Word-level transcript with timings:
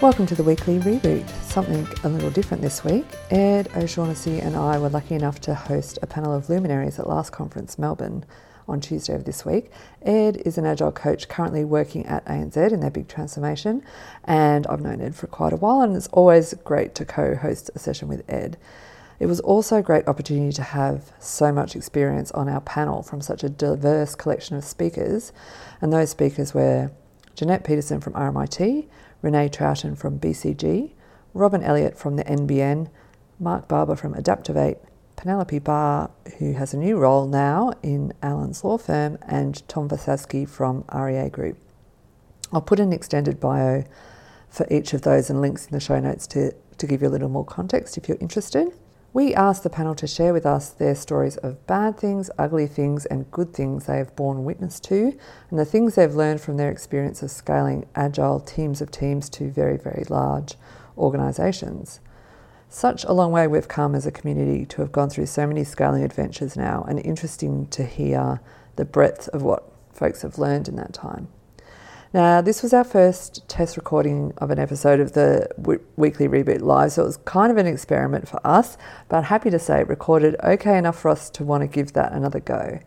Welcome 0.00 0.26
to 0.26 0.36
the 0.36 0.44
weekly 0.44 0.78
reboot. 0.78 1.28
Something 1.42 1.84
a 2.04 2.08
little 2.08 2.30
different 2.30 2.62
this 2.62 2.84
week. 2.84 3.04
Ed 3.30 3.68
O'Shaughnessy 3.74 4.38
and 4.38 4.54
I 4.54 4.78
were 4.78 4.90
lucky 4.90 5.16
enough 5.16 5.40
to 5.40 5.56
host 5.56 5.98
a 6.02 6.06
panel 6.06 6.32
of 6.32 6.48
luminaries 6.48 7.00
at 7.00 7.08
Last 7.08 7.30
Conference 7.30 7.80
Melbourne 7.80 8.24
on 8.68 8.80
Tuesday 8.80 9.14
of 9.14 9.24
this 9.24 9.44
week. 9.44 9.72
Ed 10.02 10.36
is 10.46 10.56
an 10.56 10.64
agile 10.64 10.92
coach 10.92 11.28
currently 11.28 11.64
working 11.64 12.06
at 12.06 12.24
ANZ 12.26 12.70
in 12.70 12.78
their 12.78 12.92
big 12.92 13.08
transformation, 13.08 13.82
and 14.22 14.68
I've 14.68 14.82
known 14.82 15.00
Ed 15.00 15.16
for 15.16 15.26
quite 15.26 15.52
a 15.52 15.56
while, 15.56 15.80
and 15.80 15.96
it's 15.96 16.06
always 16.12 16.54
great 16.62 16.94
to 16.94 17.04
co 17.04 17.34
host 17.34 17.68
a 17.74 17.80
session 17.80 18.06
with 18.06 18.22
Ed. 18.30 18.56
It 19.18 19.26
was 19.26 19.40
also 19.40 19.78
a 19.78 19.82
great 19.82 20.06
opportunity 20.06 20.52
to 20.52 20.62
have 20.62 21.10
so 21.18 21.50
much 21.50 21.74
experience 21.74 22.30
on 22.30 22.48
our 22.48 22.60
panel 22.60 23.02
from 23.02 23.20
such 23.20 23.42
a 23.42 23.48
diverse 23.48 24.14
collection 24.14 24.56
of 24.56 24.62
speakers, 24.62 25.32
and 25.80 25.92
those 25.92 26.10
speakers 26.10 26.54
were 26.54 26.92
Jeanette 27.34 27.64
Peterson 27.64 28.00
from 28.00 28.12
RMIT, 28.12 28.86
Renee 29.22 29.48
Troughton 29.48 29.96
from 29.96 30.18
BCG, 30.18 30.92
Robyn 31.34 31.62
Elliott 31.62 31.98
from 31.98 32.16
the 32.16 32.24
NBN, 32.24 32.88
Mark 33.40 33.68
Barber 33.68 33.96
from 33.96 34.14
Adaptovate, 34.14 34.78
Penelope 35.16 35.58
Barr, 35.58 36.10
who 36.38 36.52
has 36.52 36.72
a 36.72 36.78
new 36.78 36.96
role 36.96 37.26
now 37.26 37.72
in 37.82 38.12
Allen's 38.22 38.62
law 38.62 38.78
firm, 38.78 39.18
and 39.22 39.66
Tom 39.68 39.88
Varsavsky 39.88 40.48
from 40.48 40.84
REA 40.94 41.28
Group. 41.28 41.58
I'll 42.52 42.62
put 42.62 42.80
an 42.80 42.92
extended 42.92 43.40
bio 43.40 43.84
for 44.48 44.66
each 44.70 44.94
of 44.94 45.02
those 45.02 45.28
and 45.28 45.40
links 45.40 45.66
in 45.66 45.72
the 45.72 45.80
show 45.80 45.98
notes 45.98 46.26
to, 46.28 46.52
to 46.78 46.86
give 46.86 47.02
you 47.02 47.08
a 47.08 47.10
little 47.10 47.28
more 47.28 47.44
context 47.44 47.98
if 47.98 48.08
you're 48.08 48.18
interested. 48.20 48.72
We 49.14 49.34
asked 49.34 49.62
the 49.62 49.70
panel 49.70 49.94
to 49.96 50.06
share 50.06 50.34
with 50.34 50.44
us 50.44 50.68
their 50.68 50.94
stories 50.94 51.38
of 51.38 51.66
bad 51.66 51.98
things, 51.98 52.30
ugly 52.38 52.66
things, 52.66 53.06
and 53.06 53.30
good 53.30 53.54
things 53.54 53.86
they 53.86 53.96
have 53.96 54.14
borne 54.14 54.44
witness 54.44 54.78
to, 54.80 55.16
and 55.48 55.58
the 55.58 55.64
things 55.64 55.94
they've 55.94 56.14
learned 56.14 56.42
from 56.42 56.58
their 56.58 56.70
experience 56.70 57.22
of 57.22 57.30
scaling 57.30 57.86
agile 57.94 58.38
teams 58.38 58.82
of 58.82 58.90
teams 58.90 59.30
to 59.30 59.50
very, 59.50 59.78
very 59.78 60.04
large 60.10 60.56
organisations. 60.98 62.00
Such 62.68 63.04
a 63.04 63.14
long 63.14 63.32
way 63.32 63.46
we've 63.46 63.66
come 63.66 63.94
as 63.94 64.04
a 64.04 64.12
community 64.12 64.66
to 64.66 64.82
have 64.82 64.92
gone 64.92 65.08
through 65.08 65.26
so 65.26 65.46
many 65.46 65.64
scaling 65.64 66.04
adventures 66.04 66.54
now, 66.54 66.84
and 66.86 67.00
interesting 67.00 67.66
to 67.68 67.84
hear 67.84 68.40
the 68.76 68.84
breadth 68.84 69.28
of 69.28 69.42
what 69.42 69.72
folks 69.90 70.20
have 70.20 70.38
learned 70.38 70.68
in 70.68 70.76
that 70.76 70.92
time. 70.92 71.28
Now, 72.14 72.40
this 72.40 72.62
was 72.62 72.72
our 72.72 72.84
first 72.84 73.46
test 73.50 73.76
recording 73.76 74.32
of 74.38 74.50
an 74.50 74.58
episode 74.58 74.98
of 74.98 75.12
the 75.12 75.46
w- 75.60 75.84
weekly 75.96 76.26
reboot 76.26 76.62
live, 76.62 76.92
so 76.92 77.02
it 77.02 77.06
was 77.06 77.18
kind 77.18 77.52
of 77.52 77.58
an 77.58 77.66
experiment 77.66 78.26
for 78.26 78.40
us, 78.46 78.78
but 79.10 79.24
happy 79.24 79.50
to 79.50 79.58
say 79.58 79.80
it 79.80 79.88
recorded 79.88 80.34
okay 80.42 80.78
enough 80.78 80.98
for 80.98 81.10
us 81.10 81.28
to 81.28 81.44
want 81.44 81.60
to 81.60 81.66
give 81.66 81.92
that 81.92 82.12
another 82.12 82.40
go. 82.40 82.80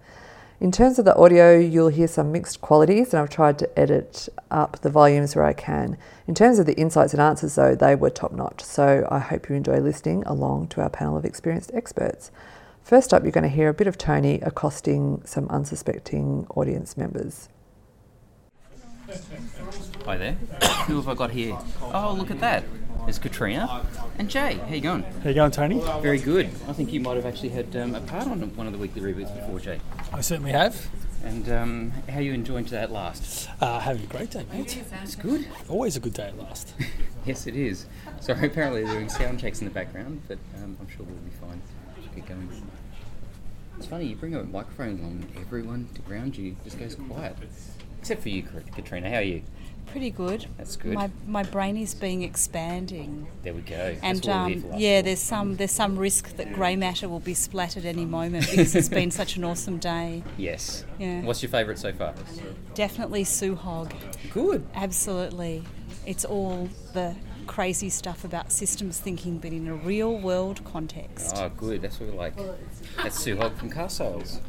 In 0.60 0.72
terms 0.72 0.98
of 0.98 1.06
the 1.06 1.16
audio, 1.16 1.56
you'll 1.56 1.90
hear 1.90 2.08
some 2.08 2.32
mixed 2.32 2.62
qualities, 2.62 3.14
and 3.14 3.22
I've 3.22 3.30
tried 3.30 3.60
to 3.60 3.80
edit 3.80 4.28
up 4.50 4.82
the 4.82 4.90
volumes 4.90 5.36
where 5.36 5.46
I 5.46 5.54
can. 5.54 5.98
In 6.26 6.34
terms 6.34 6.58
of 6.58 6.66
the 6.66 6.74
insights 6.74 7.14
and 7.14 7.22
answers, 7.22 7.54
though, 7.54 7.76
they 7.76 7.94
were 7.94 8.10
top 8.10 8.32
notch, 8.32 8.64
so 8.64 9.08
I 9.12 9.20
hope 9.20 9.50
you 9.50 9.56
enjoy 9.56 9.82
listening 9.82 10.24
along 10.24 10.70
to 10.70 10.82
our 10.82 10.90
panel 10.90 11.16
of 11.16 11.26
experienced 11.26 11.70
experts. 11.76 12.32
First 12.82 13.14
up, 13.14 13.22
you're 13.22 13.32
going 13.32 13.44
to 13.44 13.50
hear 13.50 13.70
a 13.70 13.74
bit 13.76 13.86
of 13.86 14.00
Tony 14.00 14.40
accosting 14.42 15.22
some 15.26 15.48
unsuspecting 15.50 16.48
audience 16.56 16.98
members. 16.98 17.50
Hi 20.06 20.18
there. 20.18 20.34
Who 20.88 20.96
have 20.96 21.08
I 21.08 21.16
got 21.16 21.32
here? 21.32 21.58
Oh, 21.82 22.16
look 22.18 22.32
at 22.32 22.40
that. 22.40 22.64
There's 23.04 23.20
Katrina 23.20 23.86
and 24.18 24.30
Jay. 24.30 24.54
How 24.54 24.74
you 24.74 24.82
going? 24.82 25.04
How 25.04 25.30
you 25.30 25.36
going, 25.36 25.52
Tony? 25.52 25.82
Very 26.02 26.20
good. 26.20 26.46
I 26.68 26.74
think 26.74 26.94
you 26.94 27.02
might 27.02 27.16
have 27.16 27.26
actually 27.26 27.50
had 27.50 27.76
um, 27.76 27.96
a 27.96 28.02
part 28.02 28.28
on 28.28 28.40
one 28.56 28.68
of 28.68 28.74
the 28.74 28.80
weekly 28.80 29.02
reboots 29.02 29.36
before, 29.36 29.60
Jay. 29.60 29.82
I 30.14 30.22
certainly 30.22 30.52
have. 30.52 30.88
And 31.26 31.52
um, 31.52 31.92
how 32.08 32.20
are 32.20 32.22
you 32.22 32.32
enjoying 32.32 32.66
today 32.66 32.84
at 32.84 32.92
last? 32.92 33.50
Uh, 33.60 33.80
having 33.80 34.04
a 34.04 34.08
great 34.08 34.32
day, 34.32 34.46
mate. 34.52 34.82
It's 35.04 35.16
good. 35.16 35.46
Always 35.68 35.98
a 35.98 36.00
good 36.00 36.14
day 36.14 36.28
at 36.28 36.38
last. 36.38 36.74
yes, 37.26 37.48
it 37.48 37.56
is. 37.56 37.86
So 38.22 38.34
apparently 38.42 38.84
they're 38.84 38.94
doing 38.94 39.10
sound 39.10 39.40
checks 39.40 39.60
in 39.60 39.66
the 39.66 39.74
background, 39.74 40.22
but 40.28 40.38
um, 40.58 40.78
I'm 40.80 40.88
sure 40.88 41.06
we'll 41.06 41.16
be 41.18 41.32
fine. 41.32 41.62
Just 42.02 42.16
get 42.16 42.28
going. 42.28 42.50
It's 43.78 43.88
funny, 43.88 44.06
you 44.06 44.16
bring 44.16 44.36
a 44.36 44.44
microphone 44.44 45.00
along, 45.00 45.26
everyone 45.40 45.90
around 46.10 46.38
you 46.38 46.56
just 46.64 46.78
goes 46.78 46.96
quiet. 46.96 47.36
Except 48.02 48.22
for 48.22 48.30
you, 48.30 48.44
Katrina. 48.74 49.10
How 49.10 49.18
are 49.18 49.22
you? 49.22 49.44
Pretty 49.86 50.10
good. 50.10 50.48
That's 50.58 50.76
good. 50.76 50.94
My, 50.94 51.12
my 51.28 51.44
brain 51.44 51.78
is 51.78 51.94
being 51.94 52.24
expanding. 52.24 53.28
There 53.44 53.54
we 53.54 53.62
go. 53.62 53.96
And 54.02 54.28
um, 54.28 54.66
yeah, 54.76 55.02
there's 55.02 55.20
some 55.20 55.58
there's 55.58 55.72
some 55.72 55.98
risk 55.98 56.38
that 56.38 56.54
grey 56.54 56.76
matter 56.76 57.10
will 57.10 57.20
be 57.20 57.34
splattered 57.34 57.86
any 57.86 58.06
moment 58.06 58.50
because 58.50 58.74
it's 58.74 58.90
been 58.90 59.12
such 59.12 59.36
an 59.36 59.44
awesome 59.44 59.78
day. 59.78 60.24
Yes. 60.38 60.86
Yeah. 60.98 61.22
What's 61.22 61.44
your 61.44 61.50
favourite 61.52 61.78
so 61.78 61.92
far? 61.92 62.16
Definitely 62.74 63.26
Sue 63.26 63.56
Hogg. 63.56 63.94
Good. 64.32 64.66
Absolutely. 64.74 65.64
It's 66.06 66.26
all 66.26 66.70
the 66.94 67.16
crazy 67.46 67.90
stuff 67.90 68.24
about 68.24 68.52
systems 68.52 68.98
thinking, 68.98 69.40
but 69.40 69.52
in 69.52 69.68
a 69.68 69.76
real 69.76 70.18
world 70.18 70.64
context. 70.64 71.36
Oh, 71.38 71.50
good. 71.50 71.82
That's 71.82 72.00
what 72.00 72.10
we 72.10 72.18
like. 72.18 72.34
That's 73.04 73.20
Sue 73.20 73.36
Hogg 73.36 73.58
from 73.58 73.70
Car 73.70 73.90
Sales. 73.90 74.40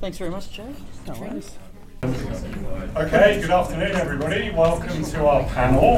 Thanks 0.00 0.18
very 0.18 0.30
much, 0.30 0.50
Jay. 0.50 0.74
No 1.06 1.14
worries. 1.14 1.56
Okay, 2.04 3.40
good 3.40 3.50
afternoon, 3.50 3.92
everybody. 3.92 4.50
Welcome 4.50 5.02
to 5.04 5.26
our 5.26 5.42
panel. 5.44 5.96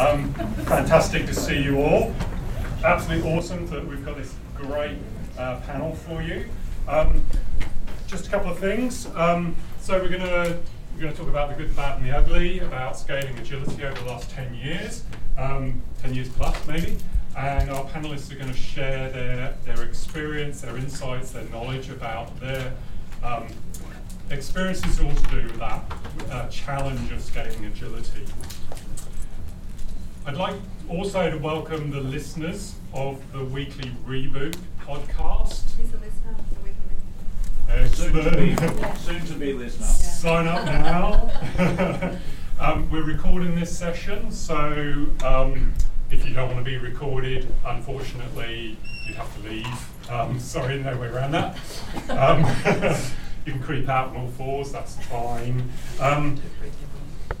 Um, 0.00 0.34
fantastic 0.64 1.26
to 1.26 1.34
see 1.34 1.62
you 1.62 1.80
all. 1.80 2.12
Absolutely 2.84 3.30
awesome 3.30 3.64
that 3.68 3.86
we've 3.86 4.04
got 4.04 4.16
this 4.16 4.34
great 4.56 4.98
uh, 5.38 5.60
panel 5.60 5.94
for 5.94 6.20
you. 6.20 6.46
Um, 6.88 7.24
just 8.08 8.26
a 8.26 8.30
couple 8.30 8.50
of 8.50 8.58
things. 8.58 9.06
Um, 9.14 9.54
so 9.78 10.02
we're 10.02 10.08
going 10.08 10.22
to 10.22 10.58
we're 10.94 11.02
going 11.02 11.12
to 11.12 11.18
talk 11.18 11.28
about 11.28 11.50
the 11.50 11.54
good, 11.54 11.70
the 11.70 11.74
bad, 11.74 11.98
and 11.98 12.06
the 12.10 12.16
ugly 12.16 12.58
about 12.58 12.98
scaling 12.98 13.38
agility 13.38 13.84
over 13.84 13.94
the 14.00 14.06
last 14.06 14.28
10 14.30 14.56
years, 14.56 15.04
um, 15.38 15.80
10 16.02 16.14
years 16.14 16.30
plus 16.30 16.66
maybe. 16.66 16.98
And 17.38 17.70
our 17.70 17.84
panelists 17.84 18.32
are 18.32 18.36
going 18.36 18.50
to 18.50 18.58
share 18.58 19.08
their, 19.08 19.54
their 19.64 19.84
experience, 19.84 20.62
their 20.62 20.76
insights, 20.76 21.30
their 21.30 21.44
knowledge 21.50 21.90
about 21.90 22.40
their 22.40 22.72
um, 24.24 24.32
experiences 24.32 25.00
all 25.00 25.14
to 25.14 25.30
do 25.30 25.42
with 25.42 25.58
that 25.58 25.82
uh, 26.30 26.48
challenge 26.48 27.12
of 27.12 27.22
scaling 27.22 27.64
agility. 27.66 28.24
I'd 30.26 30.36
like 30.36 30.56
also 30.88 31.30
to 31.30 31.36
welcome 31.36 31.90
the 31.90 32.00
listeners 32.00 32.74
of 32.92 33.20
the 33.32 33.44
weekly 33.44 33.90
Reboot 34.06 34.56
podcast. 34.80 35.62
He's 35.76 35.92
a 35.92 35.98
listener 35.98 36.30
of 36.30 36.50
the 36.50 36.60
weekly 36.60 36.84
Excellent. 37.68 38.98
Soon 38.98 39.26
to 39.26 39.34
be 39.34 39.52
listener. 39.52 39.86
Sign 39.86 40.46
up 40.46 40.64
now. 40.64 42.18
um, 42.60 42.90
we're 42.90 43.04
recording 43.04 43.54
this 43.54 43.76
session, 43.76 44.30
so 44.30 45.06
um, 45.24 45.74
if 46.10 46.26
you 46.26 46.32
don't 46.34 46.52
want 46.52 46.64
to 46.64 46.70
be 46.70 46.78
recorded, 46.78 47.46
unfortunately, 47.66 48.76
you'd 49.06 49.16
have 49.16 49.34
to 49.42 49.48
leave. 49.48 50.10
Um, 50.10 50.38
sorry, 50.40 50.78
no 50.82 50.96
way 50.96 51.08
around 51.08 51.32
that. 51.32 51.58
You 53.44 53.52
can 53.52 53.62
creep 53.62 53.90
out 53.90 54.08
on 54.08 54.16
all 54.16 54.28
fours, 54.28 54.72
that's 54.72 54.96
fine. 55.04 55.68
Um, 56.00 56.40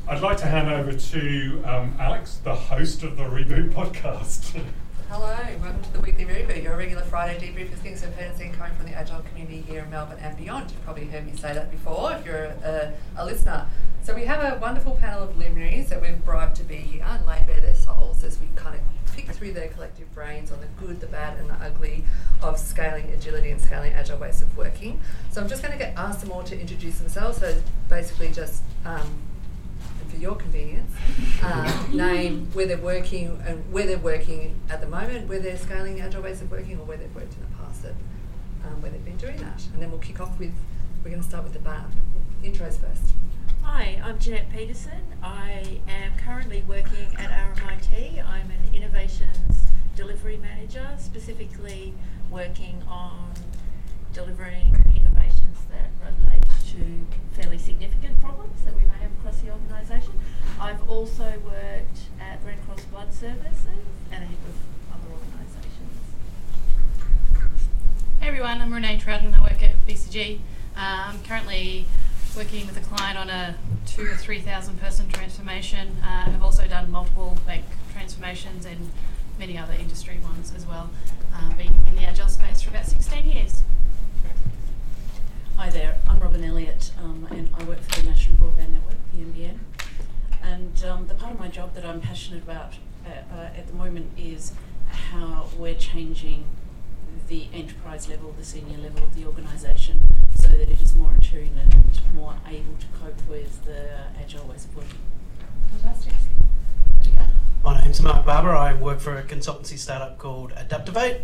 I'd 0.06 0.20
like 0.20 0.36
to 0.38 0.46
hand 0.46 0.68
over 0.68 0.92
to 0.92 1.62
um, 1.64 1.96
Alex, 1.98 2.40
the 2.44 2.54
host 2.54 3.02
of 3.02 3.16
the 3.16 3.22
Reboot 3.22 3.72
podcast. 3.72 4.60
Hello, 5.08 5.34
welcome 5.62 5.82
to 5.82 5.92
the 5.94 6.00
Weekly 6.00 6.26
Reboot, 6.26 6.62
your 6.62 6.76
regular 6.76 7.04
Friday 7.04 7.38
debrief 7.38 7.70
with 7.70 7.80
things 7.80 8.02
and 8.02 8.14
Penance 8.16 8.38
coming 8.54 8.74
from 8.76 8.84
the 8.84 8.92
Agile 8.92 9.22
community 9.30 9.62
here 9.62 9.84
in 9.84 9.90
Melbourne 9.90 10.18
and 10.20 10.36
beyond. 10.36 10.70
You've 10.72 10.84
probably 10.84 11.06
heard 11.06 11.24
me 11.24 11.38
say 11.38 11.54
that 11.54 11.70
before 11.70 12.12
if 12.12 12.26
you're 12.26 12.44
a, 12.44 12.92
a, 13.16 13.24
listener. 13.24 13.66
So 14.02 14.14
we 14.14 14.26
have 14.26 14.40
a 14.40 14.60
wonderful 14.60 14.96
panel 14.96 15.22
of 15.22 15.38
luminaries 15.38 15.88
that 15.88 16.02
we've 16.02 16.22
bribed 16.22 16.56
to 16.56 16.64
be 16.64 16.76
here 16.76 17.04
and 17.06 17.24
lay 17.24 17.42
bare 17.46 17.62
their 17.62 17.74
souls 17.74 18.22
as 18.24 18.38
we 18.38 18.46
kind 18.56 18.74
of 18.74 18.82
pick 19.14 19.30
through 19.30 19.52
their 19.52 19.68
collective 19.68 20.12
brains 20.14 20.50
on 20.50 20.60
the 20.60 20.66
good, 20.84 21.00
the 21.00 21.06
bad 21.06 21.38
and 21.38 21.48
the 21.48 21.54
ugly 21.54 22.04
of 22.42 22.58
scaling 22.58 23.10
agility 23.12 23.50
and 23.50 23.60
scaling 23.60 23.92
agile 23.92 24.18
ways 24.18 24.42
of 24.42 24.56
working. 24.56 25.00
So 25.30 25.40
I'm 25.40 25.48
just 25.48 25.62
going 25.62 25.72
to 25.72 25.78
get 25.78 25.96
ask 25.96 26.20
them 26.20 26.32
all 26.32 26.42
to 26.44 26.58
introduce 26.58 26.98
themselves. 26.98 27.38
So 27.38 27.60
basically 27.88 28.32
just 28.32 28.62
um, 28.84 29.22
for 30.08 30.16
your 30.16 30.34
convenience, 30.34 30.92
uh, 31.42 31.86
name 31.92 32.48
where 32.52 32.66
they're 32.66 32.78
working 32.78 33.40
and 33.46 33.72
where 33.72 33.86
they're 33.86 33.98
working 33.98 34.60
at 34.70 34.80
the 34.80 34.86
moment, 34.86 35.28
where 35.28 35.40
they're 35.40 35.58
scaling 35.58 36.00
agile 36.00 36.22
ways 36.22 36.40
of 36.40 36.50
working, 36.50 36.78
or 36.78 36.84
where 36.84 36.96
they've 36.96 37.14
worked 37.14 37.34
in 37.34 37.40
the 37.40 37.56
past, 37.64 37.82
that, 37.82 37.94
um, 38.64 38.80
where 38.82 38.90
they've 38.90 39.04
been 39.04 39.16
doing 39.16 39.36
that. 39.38 39.64
And 39.72 39.82
then 39.82 39.90
we'll 39.90 40.00
kick 40.00 40.20
off 40.20 40.38
with, 40.38 40.52
we're 41.02 41.10
going 41.10 41.22
to 41.22 41.28
start 41.28 41.44
with 41.44 41.52
the 41.52 41.58
bad. 41.58 41.86
Intros 42.42 42.78
first. 42.78 43.14
Hi, 43.64 44.00
I'm 44.04 44.18
Jeanette 44.18 44.52
Peterson. 44.52 45.00
I 45.22 45.80
am 45.88 46.12
currently 46.18 46.62
working 46.68 47.16
at 47.18 47.30
RMIT. 47.30 48.24
I'm 48.24 48.50
an 48.50 48.74
innovations 48.74 49.66
delivery 49.96 50.36
manager, 50.36 50.86
specifically 50.98 51.94
working 52.30 52.82
on 52.86 53.32
delivering 54.12 54.76
innovations 54.94 55.58
that 55.70 55.90
relate 56.04 56.44
to 56.72 57.40
fairly 57.40 57.58
significant 57.58 58.20
problems 58.20 58.62
that 58.64 58.74
we 58.74 58.82
may 58.82 58.98
have 59.00 59.10
across 59.18 59.40
the 59.40 59.50
organisation. 59.50 60.12
I've 60.60 60.86
also 60.88 61.24
worked 61.44 62.00
at 62.20 62.44
Red 62.44 62.64
Cross 62.66 62.84
Blood 62.84 63.12
Services 63.12 63.66
and 64.12 64.24
a 64.24 64.26
heap 64.26 64.38
of 64.46 64.94
other 64.94 65.14
organisations. 65.14 66.00
Hey 68.20 68.28
everyone, 68.28 68.60
I'm 68.60 68.72
Renee 68.72 68.98
Troughton. 68.98 69.34
I 69.34 69.40
work 69.40 69.62
at 69.62 69.72
BCG. 69.86 70.38
Uh, 70.76 71.08
I'm 71.08 71.22
currently 71.22 71.86
working 72.36 72.66
with 72.66 72.76
a 72.76 72.80
client 72.80 73.16
on 73.16 73.30
a 73.30 73.54
two 73.86 74.02
or 74.06 74.16
three 74.16 74.40
thousand 74.40 74.80
person 74.80 75.08
transformation. 75.08 75.96
Uh, 76.02 76.30
have 76.30 76.42
also 76.42 76.66
done 76.66 76.90
multiple 76.90 77.38
bank 77.46 77.64
transformations 77.92 78.66
and 78.66 78.90
many 79.38 79.56
other 79.56 79.74
industry 79.74 80.18
ones 80.22 80.52
as 80.56 80.66
well. 80.66 80.90
Uh, 81.32 81.54
been 81.54 81.72
in 81.86 81.94
the 81.94 82.02
agile 82.02 82.28
space 82.28 82.60
for 82.60 82.70
about 82.70 82.86
16 82.86 83.26
years. 83.26 83.62
Hi 85.56 85.70
there, 85.70 85.96
I'm 86.08 86.18
Robyn 86.18 86.42
Elliott 86.42 86.90
um, 87.00 87.26
and 87.30 87.48
I 87.56 87.62
work 87.64 87.80
for 87.80 88.00
the 88.00 88.08
National 88.08 88.36
Broadband 88.38 88.70
Network, 88.70 88.96
the 89.12 89.20
NBN. 89.20 89.58
And 90.42 90.84
um, 90.84 91.06
the 91.06 91.14
part 91.14 91.32
of 91.34 91.38
my 91.38 91.48
job 91.48 91.74
that 91.74 91.84
I'm 91.84 92.00
passionate 92.00 92.42
about 92.42 92.74
uh, 93.06 93.10
uh, 93.32 93.40
at 93.56 93.68
the 93.68 93.74
moment 93.74 94.10
is 94.18 94.52
how 94.88 95.46
we're 95.56 95.74
changing 95.76 96.44
the 97.28 97.46
enterprise 97.52 98.08
level, 98.08 98.34
the 98.38 98.44
senior 98.44 98.78
level 98.78 99.02
of 99.02 99.14
the 99.14 99.24
organisation, 99.24 100.00
so 100.36 100.48
that 100.48 100.60
it 100.60 100.80
is 100.80 100.94
more 100.94 101.12
in 101.14 101.20
tune 101.20 101.58
and 101.58 102.14
more 102.14 102.34
able 102.46 102.74
to 102.78 102.86
cope 103.00 103.28
with 103.28 103.64
the 103.64 103.88
agile 104.20 104.46
ways 104.46 104.64
of 104.66 104.76
working. 104.76 104.98
Fantastic. 105.80 106.12
My 107.64 107.80
name's 107.80 108.02
Mark 108.02 108.26
Barber. 108.26 108.50
I 108.50 108.74
work 108.74 109.00
for 109.00 109.16
a 109.16 109.22
consultancy 109.22 109.78
startup 109.78 110.18
called 110.18 110.52
Adaptovate. 110.52 111.22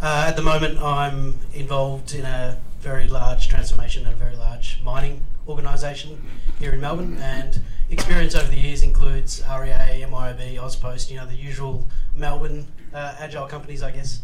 Uh, 0.00 0.24
at 0.26 0.36
the 0.36 0.42
moment, 0.42 0.78
I'm 0.78 1.38
involved 1.52 2.14
in 2.14 2.24
a 2.24 2.58
very 2.80 3.06
large 3.06 3.48
transformation 3.48 4.06
at 4.06 4.14
a 4.14 4.16
very 4.16 4.36
large 4.36 4.80
mining 4.82 5.22
organisation 5.46 6.22
here 6.58 6.72
in 6.72 6.80
Melbourne, 6.80 7.18
and 7.20 7.60
experience 7.90 8.34
over 8.34 8.48
the 8.48 8.58
years 8.58 8.82
includes 8.82 9.42
REA, 9.42 10.04
MYOB, 10.08 10.56
AusPost, 10.56 11.10
you 11.10 11.16
know, 11.18 11.26
the 11.26 11.36
usual 11.36 11.86
Melbourne 12.16 12.66
uh, 12.94 13.16
agile 13.18 13.46
companies, 13.46 13.82
I 13.82 13.90
guess. 13.90 14.22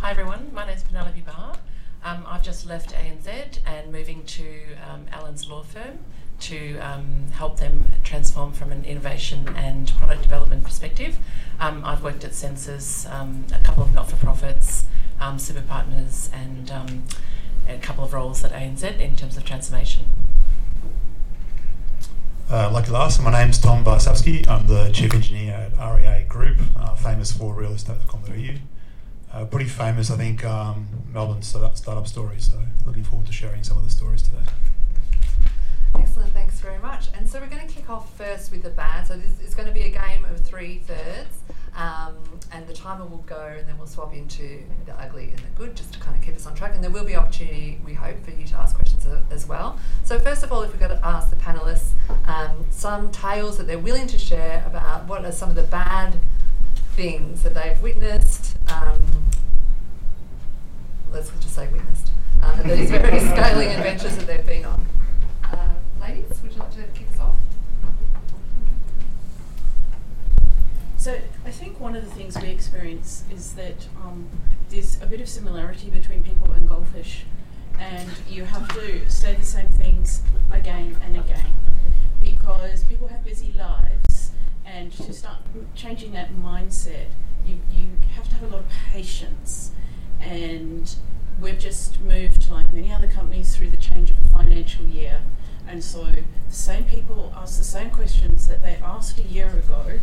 Hi 0.00 0.12
everyone, 0.12 0.48
my 0.54 0.64
name 0.64 0.76
is 0.76 0.82
Penelope 0.82 1.20
Barr. 1.26 1.56
Um, 2.02 2.24
I've 2.26 2.42
just 2.42 2.66
left 2.66 2.94
ANZ 2.94 3.58
and 3.66 3.92
moving 3.92 4.24
to 4.24 4.44
um, 4.90 5.04
Allen's 5.12 5.46
law 5.46 5.62
firm 5.62 5.98
to 6.40 6.78
um, 6.78 7.26
help 7.32 7.58
them 7.58 7.84
transform 8.02 8.52
from 8.52 8.72
an 8.72 8.82
innovation 8.86 9.46
and 9.54 9.92
product 9.98 10.22
development 10.22 10.64
perspective. 10.64 11.18
Um, 11.60 11.84
I've 11.84 12.02
worked 12.02 12.24
at 12.24 12.34
Census, 12.34 13.04
um, 13.08 13.44
a 13.54 13.62
couple 13.62 13.82
of 13.82 13.92
not-for-profits, 13.92 14.86
um, 15.20 15.38
super 15.38 15.60
partners, 15.60 16.30
and 16.32 16.72
a 17.68 17.76
couple 17.76 18.02
of 18.02 18.14
roles 18.14 18.42
at 18.42 18.52
ANZ 18.52 18.98
in 18.98 19.16
terms 19.16 19.36
of 19.36 19.44
transformation. 19.44 20.06
Uh, 22.50 22.70
lucky 22.72 22.90
last, 22.90 23.20
my 23.22 23.30
name's 23.30 23.58
Tom 23.58 23.84
Varsavsky. 23.84 24.48
I'm 24.48 24.66
the 24.66 24.90
Chief 24.94 25.12
Engineer 25.12 25.70
at 25.76 25.94
REA 25.94 26.24
Group, 26.26 26.56
uh, 26.74 26.96
famous 26.96 27.32
for 27.32 27.54
realestate.com.au 27.54 28.69
uh, 29.32 29.44
pretty 29.44 29.68
famous, 29.68 30.10
I 30.10 30.16
think, 30.16 30.44
um, 30.44 30.86
Melbourne 31.12 31.42
startup, 31.42 31.76
startup 31.76 32.06
stories. 32.06 32.50
So 32.50 32.58
looking 32.86 33.04
forward 33.04 33.26
to 33.26 33.32
sharing 33.32 33.62
some 33.62 33.78
of 33.78 33.84
the 33.84 33.90
stories 33.90 34.22
today. 34.22 34.42
Excellent, 35.94 36.32
thanks 36.32 36.60
very 36.60 36.78
much. 36.78 37.08
And 37.16 37.28
so 37.28 37.40
we're 37.40 37.46
going 37.46 37.66
to 37.66 37.72
kick 37.72 37.90
off 37.90 38.14
first 38.16 38.50
with 38.50 38.62
the 38.62 38.70
bad. 38.70 39.06
So 39.06 39.16
this 39.16 39.40
is 39.46 39.54
going 39.54 39.68
to 39.68 39.74
be 39.74 39.82
a 39.82 39.90
game 39.90 40.24
of 40.24 40.40
three 40.40 40.78
thirds, 40.78 41.38
um, 41.76 42.14
and 42.52 42.66
the 42.66 42.72
timer 42.72 43.04
will 43.04 43.24
go, 43.26 43.54
and 43.58 43.66
then 43.68 43.78
we'll 43.78 43.86
swap 43.86 44.14
into 44.14 44.62
the 44.86 45.00
ugly 45.00 45.30
and 45.30 45.38
the 45.38 45.48
good, 45.56 45.76
just 45.76 45.92
to 45.94 46.00
kind 46.00 46.16
of 46.16 46.22
keep 46.22 46.34
us 46.34 46.46
on 46.46 46.54
track. 46.54 46.74
And 46.74 46.82
there 46.82 46.90
will 46.90 47.04
be 47.04 47.16
opportunity, 47.16 47.80
we 47.84 47.94
hope, 47.94 48.24
for 48.24 48.32
you 48.32 48.46
to 48.46 48.56
ask 48.56 48.74
questions 48.74 49.06
as 49.30 49.46
well. 49.46 49.78
So 50.04 50.18
first 50.18 50.42
of 50.42 50.52
all, 50.52 50.62
if 50.62 50.72
we're 50.72 50.86
going 50.86 50.98
to 50.98 51.06
ask 51.06 51.30
the 51.30 51.36
panelists 51.36 51.90
um, 52.26 52.66
some 52.70 53.10
tales 53.12 53.58
that 53.58 53.66
they're 53.66 53.78
willing 53.78 54.06
to 54.08 54.18
share 54.18 54.64
about 54.66 55.06
what 55.06 55.24
are 55.24 55.32
some 55.32 55.50
of 55.50 55.56
the 55.56 55.62
bad 55.62 56.16
things 56.96 57.42
that 57.42 57.54
they've 57.54 57.80
witnessed, 57.82 58.56
um, 58.68 59.00
let's 61.12 61.30
just 61.40 61.54
say 61.54 61.68
witnessed, 61.68 62.12
um, 62.42 62.62
these 62.68 62.90
very 62.90 63.20
scaling 63.20 63.68
adventures 63.68 64.16
that 64.16 64.26
they've 64.26 64.46
been 64.46 64.64
on. 64.64 64.86
Uh, 65.44 65.74
ladies, 66.00 66.40
would 66.42 66.52
you 66.52 66.58
like 66.58 66.74
to 66.74 66.82
kick 66.94 67.08
us 67.12 67.20
off? 67.20 67.36
So 70.96 71.18
I 71.46 71.50
think 71.50 71.80
one 71.80 71.96
of 71.96 72.04
the 72.04 72.10
things 72.10 72.36
we 72.40 72.48
experience 72.48 73.24
is 73.32 73.54
that 73.54 73.86
um, 74.04 74.28
there's 74.68 75.00
a 75.00 75.06
bit 75.06 75.20
of 75.20 75.28
similarity 75.28 75.88
between 75.88 76.22
people 76.22 76.52
and 76.52 76.68
goldfish, 76.68 77.24
and 77.78 78.10
you 78.28 78.44
have 78.44 78.68
to 78.74 79.10
say 79.10 79.34
the 79.34 79.46
same 79.46 79.68
things 79.68 80.22
again 80.52 80.96
and 81.04 81.16
again 81.16 81.46
because 82.22 82.84
people 82.84 83.08
have 83.08 83.24
busy 83.24 83.54
lives 83.56 84.29
and 84.72 84.92
to 84.92 85.12
start 85.12 85.38
changing 85.74 86.12
that 86.12 86.32
mindset, 86.32 87.06
you, 87.46 87.58
you 87.72 87.88
have 88.14 88.28
to 88.28 88.34
have 88.36 88.50
a 88.50 88.56
lot 88.56 88.60
of 88.60 88.68
patience. 88.92 89.72
And 90.20 90.94
we've 91.40 91.58
just 91.58 92.00
moved, 92.00 92.50
like 92.50 92.72
many 92.72 92.92
other 92.92 93.08
companies, 93.08 93.56
through 93.56 93.70
the 93.70 93.76
change 93.76 94.10
of 94.10 94.24
a 94.24 94.28
financial 94.28 94.84
year. 94.84 95.20
And 95.66 95.82
so 95.82 96.04
the 96.04 96.24
same 96.54 96.84
people 96.84 97.32
ask 97.36 97.58
the 97.58 97.64
same 97.64 97.90
questions 97.90 98.46
that 98.48 98.62
they 98.62 98.76
asked 98.82 99.18
a 99.18 99.22
year 99.22 99.48
ago 99.48 99.98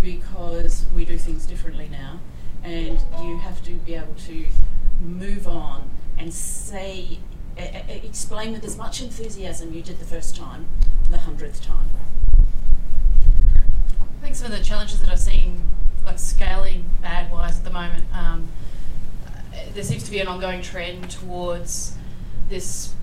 because 0.00 0.86
we 0.94 1.04
do 1.04 1.18
things 1.18 1.46
differently 1.46 1.88
now. 1.90 2.20
And 2.62 2.98
you 3.22 3.38
have 3.38 3.62
to 3.64 3.72
be 3.72 3.94
able 3.94 4.14
to 4.26 4.46
move 5.00 5.48
on 5.48 5.90
and 6.16 6.32
say, 6.32 7.18
explain 7.56 8.52
with 8.52 8.64
as 8.64 8.76
much 8.76 9.02
enthusiasm 9.02 9.74
you 9.74 9.82
did 9.82 9.98
the 9.98 10.04
first 10.04 10.36
time, 10.36 10.66
the 11.10 11.18
hundredth 11.18 11.62
time. 11.62 11.90
I 14.22 14.24
think 14.26 14.36
some 14.36 14.52
of 14.52 14.56
the 14.56 14.64
challenges 14.64 15.00
that 15.00 15.10
I've 15.10 15.18
seen, 15.18 15.60
like 16.04 16.16
scaling 16.16 16.88
bad 17.02 17.28
wise 17.32 17.58
at 17.58 17.64
the 17.64 17.72
moment, 17.72 18.04
um, 18.14 18.46
there 19.74 19.82
seems 19.82 20.04
to 20.04 20.12
be 20.12 20.20
an 20.20 20.28
ongoing 20.28 20.62
trend 20.62 21.10
towards 21.10 21.96
this 22.48 22.94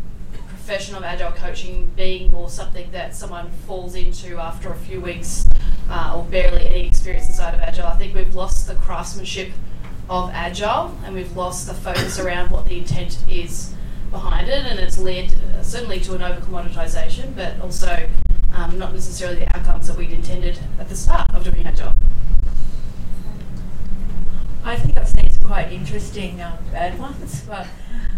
profession 0.47 0.95
of 0.95 1.03
agile 1.03 1.33
coaching 1.33 1.91
being 1.97 2.31
more 2.31 2.49
something 2.49 2.89
that 2.91 3.13
someone 3.13 3.51
falls 3.67 3.95
into 3.95 4.37
after 4.37 4.71
a 4.71 4.75
few 4.77 5.01
weeks 5.01 5.45
uh, 5.89 6.13
or 6.15 6.23
barely 6.23 6.65
any 6.65 6.87
experience 6.87 7.27
inside 7.27 7.53
of 7.53 7.59
agile. 7.59 7.87
I 7.87 7.97
think 7.97 8.15
we've 8.15 8.33
lost 8.33 8.67
the 8.67 8.75
craftsmanship 8.75 9.51
of 10.09 10.29
agile 10.31 10.97
and 11.03 11.13
we've 11.13 11.35
lost 11.35 11.67
the 11.67 11.73
focus 11.73 12.17
around 12.17 12.49
what 12.49 12.65
the 12.65 12.77
intent 12.77 13.17
is 13.27 13.73
behind 14.11 14.47
it, 14.47 14.65
and 14.65 14.79
it's 14.79 14.97
led 14.97 15.33
uh, 15.33 15.63
certainly 15.63 15.99
to 16.01 16.15
an 16.15 16.23
over 16.23 16.41
commoditization, 16.41 17.35
but 17.35 17.59
also 17.61 18.09
um, 18.53 18.77
not 18.77 18.93
necessarily 18.93 19.39
the 19.39 19.57
outcomes 19.57 19.87
that 19.87 19.97
we'd 19.97 20.11
intended 20.11 20.59
at 20.79 20.89
the 20.89 20.95
start 20.95 21.33
of 21.33 21.43
doing 21.43 21.65
our 21.65 21.73
job. 21.73 21.95
I 24.63 24.75
think 24.75 24.97
I've 24.97 25.07
seen 25.07 25.29
some 25.29 25.47
quite 25.47 25.71
interesting 25.71 26.41
um, 26.41 26.57
bad 26.71 26.99
ones, 26.99 27.41
but 27.47 27.67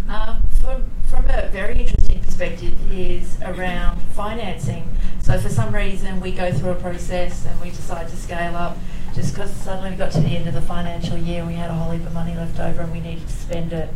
um, 0.09 0.43
from, 0.59 0.83
from 1.09 1.25
a 1.29 1.47
very 1.49 1.79
interesting 1.79 2.19
perspective 2.21 2.75
is 2.91 3.37
around 3.41 4.01
financing. 4.13 4.87
So 5.21 5.39
for 5.39 5.49
some 5.49 5.73
reason 5.73 6.19
we 6.19 6.31
go 6.31 6.51
through 6.51 6.71
a 6.71 6.75
process 6.75 7.45
and 7.45 7.59
we 7.61 7.69
decide 7.69 8.09
to 8.09 8.15
scale 8.15 8.55
up 8.55 8.77
just 9.13 9.33
because 9.33 9.51
suddenly 9.53 9.91
we 9.91 9.97
got 9.97 10.11
to 10.13 10.21
the 10.21 10.35
end 10.35 10.47
of 10.47 10.53
the 10.53 10.61
financial 10.61 11.17
year 11.17 11.39
and 11.39 11.47
we 11.47 11.53
had 11.53 11.69
a 11.69 11.73
whole 11.73 11.91
heap 11.91 12.05
of 12.05 12.13
money 12.13 12.35
left 12.35 12.59
over 12.59 12.81
and 12.81 12.91
we 12.91 12.99
needed 12.99 13.27
to 13.27 13.33
spend 13.33 13.73
it. 13.73 13.89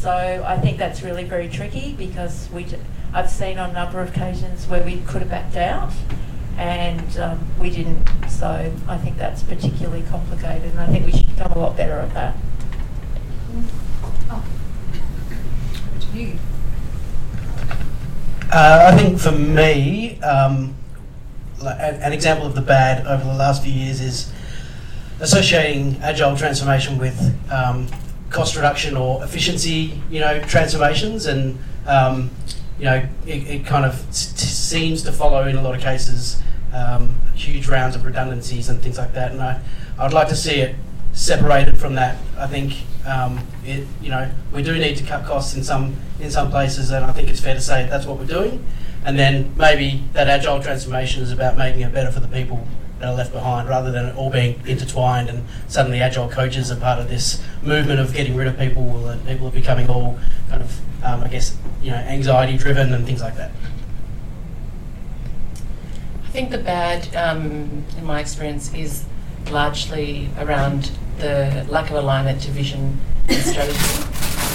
So 0.00 0.42
I 0.46 0.56
think 0.56 0.78
that's 0.78 1.02
really 1.02 1.24
very 1.24 1.46
tricky 1.46 1.92
because 1.92 2.48
we 2.54 2.64
I've 3.12 3.28
seen 3.28 3.58
on 3.58 3.70
a 3.70 3.72
number 3.74 4.00
of 4.00 4.08
occasions 4.08 4.66
where 4.66 4.82
we 4.82 5.02
could 5.02 5.20
have 5.20 5.28
backed 5.28 5.56
out 5.56 5.92
and 6.56 7.18
um, 7.18 7.38
we 7.58 7.68
didn't. 7.68 8.08
So 8.30 8.72
I 8.88 8.96
think 8.96 9.18
that's 9.18 9.42
particularly 9.42 10.02
complicated, 10.04 10.70
and 10.70 10.80
I 10.80 10.86
think 10.86 11.04
we 11.04 11.12
should 11.12 11.28
become 11.28 11.52
a 11.52 11.58
lot 11.58 11.76
better 11.76 11.98
at 11.98 12.14
that. 12.14 12.34
Oh. 14.30 14.42
Uh, 18.52 18.90
I 18.92 18.96
think 18.96 19.20
for 19.20 19.32
me, 19.32 20.18
um, 20.22 20.74
an 21.62 22.14
example 22.14 22.46
of 22.46 22.54
the 22.54 22.62
bad 22.62 23.06
over 23.06 23.22
the 23.22 23.34
last 23.34 23.62
few 23.62 23.72
years 23.72 24.00
is 24.00 24.32
associating 25.20 25.98
agile 26.02 26.38
transformation 26.38 26.96
with 26.96 27.38
um, 27.52 27.86
cost 28.30 28.56
reduction 28.56 28.96
or 28.96 29.22
efficiency, 29.24 30.00
you 30.10 30.20
know, 30.20 30.40
transformations, 30.40 31.26
and 31.26 31.58
um, 31.86 32.30
you 32.78 32.84
know, 32.84 33.06
it, 33.26 33.46
it 33.46 33.66
kind 33.66 33.84
of 33.84 33.94
seems 34.14 35.02
to 35.02 35.12
follow 35.12 35.46
in 35.46 35.56
a 35.56 35.62
lot 35.62 35.74
of 35.74 35.80
cases 35.80 36.40
um, 36.72 37.14
huge 37.34 37.68
rounds 37.68 37.96
of 37.96 38.04
redundancies 38.04 38.68
and 38.68 38.80
things 38.80 38.96
like 38.98 39.12
that. 39.14 39.32
And 39.32 39.42
I, 39.42 39.60
I'd 39.98 40.12
like 40.12 40.28
to 40.28 40.36
see 40.36 40.60
it 40.60 40.76
separated 41.12 41.76
from 41.78 41.94
that. 41.96 42.16
I 42.38 42.46
think 42.46 42.74
um, 43.06 43.40
it, 43.64 43.86
you 44.00 44.10
know, 44.10 44.30
we 44.52 44.62
do 44.62 44.78
need 44.78 44.96
to 44.96 45.04
cut 45.04 45.24
costs 45.24 45.56
in 45.56 45.64
some 45.64 45.96
in 46.20 46.30
some 46.30 46.50
places, 46.50 46.90
and 46.90 47.04
I 47.04 47.12
think 47.12 47.28
it's 47.28 47.40
fair 47.40 47.54
to 47.54 47.60
say 47.60 47.86
that's 47.88 48.06
what 48.06 48.18
we're 48.18 48.26
doing. 48.26 48.64
And 49.04 49.18
then 49.18 49.54
maybe 49.56 50.04
that 50.12 50.28
agile 50.28 50.62
transformation 50.62 51.22
is 51.22 51.32
about 51.32 51.56
making 51.56 51.80
it 51.80 51.92
better 51.92 52.12
for 52.12 52.20
the 52.20 52.28
people 52.28 52.66
that 53.00 53.08
are 53.08 53.14
left 53.14 53.32
behind, 53.32 53.68
rather 53.68 53.90
than 53.90 54.06
it 54.06 54.16
all 54.16 54.30
being 54.30 54.62
intertwined. 54.66 55.28
And 55.28 55.44
suddenly, 55.66 56.00
agile 56.00 56.28
coaches 56.28 56.70
are 56.70 56.76
part 56.76 57.00
of 57.00 57.08
this 57.08 57.42
movement 57.62 57.98
of 57.98 58.14
getting 58.14 58.36
rid 58.36 58.46
of 58.46 58.58
people, 58.58 59.08
and 59.08 59.26
people 59.26 59.48
are 59.48 59.52
becoming 59.52 59.90
all 59.90 60.18
kind 60.48 60.62
of 60.62 60.80
um, 61.02 61.22
I 61.22 61.28
guess, 61.28 61.56
you 61.82 61.90
know, 61.90 61.96
anxiety 61.96 62.56
driven 62.56 62.92
and 62.92 63.06
things 63.06 63.20
like 63.20 63.36
that? 63.36 63.50
I 66.24 66.28
think 66.32 66.50
the 66.50 66.58
bad, 66.58 67.14
um, 67.16 67.84
in 67.96 68.04
my 68.04 68.20
experience, 68.20 68.72
is 68.74 69.04
largely 69.50 70.28
around 70.38 70.90
the 71.18 71.66
lack 71.68 71.90
of 71.90 71.96
alignment 71.96 72.42
to 72.42 72.50
vision 72.50 73.00
and 73.28 73.42
strategy. 73.42 73.78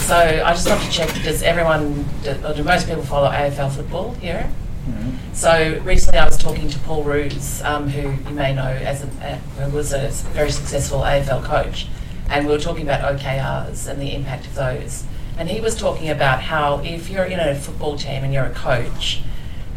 So 0.05 0.15
I 0.15 0.53
just 0.53 0.69
want 0.69 0.81
to 0.83 0.91
check, 0.91 1.09
does 1.23 1.41
everyone, 1.41 2.05
or 2.43 2.53
do 2.53 2.63
most 2.63 2.87
people 2.87 3.03
follow 3.03 3.29
AFL 3.29 3.75
football 3.75 4.13
here? 4.15 4.49
So 5.33 5.81
recently 5.83 6.19
I 6.19 6.25
was 6.25 6.37
talking 6.37 6.69
to 6.69 6.79
Paul 6.79 7.03
Roos, 7.03 7.61
um, 7.63 7.89
who 7.89 8.11
you 8.29 8.35
may 8.35 8.53
know 8.53 8.67
as 8.67 9.03
a, 9.03 9.41
uh, 9.59 9.69
was 9.69 9.93
a 9.93 10.09
very 10.31 10.51
successful 10.51 10.99
AFL 10.99 11.43
coach, 11.43 11.87
and 12.29 12.45
we 12.45 12.53
were 12.53 12.59
talking 12.59 12.83
about 12.83 13.01
OKRs 13.01 13.87
and 13.87 14.01
the 14.01 14.13
impact 14.13 14.45
of 14.47 14.55
those. 14.55 15.03
And 15.37 15.49
he 15.49 15.59
was 15.59 15.75
talking 15.75 16.09
about 16.09 16.41
how 16.41 16.79
if 16.83 17.09
you're 17.09 17.25
in 17.25 17.39
a 17.39 17.55
football 17.55 17.97
team 17.97 18.23
and 18.23 18.33
you're 18.33 18.45
a 18.45 18.53
coach, 18.53 19.21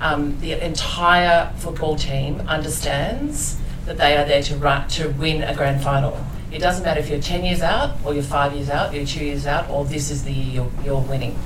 um, 0.01 0.39
the 0.41 0.53
entire 0.65 1.53
football 1.57 1.97
team 1.97 2.41
understands 2.43 3.59
that 3.87 3.97
they 3.97 4.17
are 4.17 4.25
there 4.25 4.43
to 4.43 4.57
run, 4.57 4.87
to 4.89 5.09
win 5.09 5.43
a 5.43 5.55
grand 5.55 5.83
final. 5.83 6.25
It 6.53 6.61
doesn't 6.61 6.85
matter 6.85 7.01
if 7.01 7.09
you're 7.09 7.21
10 7.21 7.45
years 7.45 7.63
out 7.63 7.97
or 8.05 8.15
you're 8.15 8.23
five 8.23 8.53
years 8.55 8.71
out, 8.71 8.95
you're 8.95 9.05
two 9.05 9.25
years 9.25 9.47
out, 9.47 9.69
or 9.69 9.85
this 9.85 10.11
is 10.11 10.25
the 10.25 10.33
year 10.33 10.63
you're, 10.63 10.85
you're 10.85 11.01
winning 11.01 11.37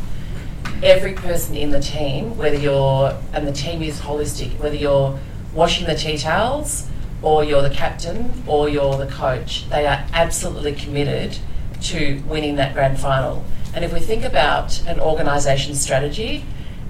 every 0.82 1.12
person 1.14 1.56
in 1.56 1.70
the 1.70 1.80
team, 1.80 2.36
whether 2.36 2.56
you're, 2.56 3.16
and 3.32 3.46
the 3.46 3.52
team 3.52 3.82
is 3.82 4.00
holistic, 4.00 4.58
whether 4.58 4.74
you're 4.74 5.18
washing 5.54 5.86
the 5.86 5.94
tea 5.94 6.18
towels 6.18 6.88
or 7.22 7.44
you're 7.44 7.62
the 7.62 7.74
captain 7.74 8.32
or 8.46 8.68
you're 8.68 8.96
the 8.96 9.06
coach, 9.06 9.68
they 9.70 9.86
are 9.86 10.04
absolutely 10.12 10.72
committed 10.72 11.38
to 11.80 12.22
winning 12.26 12.56
that 12.56 12.74
grand 12.74 12.98
final. 12.98 13.44
And 13.74 13.84
if 13.84 13.92
we 13.92 14.00
think 14.00 14.24
about 14.24 14.84
an 14.86 15.00
organisation 15.00 15.74
strategy, 15.74 16.44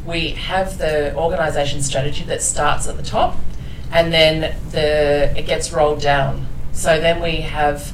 we 0.07 0.31
have 0.31 0.79
the 0.79 1.15
organisation 1.15 1.83
strategy 1.83 2.25
that 2.25 2.43
starts 2.43 2.89
at 2.89 2.97
the 2.97 3.03
top 3.03 3.37
and 3.93 4.13
then 4.13 4.57
the, 4.71 5.33
it 5.37 5.47
gets 5.47 5.73
rolled 5.73 6.01
down. 6.01 6.47
So 6.73 6.99
then 6.99 7.21
we 7.23 7.43
have 7.43 7.93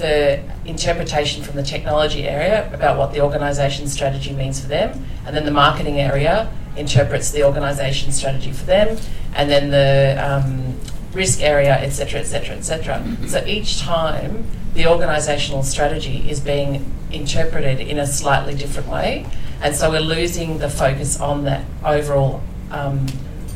the 0.00 0.42
interpretation 0.64 1.44
from 1.44 1.54
the 1.54 1.62
technology 1.62 2.26
area 2.26 2.72
about 2.74 2.98
what 2.98 3.12
the 3.12 3.20
organisation 3.20 3.86
strategy 3.86 4.32
means 4.32 4.60
for 4.60 4.66
them, 4.66 5.04
and 5.26 5.36
then 5.36 5.44
the 5.44 5.52
marketing 5.52 6.00
area 6.00 6.52
interprets 6.76 7.30
the 7.30 7.44
organisation 7.44 8.10
strategy 8.10 8.50
for 8.50 8.64
them, 8.66 8.98
and 9.34 9.48
then 9.48 9.70
the 9.70 10.16
um, 10.20 10.74
risk 11.12 11.40
area, 11.40 11.74
etc., 11.74 12.20
etc., 12.20 12.56
etc. 12.56 13.16
So 13.28 13.44
each 13.46 13.80
time 13.80 14.44
the 14.74 14.84
organisational 14.84 15.64
strategy 15.64 16.28
is 16.28 16.40
being 16.40 16.90
interpreted 17.12 17.80
in 17.80 17.98
a 17.98 18.06
slightly 18.06 18.54
different 18.54 18.88
way, 18.88 19.26
and 19.62 19.76
so 19.76 19.90
we're 19.90 20.00
losing 20.00 20.58
the 20.58 20.70
focus 20.70 21.20
on 21.20 21.44
that 21.44 21.64
overall. 21.84 22.42
Um, 22.70 23.06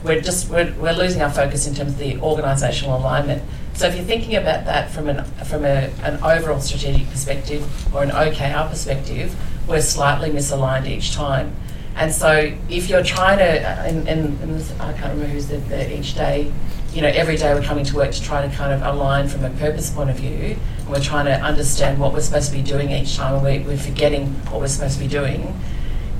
we're 0.04 0.20
just 0.20 0.50
we're, 0.50 0.72
we're 0.74 0.92
losing 0.92 1.22
our 1.22 1.30
focus 1.30 1.66
in 1.66 1.74
terms 1.74 1.92
of 1.92 1.98
the 1.98 2.14
organisational 2.16 2.98
alignment. 3.00 3.42
So 3.74 3.88
if 3.88 3.96
you're 3.96 4.04
thinking 4.04 4.36
about 4.36 4.64
that 4.66 4.90
from 4.90 5.08
an 5.08 5.24
from 5.44 5.64
a, 5.64 5.90
an 6.04 6.22
overall 6.22 6.60
strategic 6.60 7.10
perspective 7.10 7.94
or 7.94 8.04
an 8.04 8.10
OKR 8.10 8.70
perspective, 8.70 9.34
we're 9.66 9.80
slightly 9.80 10.30
misaligned 10.30 10.86
each 10.86 11.12
time. 11.12 11.54
And 11.96 12.12
so 12.12 12.52
if 12.68 12.88
you're 12.88 13.04
trying 13.04 13.38
to, 13.38 13.44
and, 13.44 14.08
and, 14.08 14.40
and 14.40 14.54
this, 14.54 14.72
I 14.80 14.92
can't 14.92 15.14
remember 15.14 15.26
who's 15.26 15.46
the, 15.46 15.58
the 15.58 15.96
each 15.96 16.14
day, 16.14 16.52
you 16.92 17.02
know, 17.02 17.08
every 17.08 17.36
day 17.36 17.54
we're 17.54 17.62
coming 17.62 17.84
to 17.84 17.96
work 17.96 18.12
to 18.12 18.22
try 18.22 18.46
to 18.46 18.52
kind 18.54 18.72
of 18.72 18.82
align 18.82 19.28
from 19.28 19.44
a 19.44 19.50
purpose 19.50 19.90
point 19.90 20.10
of 20.10 20.16
view, 20.16 20.56
and 20.78 20.88
we're 20.88 21.00
trying 21.00 21.26
to 21.26 21.34
understand 21.34 21.98
what 21.98 22.12
we're 22.12 22.20
supposed 22.20 22.50
to 22.50 22.56
be 22.56 22.62
doing 22.62 22.90
each 22.90 23.16
time, 23.16 23.34
and 23.34 23.44
we, 23.44 23.58
we're 23.60 23.76
forgetting 23.76 24.26
what 24.50 24.60
we're 24.60 24.68
supposed 24.68 24.94
to 24.94 25.00
be 25.00 25.08
doing 25.08 25.58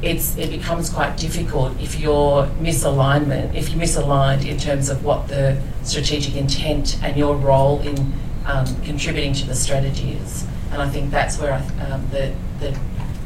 it's, 0.04 0.36
it 0.36 0.50
becomes 0.50 0.90
quite 0.90 1.16
difficult 1.16 1.80
if 1.80 1.98
you're 1.98 2.46
misalignment, 2.60 3.54
if 3.54 3.70
you're 3.70 3.82
misaligned 3.82 4.46
in 4.46 4.58
terms 4.58 4.88
of 4.88 5.04
what 5.04 5.28
the 5.28 5.60
strategic 5.82 6.36
intent 6.36 7.02
and 7.02 7.16
your 7.16 7.36
role 7.36 7.80
in 7.80 8.12
um, 8.46 8.66
contributing 8.82 9.32
to 9.34 9.46
the 9.46 9.54
strategy 9.54 10.12
is. 10.12 10.46
And 10.70 10.82
I 10.82 10.88
think 10.88 11.10
that's 11.10 11.38
where 11.38 11.52
I, 11.52 11.84
um, 11.84 12.06
the, 12.10 12.34
the 12.60 12.78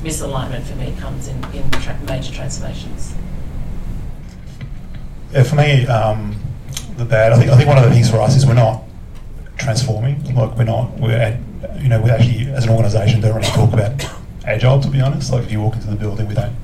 misalignment 0.02 0.62
for 0.64 0.76
me 0.76 0.94
comes 0.98 1.28
in, 1.28 1.36
in 1.52 1.68
tra- 1.72 1.98
major 2.06 2.32
transformations. 2.32 3.14
Yeah, 5.32 5.42
for 5.42 5.56
me, 5.56 5.86
um, 5.86 6.36
the 6.96 7.04
bad. 7.04 7.32
I 7.32 7.38
think 7.38 7.50
I 7.50 7.56
think 7.56 7.68
one 7.68 7.78
of 7.78 7.84
the 7.84 7.90
things 7.90 8.10
for 8.10 8.20
us 8.20 8.36
is 8.36 8.46
we're 8.46 8.54
not 8.54 8.82
transforming. 9.58 10.22
Like 10.34 10.56
we're 10.56 10.64
not. 10.64 10.98
We're 10.98 11.38
you 11.78 11.88
know 11.88 12.00
we 12.00 12.10
actually 12.10 12.50
as 12.52 12.64
an 12.64 12.70
organisation 12.70 13.20
don't 13.20 13.34
really 13.34 13.48
talk 13.48 13.72
about 13.72 14.04
agile. 14.44 14.80
To 14.80 14.88
be 14.88 15.00
honest, 15.00 15.32
like 15.32 15.44
if 15.44 15.52
you 15.52 15.60
walk 15.60 15.74
into 15.74 15.88
the 15.88 15.96
building, 15.96 16.28
we 16.28 16.34
don't. 16.34 16.54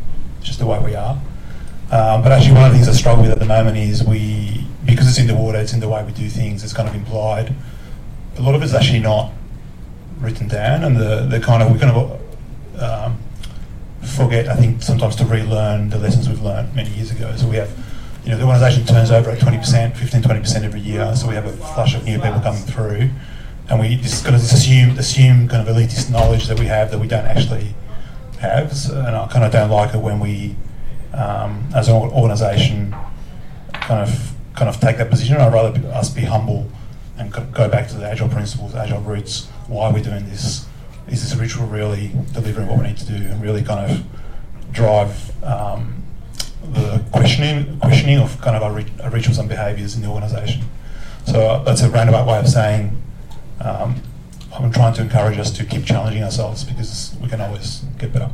It's 0.44 0.50
just 0.50 0.58
the 0.58 0.66
way 0.66 0.78
we 0.78 0.94
are. 0.94 1.18
Um, 1.90 2.22
but 2.22 2.30
actually, 2.30 2.52
one 2.52 2.66
of 2.66 2.72
the 2.72 2.76
things 2.76 2.86
I 2.86 2.92
struggle 2.92 3.22
with 3.22 3.32
at 3.32 3.38
the 3.38 3.46
moment 3.46 3.78
is 3.78 4.04
we 4.04 4.66
because 4.84 5.08
it's 5.08 5.18
in 5.18 5.26
the 5.26 5.34
water, 5.34 5.58
it's 5.58 5.72
in 5.72 5.80
the 5.80 5.88
way 5.88 6.04
we 6.04 6.12
do 6.12 6.28
things. 6.28 6.62
It's 6.62 6.74
kind 6.74 6.86
of 6.86 6.94
implied. 6.94 7.54
A 8.36 8.42
lot 8.42 8.54
of 8.54 8.62
it's 8.62 8.74
actually 8.74 8.98
not 8.98 9.32
written 10.20 10.46
down, 10.46 10.84
and 10.84 10.98
the 10.98 11.26
the 11.30 11.40
kind 11.40 11.62
of 11.62 11.72
we 11.72 11.78
kind 11.78 11.96
of 11.96 12.20
um, 12.78 13.18
forget. 14.02 14.46
I 14.50 14.54
think 14.54 14.82
sometimes 14.82 15.16
to 15.16 15.24
relearn 15.24 15.88
the 15.88 15.98
lessons 15.98 16.28
we've 16.28 16.42
learned 16.42 16.76
many 16.76 16.90
years 16.90 17.10
ago. 17.10 17.34
So 17.36 17.48
we 17.48 17.56
have 17.56 17.70
you 18.24 18.32
know, 18.32 18.36
the 18.36 18.44
organisation 18.44 18.84
turns 18.84 19.10
over 19.10 19.30
at 19.30 19.38
20%, 19.38 19.96
15, 19.96 20.22
20% 20.22 20.62
every 20.62 20.80
year, 20.80 21.16
so 21.16 21.26
we 21.26 21.34
have 21.34 21.46
a 21.46 21.52
flush 21.52 21.94
of 21.94 22.04
new 22.04 22.18
people 22.18 22.40
coming 22.40 22.60
through, 22.62 23.08
and 23.70 23.80
we 23.80 23.96
just 23.96 24.24
kind 24.24 24.36
of 24.36 24.42
assume, 24.42 24.98
assume 24.98 25.48
kind 25.48 25.66
of 25.66 25.74
elitist 25.74 26.10
knowledge 26.10 26.48
that 26.48 26.58
we 26.58 26.66
have 26.66 26.90
that 26.90 26.98
we 26.98 27.06
don't 27.06 27.26
actually 27.26 27.74
and 28.88 29.16
I 29.16 29.26
kind 29.28 29.44
of 29.44 29.52
don't 29.52 29.70
like 29.70 29.94
it 29.94 29.98
when 29.98 30.20
we, 30.20 30.56
um, 31.12 31.68
as 31.74 31.88
an 31.88 31.94
organisation, 31.94 32.94
kind 33.72 34.08
of 34.08 34.34
kind 34.54 34.68
of 34.68 34.80
take 34.80 34.98
that 34.98 35.10
position. 35.10 35.36
I'd 35.36 35.52
rather 35.52 35.78
us 35.88 36.10
be 36.10 36.22
humble 36.22 36.70
and 37.18 37.32
go, 37.32 37.68
back 37.68 37.88
to 37.88 37.96
the 37.96 38.06
agile 38.06 38.28
principles, 38.28 38.74
agile 38.74 39.00
roots. 39.00 39.46
Why 39.68 39.88
we're 39.88 39.96
we 39.96 40.02
doing 40.02 40.28
this? 40.28 40.66
Is 41.08 41.22
this 41.22 41.38
ritual 41.38 41.66
really 41.66 42.12
delivering 42.32 42.68
what 42.68 42.78
we 42.78 42.86
need 42.86 42.96
to 42.98 43.06
do, 43.06 43.14
and 43.14 43.42
really 43.42 43.62
kind 43.62 43.90
of 43.90 44.04
drive? 44.72 45.44
Um, 45.44 46.04
the 46.72 47.04
questioning 47.12 47.78
questioning 47.78 48.18
of 48.18 48.40
kind 48.40 48.56
of 48.56 48.62
our, 48.62 48.82
our 49.04 49.10
rituals 49.10 49.38
and 49.38 49.48
behaviours 49.48 49.96
in 49.96 50.02
the 50.02 50.08
organisation. 50.08 50.62
So 51.26 51.40
uh, 51.40 51.62
that's 51.64 51.82
a 51.82 51.90
roundabout 51.90 52.26
way 52.26 52.38
of 52.38 52.48
saying 52.48 53.00
um, 53.60 54.02
I'm 54.54 54.70
trying 54.70 54.94
to 54.94 55.02
encourage 55.02 55.38
us 55.38 55.50
to 55.52 55.64
keep 55.64 55.84
challenging 55.84 56.22
ourselves 56.22 56.62
because 56.62 57.16
we 57.20 57.28
can 57.28 57.40
always 57.40 57.84
get 57.98 58.12
better. 58.12 58.30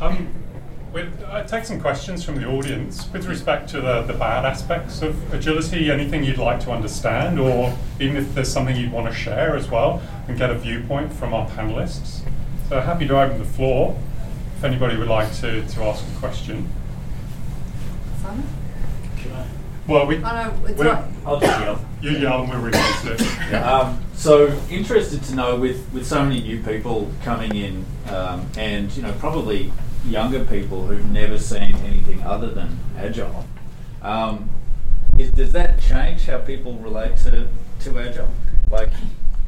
Um, 0.00 0.32
with, 0.92 1.24
I 1.24 1.42
take 1.42 1.64
some 1.64 1.80
questions 1.80 2.22
from 2.22 2.36
the 2.36 2.46
audience 2.46 3.10
with 3.12 3.26
respect 3.26 3.68
to 3.70 3.80
the, 3.80 4.02
the 4.02 4.12
bad 4.12 4.44
aspects 4.44 5.02
of 5.02 5.34
agility. 5.34 5.90
Anything 5.90 6.22
you'd 6.22 6.38
like 6.38 6.60
to 6.60 6.70
understand, 6.70 7.40
or 7.40 7.76
even 7.98 8.16
if 8.16 8.34
there's 8.34 8.52
something 8.52 8.76
you'd 8.76 8.92
want 8.92 9.06
to 9.08 9.14
share 9.14 9.56
as 9.56 9.68
well, 9.68 10.00
and 10.28 10.38
get 10.38 10.50
a 10.50 10.54
viewpoint 10.54 11.12
from 11.12 11.34
our 11.34 11.48
panelists. 11.48 12.20
So 12.68 12.80
happy 12.80 13.08
to 13.08 13.20
open 13.20 13.38
the 13.38 13.44
floor 13.44 13.98
if 14.56 14.64
anybody 14.64 14.96
would 14.96 15.08
like 15.08 15.32
to, 15.36 15.66
to 15.66 15.82
ask 15.82 16.04
a 16.14 16.18
question. 16.18 16.70
Simon? 18.22 18.44
Well, 19.86 20.06
we. 20.06 20.16
Oh, 20.16 20.20
no, 20.20 20.66
it's 20.66 20.78
we're- 20.78 20.92
not. 20.92 21.04
I'll 21.24 21.40
just 21.40 21.60
yell. 21.60 21.80
You 22.00 22.10
yell 22.10 22.42
and 22.42 22.50
we'll 22.50 22.60
replace 22.60 23.04
it. 23.04 23.54
Um, 23.54 24.02
so 24.14 24.48
interested 24.70 25.22
to 25.24 25.34
know 25.34 25.56
with, 25.56 25.92
with 25.92 26.06
so 26.06 26.22
many 26.24 26.40
new 26.40 26.62
people 26.62 27.10
coming 27.22 27.54
in, 27.54 27.84
um, 28.08 28.46
and 28.56 28.94
you 28.96 29.02
know 29.02 29.12
probably 29.18 29.72
younger 30.04 30.44
people 30.44 30.86
who've 30.86 31.08
never 31.10 31.38
seen 31.38 31.74
anything 31.76 32.22
other 32.22 32.50
than 32.50 32.78
agile. 32.96 33.44
Um, 34.02 34.50
is, 35.18 35.30
does 35.30 35.52
that 35.52 35.80
change 35.80 36.26
how 36.26 36.38
people 36.38 36.74
relate 36.74 37.16
to, 37.18 37.48
to 37.80 37.98
agile? 37.98 38.30
Like, 38.70 38.90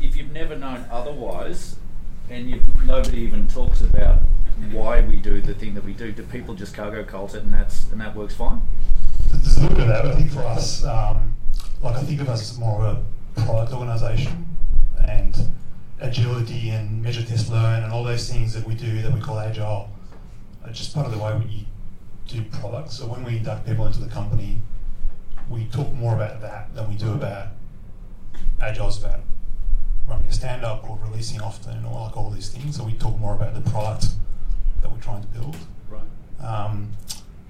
if 0.01 0.17
you've 0.17 0.33
never 0.33 0.57
known 0.57 0.85
otherwise, 0.91 1.77
and 2.31 2.49
you, 2.49 2.61
nobody 2.85 3.19
even 3.19 3.47
talks 3.49 3.81
about 3.81 4.21
why 4.73 5.01
we 5.01 5.17
do 5.17 5.41
the 5.41 5.55
thing 5.55 5.75
that 5.75 5.85
we 5.85 5.93
do, 5.93 6.11
do 6.13 6.23
people 6.25 6.55
just 6.55 6.75
cargo 6.75 7.05
cult 7.05 7.35
it 7.35 7.43
and 7.45 7.53
that's 7.55 7.91
and 7.93 8.01
that 8.01 8.15
works 8.15 8.35
fine? 8.35 8.63
There's 9.33 9.57
a 9.57 9.61
little 9.61 9.77
bit 9.77 9.89
of 9.89 9.89
that, 9.89 10.07
I 10.07 10.15
think 10.15 10.31
for 10.31 10.41
us, 10.41 10.85
um, 10.85 11.37
like 11.83 11.97
I 11.97 12.03
think 12.03 12.21
of 12.21 12.29
us 12.29 12.51
as 12.51 12.59
more 12.59 12.85
of 12.85 12.99
a 13.37 13.41
product 13.43 13.73
organisation 13.73 14.47
and 15.07 15.37
agility 16.01 16.71
and 16.71 17.03
measure, 17.03 17.25
test, 17.25 17.51
learn, 17.51 17.83
and 17.83 17.93
all 17.93 18.05
those 18.05 18.31
things 18.31 18.53
that 18.55 18.67
we 18.67 18.75
do 18.75 19.03
that 19.03 19.13
we 19.13 19.21
call 19.21 19.39
agile 19.39 19.91
are 20.65 20.73
just 20.73 20.95
part 20.95 21.07
of 21.07 21.13
the 21.13 21.19
way 21.19 21.35
we 21.37 21.67
do 22.27 22.43
products. 22.61 22.99
So 22.99 23.07
when 23.07 23.25
we 23.25 23.39
induct 23.39 23.67
people 23.67 23.87
into 23.87 24.01
the 24.01 24.09
company, 24.09 24.59
we 25.49 25.65
talk 25.67 25.93
more 25.95 26.15
about 26.15 26.41
that 26.43 26.75
than 26.75 26.89
we 26.89 26.97
do 26.97 27.13
about 27.13 27.49
agile's 28.61 29.03
about 29.03 29.21
running 30.09 30.27
a 30.27 30.33
stand 30.33 30.65
up 30.65 30.89
or 30.89 30.99
releasing 31.03 31.41
often 31.41 31.85
or 31.85 32.07
like 32.07 32.17
all 32.17 32.31
these 32.31 32.51
things. 32.51 32.77
So 32.77 32.85
we 32.85 32.93
talk 32.95 33.19
more 33.19 33.35
about 33.35 33.55
the 33.55 33.71
product 33.71 34.09
that 34.83 34.91
we're 34.91 35.01
trying 35.01 35.23
to 35.23 35.29
build. 35.29 35.57
Right. 35.89 36.47
Um, 36.47 36.93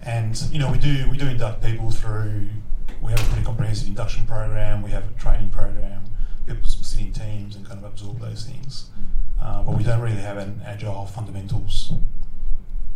and 0.08 0.40
you 0.50 0.58
know 0.58 0.72
we 0.72 0.78
do 0.78 1.06
we 1.10 1.18
do 1.18 1.28
induct 1.28 1.62
people 1.62 1.90
through. 1.90 2.48
We 3.02 3.10
have 3.10 3.20
a 3.20 3.24
pretty 3.30 3.44
comprehensive 3.44 3.88
induction 3.88 4.26
program. 4.26 4.82
We 4.82 4.90
have 4.90 5.08
a 5.08 5.12
training 5.18 5.50
program. 5.50 6.02
People 6.46 6.66
sit 6.66 7.00
in 7.00 7.12
teams 7.12 7.54
and 7.56 7.66
kind 7.66 7.78
of 7.78 7.84
absorb 7.84 8.18
those 8.18 8.44
things. 8.44 8.90
Uh, 9.40 9.62
but 9.62 9.76
we 9.76 9.84
don't 9.84 10.00
really 10.00 10.16
have 10.16 10.38
an 10.38 10.60
agile 10.64 11.06
fundamentals 11.06 11.92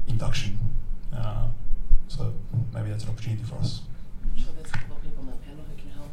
induction. 0.08 0.58
Uh, 1.14 1.48
so 2.08 2.32
maybe 2.74 2.88
that's 2.90 3.04
an 3.04 3.10
opportunity 3.10 3.44
for 3.44 3.56
us. 3.56 3.82
I'm 4.24 4.36
sure 4.42 4.48
there's 4.56 4.70
a 4.70 4.72
couple 4.72 4.96
of 4.96 5.02
people 5.02 5.24
on 5.24 5.30
the 5.30 5.36
panel 5.44 5.64
who 5.68 5.76
can 5.76 5.90
help. 5.92 6.12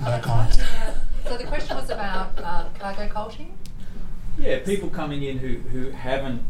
No 0.04 0.20
comment. 0.20 0.54
So 0.54 1.30
So 1.30 1.36
the 1.36 1.44
question 1.44 1.76
was 1.76 1.90
about 1.90 2.38
um, 2.44 2.66
cargo 2.78 3.08
culting. 3.08 3.52
Yeah, 4.38 4.60
people 4.60 4.90
coming 4.90 5.22
in 5.24 5.38
who, 5.38 5.56
who 5.70 5.90
haven't 5.90 6.42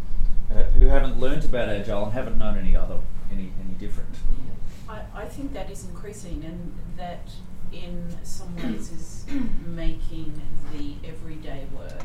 uh, 0.51 0.63
who 0.79 0.87
haven't 0.87 1.19
learnt 1.19 1.45
about 1.45 1.69
agile 1.69 2.05
and 2.05 2.13
haven't 2.13 2.39
known 2.39 2.59
any 2.59 2.77
other 2.77 2.99
any 3.31 3.53
any 3.65 3.75
different. 3.79 4.15
I, 4.89 5.01
I 5.15 5.25
think 5.25 5.53
that 5.53 5.71
is 5.71 5.85
increasing, 5.85 6.45
and 6.45 6.73
that 6.97 7.29
in 7.73 8.17
some 8.23 8.55
ways 8.57 8.93
is 8.93 9.27
making 9.67 10.41
the 10.73 10.95
everyday 11.07 11.67
work 11.77 12.05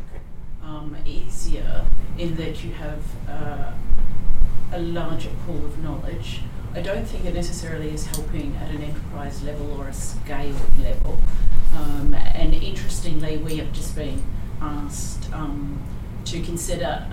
um, 0.63 0.95
easier 1.05 1.85
in 2.17 2.35
that 2.35 2.63
you 2.63 2.73
have 2.73 3.03
uh, 3.29 3.71
a 4.73 4.79
larger 4.79 5.29
pool 5.45 5.65
of 5.65 5.77
knowledge. 5.83 6.41
I 6.73 6.81
don't 6.81 7.05
think 7.05 7.25
it 7.25 7.33
necessarily 7.33 7.93
is 7.93 8.05
helping 8.05 8.55
at 8.55 8.71
an 8.71 8.81
enterprise 8.81 9.43
level 9.43 9.73
or 9.79 9.89
a 9.89 9.93
scale 9.93 10.55
level. 10.81 11.19
Um, 11.75 12.13
and 12.13 12.53
interestingly, 12.53 13.37
we 13.37 13.57
have 13.57 13.71
just 13.73 13.95
been 13.95 14.21
asked 14.61 15.31
um, 15.33 15.81
to 16.25 16.41
consider 16.41 17.05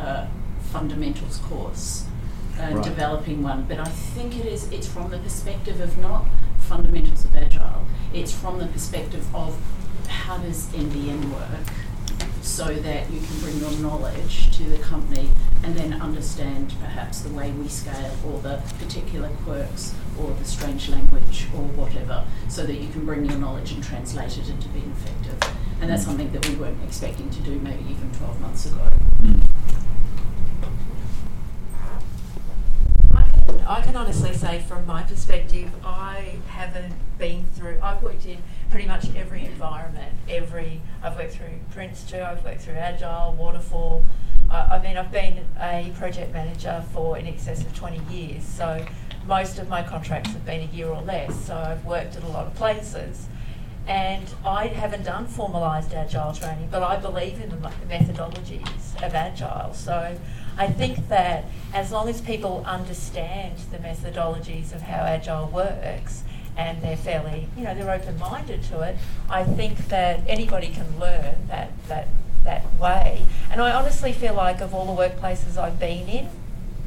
fundamentals 0.73 1.39
course, 1.39 2.05
uh, 2.61 2.75
Right. 2.75 2.85
developing 2.85 3.43
one. 3.43 3.65
But 3.69 3.79
I 3.81 3.85
think 4.15 4.37
it 4.39 4.47
is 4.47 4.69
it's 4.71 4.87
from 4.87 5.11
the 5.11 5.19
perspective 5.19 5.81
of 5.81 5.97
not 5.99 6.27
fundamentals 6.59 7.25
of 7.25 7.35
agile. 7.37 7.83
It's 8.13 8.33
from 8.33 8.59
the 8.59 8.67
perspective 8.67 9.25
of 9.35 9.57
how 10.09 10.39
does 10.39 10.69
NBN 10.75 11.31
work, 11.33 11.67
so 12.43 12.65
that 12.67 13.11
you 13.11 13.21
can 13.21 13.39
bring 13.41 13.59
your 13.59 13.71
knowledge 13.83 14.57
to 14.57 14.65
the 14.65 14.79
company 14.79 15.29
and 15.63 15.77
then 15.77 16.01
understand 16.01 16.73
perhaps 16.81 17.21
the 17.21 17.29
way 17.31 17.51
we 17.53 17.69
scale 17.69 18.13
or 18.27 18.41
the 18.41 18.61
particular 18.79 19.29
quirks 19.45 19.93
or 20.19 20.33
the 20.35 20.45
strange 20.45 20.89
language 20.89 21.47
or 21.55 21.63
whatever, 21.63 22.25
so 22.49 22.65
that 22.65 22.77
you 22.81 22.89
can 22.89 23.05
bring 23.05 23.25
your 23.25 23.37
knowledge 23.39 23.73
and 23.73 23.83
translate 23.85 24.37
it 24.39 24.49
into 24.49 24.69
being 24.69 24.93
effective. 24.97 25.55
And 25.81 25.91
that's 25.91 26.05
something 26.05 26.31
that 26.33 26.49
we 26.49 26.55
weren't 26.57 26.83
expecting 26.85 27.29
to 27.31 27.41
do 27.41 27.59
maybe 27.61 27.85
even 27.91 28.11
12 28.19 28.41
months 28.41 28.67
ago. 28.67 28.88
I 33.69 33.83
can, 33.83 33.97
honestly 33.97 34.33
say 34.33 34.61
from 34.61 34.87
my 34.87 35.03
perspective, 35.03 35.71
I 35.85 36.39
haven't 36.49 36.95
been 37.19 37.45
through, 37.55 37.79
I've 37.83 38.03
worked 38.03 38.25
in 38.25 38.39
pretty 38.71 38.87
much 38.87 39.15
every 39.15 39.45
environment, 39.45 40.15
every, 40.27 40.81
I've 41.03 41.17
worked 41.17 41.35
through 41.35 41.61
Prince 41.71 42.03
2, 42.11 42.17
I've 42.17 42.43
worked 42.43 42.63
through 42.63 42.77
Agile, 42.77 43.35
Waterfall. 43.39 44.07
I 44.49 44.79
I 44.79 44.83
mean, 44.83 44.97
I've 44.97 45.13
been 45.13 45.45
a 45.61 45.93
project 45.99 46.33
manager 46.33 46.83
for 46.95 47.19
in 47.19 47.27
excess 47.27 47.61
of 47.61 47.77
20 47.77 48.01
years, 48.11 48.43
so 48.43 48.87
most 49.27 49.59
of 49.59 49.69
my 49.69 49.83
contracts 49.83 50.31
have 50.31 50.47
been 50.47 50.67
a 50.67 50.73
year 50.73 50.89
or 50.89 51.03
less, 51.03 51.39
so 51.45 51.55
I've 51.55 51.85
worked 51.85 52.17
at 52.17 52.23
a 52.23 52.29
lot 52.29 52.47
of 52.47 52.55
places. 52.55 53.27
And 53.87 54.27
I 54.47 54.69
haven't 54.69 55.05
done 55.05 55.27
formalised 55.27 55.93
agile 55.93 56.33
training, 56.33 56.69
but 56.71 56.83
I 56.83 56.97
believe 56.97 57.39
in 57.39 57.51
the 57.51 57.57
methodologies 57.57 58.97
of 59.03 59.15
agile. 59.15 59.75
So 59.75 60.17
I 60.59 60.67
think 60.67 61.09
that 61.09 61.45
as 61.73 61.93
long 61.93 62.09
as 62.09 62.21
people 62.21 62.65
understand 62.67 63.59
the 63.71 63.79
methodologies 63.79 64.75
of 64.75 64.83
how 64.83 65.05
agile 65.05 65.47
works 65.47 66.25
and 66.57 66.83
they're 66.83 66.97
fairly, 66.97 67.47
you 67.57 67.63
know, 67.63 67.77
they're 67.77 67.93
open 67.93 68.19
minded 68.19 68.65
to 68.65 68.81
it, 68.81 68.97
I 69.31 69.45
think 69.45 69.87
that 69.89 70.21
anybody 70.27 70.67
can 70.69 70.99
learn 70.99 71.47
that, 71.47 71.71
that, 71.87 72.09
that 72.43 72.75
way. 72.75 73.25
And 73.53 73.61
I 73.61 73.73
honestly 73.73 74.13
feel 74.13 74.35
like 74.35 74.61
of 74.61 74.75
all 74.75 74.93
the 74.93 75.01
workplaces 75.01 75.57
I've 75.57 75.79
been 75.79 76.09
in, 76.09 76.29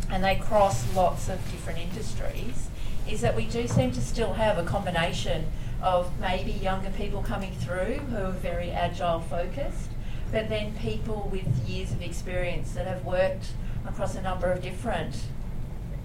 and 0.10 0.22
they 0.22 0.36
cross 0.36 0.94
lots 0.94 1.30
of 1.30 1.40
different 1.50 1.80
industries, 1.80 2.68
is 3.10 3.22
that 3.22 3.38
we 3.38 3.46
do 3.46 3.70
seem 3.70 3.94
to 3.94 4.02
still 4.02 4.34
have 4.34 4.58
a 4.58 4.64
combination 4.64 5.46
of 5.82 6.20
maybe 6.20 6.52
younger 6.52 6.90
people 6.90 7.24
coming 7.24 7.54
through 7.54 7.96
who 8.10 8.18
are 8.18 8.32
very 8.32 8.70
agile 8.72 9.22
focused, 9.22 9.90
but 10.30 10.50
then 10.50 10.76
people 10.76 11.30
with 11.32 11.46
years 11.68 11.92
of 11.92 12.02
experience 12.02 12.74
that 12.74 12.86
have 12.86 13.06
worked 13.06 13.48
across 13.88 14.16
a 14.16 14.22
number 14.22 14.52
of 14.52 14.62
different, 14.62 15.16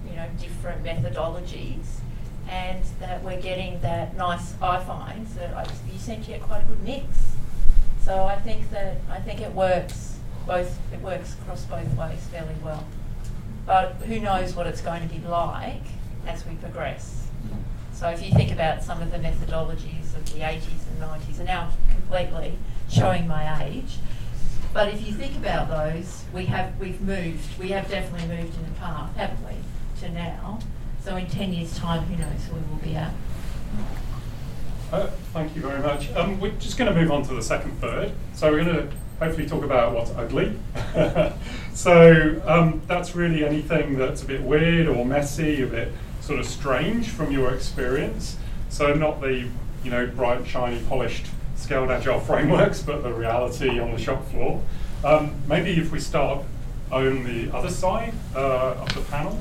you 0.09 0.17
know, 0.17 0.27
different 0.41 0.85
methodologies, 0.85 2.01
and 2.49 2.83
that 3.01 3.23
we're 3.23 3.41
getting 3.41 3.81
that 3.81 4.17
nice. 4.17 4.55
I 4.61 4.81
find 4.81 5.27
that 5.39 5.55
I, 5.55 5.67
you 5.93 5.99
seem 5.99 6.23
to 6.23 6.29
get 6.29 6.43
quite 6.43 6.63
a 6.63 6.67
good 6.67 6.83
mix. 6.83 7.07
So 8.03 8.25
I 8.25 8.37
think 8.37 8.71
that 8.71 8.99
I 9.11 9.19
think 9.21 9.41
it 9.41 9.53
works 9.53 10.19
both. 10.47 10.79
It 10.93 11.01
works 11.01 11.35
across 11.41 11.65
both 11.65 11.93
ways 11.97 12.21
fairly 12.31 12.55
well. 12.63 12.85
But 13.67 13.95
who 14.07 14.21
knows 14.21 14.55
what 14.55 14.67
it's 14.67 14.81
going 14.81 15.07
to 15.09 15.13
be 15.13 15.21
like 15.27 15.83
as 16.27 16.47
we 16.47 16.55
progress. 16.55 17.27
So 17.93 18.09
if 18.11 18.23
you 18.23 18.31
think 18.33 18.53
about 18.53 18.83
some 18.83 19.01
of 19.01 19.11
the 19.11 19.19
methodologies 19.19 20.15
of 20.15 20.25
the 20.33 20.41
80s 20.41 20.87
and 20.91 21.01
90s, 21.01 21.39
and 21.39 21.47
now 21.47 21.73
completely 21.91 22.59
showing 22.91 23.27
my 23.27 23.65
age, 23.65 23.97
but 24.77 24.93
if 24.93 25.07
you 25.07 25.15
think 25.15 25.35
about 25.37 25.71
those, 25.71 26.23
we 26.35 26.45
have 26.45 26.79
we've 26.79 27.01
moved. 27.01 27.59
We 27.59 27.71
have 27.71 27.89
definitely 27.89 28.29
moved 28.29 28.55
in 28.59 28.65
the 28.67 28.79
past, 28.79 29.17
haven't 29.17 29.43
we, 29.43 29.55
to 30.01 30.11
now. 30.11 30.59
So 31.03 31.17
in 31.17 31.27
10 31.27 31.55
years' 31.55 31.75
time, 31.79 32.03
who 32.03 32.17
knows 32.23 32.41
where 32.51 32.61
we'll 32.69 32.79
be 32.81 32.95
at. 32.95 33.15
Uh, 34.93 35.07
Thank 35.33 35.57
you 35.57 35.63
very 35.63 35.81
much. 35.81 36.13
Um, 36.13 36.39
We're 36.39 36.51
just 36.53 36.77
going 36.77 36.93
to 36.93 37.01
move 37.01 37.11
on 37.11 37.23
to 37.23 37.33
the 37.33 37.43
second 37.43 37.81
third. 37.81 38.13
So 38.35 38.53
we're 38.53 38.65
going 38.65 38.77
to 38.77 38.93
hopefully 39.19 39.49
talk 39.49 39.65
about 39.65 39.95
what's 39.95 40.11
ugly. 40.11 40.55
So 41.77 42.41
um, 42.47 42.81
that's 42.87 43.15
really 43.15 43.45
anything 43.45 43.99
that's 43.99 44.23
a 44.23 44.25
bit 44.25 44.41
weird 44.41 44.89
or 44.89 45.05
messy, 45.05 45.63
a 45.63 45.67
bit 45.67 45.93
sort 46.23 46.41
of 46.41 46.47
strange 46.47 47.11
from 47.11 47.31
your 47.31 47.53
experience. 47.53 48.39
So 48.71 48.95
not 48.95 49.21
the, 49.21 49.47
you 49.85 49.91
know, 49.91 50.07
bright, 50.07 50.47
shiny, 50.47 50.81
polished, 50.89 51.27
scaled 51.57 51.91
agile 51.91 52.21
frameworks, 52.21 52.83
but 52.83 53.03
the 53.03 53.13
reality 53.13 53.81
on 53.81 53.93
the 53.93 53.99
shop 53.99 54.27
floor. 54.29 54.63
Um, 55.05 55.35
Maybe 55.49 55.73
if 55.81 55.91
we 55.93 56.01
start 56.01 56.45
on 56.91 57.25
the 57.25 57.55
other 57.55 57.71
side 57.71 58.15
uh, 58.35 58.75
of 58.79 58.95
the 58.95 59.01
panel. 59.03 59.41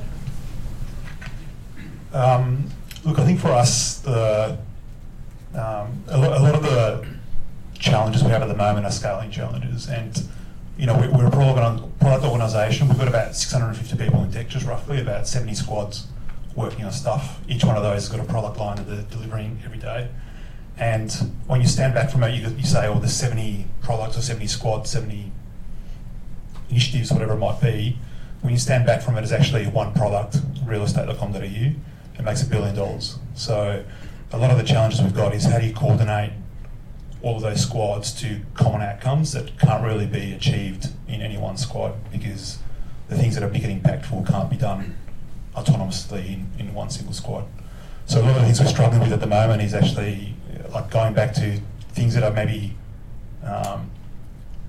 Um, 2.12 2.68
look, 3.04 3.18
I 3.18 3.24
think 3.24 3.40
for 3.40 3.48
us, 3.48 3.98
the 4.00 4.58
um, 5.54 6.02
a, 6.08 6.18
lo- 6.18 6.38
a 6.38 6.40
lot 6.40 6.54
of 6.54 6.62
the 6.62 7.06
challenges 7.78 8.22
we 8.22 8.30
have 8.30 8.42
at 8.42 8.48
the 8.48 8.56
moment 8.56 8.86
are 8.86 8.90
scaling 8.90 9.30
challenges, 9.30 9.88
and 9.88 10.22
you 10.76 10.86
know 10.86 10.98
we, 10.98 11.08
we're 11.08 11.26
a 11.26 11.30
product, 11.30 11.98
product 12.00 12.24
organisation. 12.24 12.88
We've 12.88 12.98
got 12.98 13.08
about 13.08 13.34
650 13.34 14.02
people 14.02 14.22
in 14.22 14.30
tech, 14.30 14.48
just 14.48 14.66
roughly 14.66 15.00
about 15.00 15.26
70 15.26 15.54
squads 15.54 16.06
working 16.54 16.84
on 16.84 16.92
stuff. 16.92 17.40
Each 17.48 17.64
one 17.64 17.76
of 17.76 17.82
those 17.82 18.06
has 18.06 18.08
got 18.08 18.20
a 18.20 18.24
product 18.28 18.58
line 18.58 18.76
that 18.76 18.84
they're 18.84 19.02
delivering 19.02 19.60
every 19.64 19.78
day. 19.78 20.08
And 20.78 21.10
when 21.46 21.60
you 21.60 21.66
stand 21.66 21.94
back 21.94 22.10
from 22.10 22.22
it, 22.22 22.34
you, 22.34 22.48
you 22.56 22.64
say, 22.64 22.86
"Oh, 22.86 22.98
there's 22.98 23.14
70 23.14 23.66
products 23.80 24.18
or 24.18 24.22
70 24.22 24.46
squads, 24.46 24.90
70 24.90 25.32
initiatives, 26.70 27.10
whatever 27.10 27.32
it 27.32 27.38
might 27.38 27.60
be." 27.60 27.98
When 28.42 28.52
you 28.52 28.58
stand 28.58 28.86
back 28.86 29.02
from 29.02 29.16
it, 29.16 29.22
it's 29.22 29.32
actually 29.32 29.66
one 29.66 29.92
product, 29.94 30.36
realestate.com.au. 30.66 31.38
It 31.38 32.24
makes 32.24 32.42
a 32.42 32.46
billion 32.46 32.74
dollars. 32.74 33.18
So 33.34 33.84
a 34.32 34.38
lot 34.38 34.50
of 34.50 34.58
the 34.58 34.64
challenges 34.64 35.02
we've 35.02 35.14
got 35.14 35.34
is 35.34 35.44
how 35.44 35.58
do 35.58 35.66
you 35.66 35.74
coordinate 35.74 36.32
all 37.22 37.36
of 37.36 37.42
those 37.42 37.60
squads 37.62 38.12
to 38.20 38.40
common 38.54 38.82
outcomes 38.82 39.32
that 39.32 39.58
can't 39.58 39.82
really 39.84 40.06
be 40.06 40.32
achieved 40.32 40.88
in 41.08 41.20
any 41.20 41.36
one 41.36 41.56
squad 41.56 41.94
because 42.12 42.58
the 43.08 43.16
things 43.16 43.34
that 43.34 43.42
are 43.42 43.48
big 43.48 43.64
and 43.64 43.82
impactful 43.82 44.28
can't 44.28 44.48
be 44.48 44.56
done 44.56 44.94
autonomously 45.56 46.34
in, 46.34 46.48
in 46.58 46.74
one 46.74 46.90
single 46.90 47.14
squad. 47.14 47.44
So 48.06 48.20
a 48.20 48.22
lot 48.22 48.30
of 48.30 48.36
the 48.36 48.42
things 48.42 48.60
we're 48.60 48.66
struggling 48.66 49.00
with 49.00 49.12
at 49.12 49.20
the 49.20 49.26
moment 49.26 49.62
is 49.62 49.74
actually 49.74 50.35
like 50.76 50.90
going 50.90 51.14
back 51.14 51.32
to 51.32 51.58
things 51.92 52.14
that 52.14 52.22
are 52.22 52.32
maybe 52.32 52.76
um, 53.42 53.90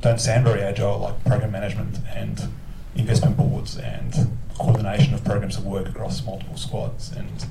don't 0.01 0.21
sound 0.21 0.45
very 0.45 0.61
agile, 0.61 0.99
like 0.99 1.21
program 1.25 1.51
management 1.51 1.97
and 2.15 2.47
investment 2.95 3.35
boards 3.35 3.77
and 3.77 4.31
coordination 4.57 5.13
of 5.13 5.23
programs 5.25 5.57
of 5.57 5.65
work 5.65 5.87
across 5.87 6.25
multiple 6.25 6.57
squads 6.57 7.11
and 7.11 7.45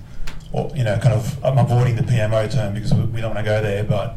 or 0.53 0.73
you 0.75 0.83
know 0.83 0.99
kind 0.99 1.15
of 1.15 1.45
I'm 1.45 1.59
avoiding 1.59 1.97
the 1.97 2.03
PMO 2.03 2.51
term 2.51 2.75
because 2.75 2.93
we, 2.95 3.21
don't 3.21 3.35
want 3.35 3.45
to 3.45 3.51
go 3.51 3.61
there, 3.63 3.85
but 3.85 4.17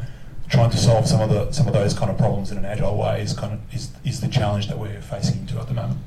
trying 0.49 0.69
to 0.71 0.77
solve 0.77 1.05
some 1.05 1.19
of 1.19 1.29
the 1.29 1.51
some 1.51 1.67
of 1.67 1.73
those 1.73 1.93
kind 1.93 2.09
of 2.09 2.17
problems 2.17 2.49
in 2.51 2.57
an 2.57 2.65
agile 2.65 2.97
way 2.97 3.21
is 3.21 3.33
kind 3.33 3.53
of 3.53 3.73
is, 3.73 3.91
is 4.05 4.21
the 4.21 4.29
challenge 4.29 4.69
that 4.69 4.79
we're 4.79 5.01
facing 5.01 5.39
into 5.41 5.59
at 5.59 5.67
the 5.67 5.73
moment. 5.73 5.99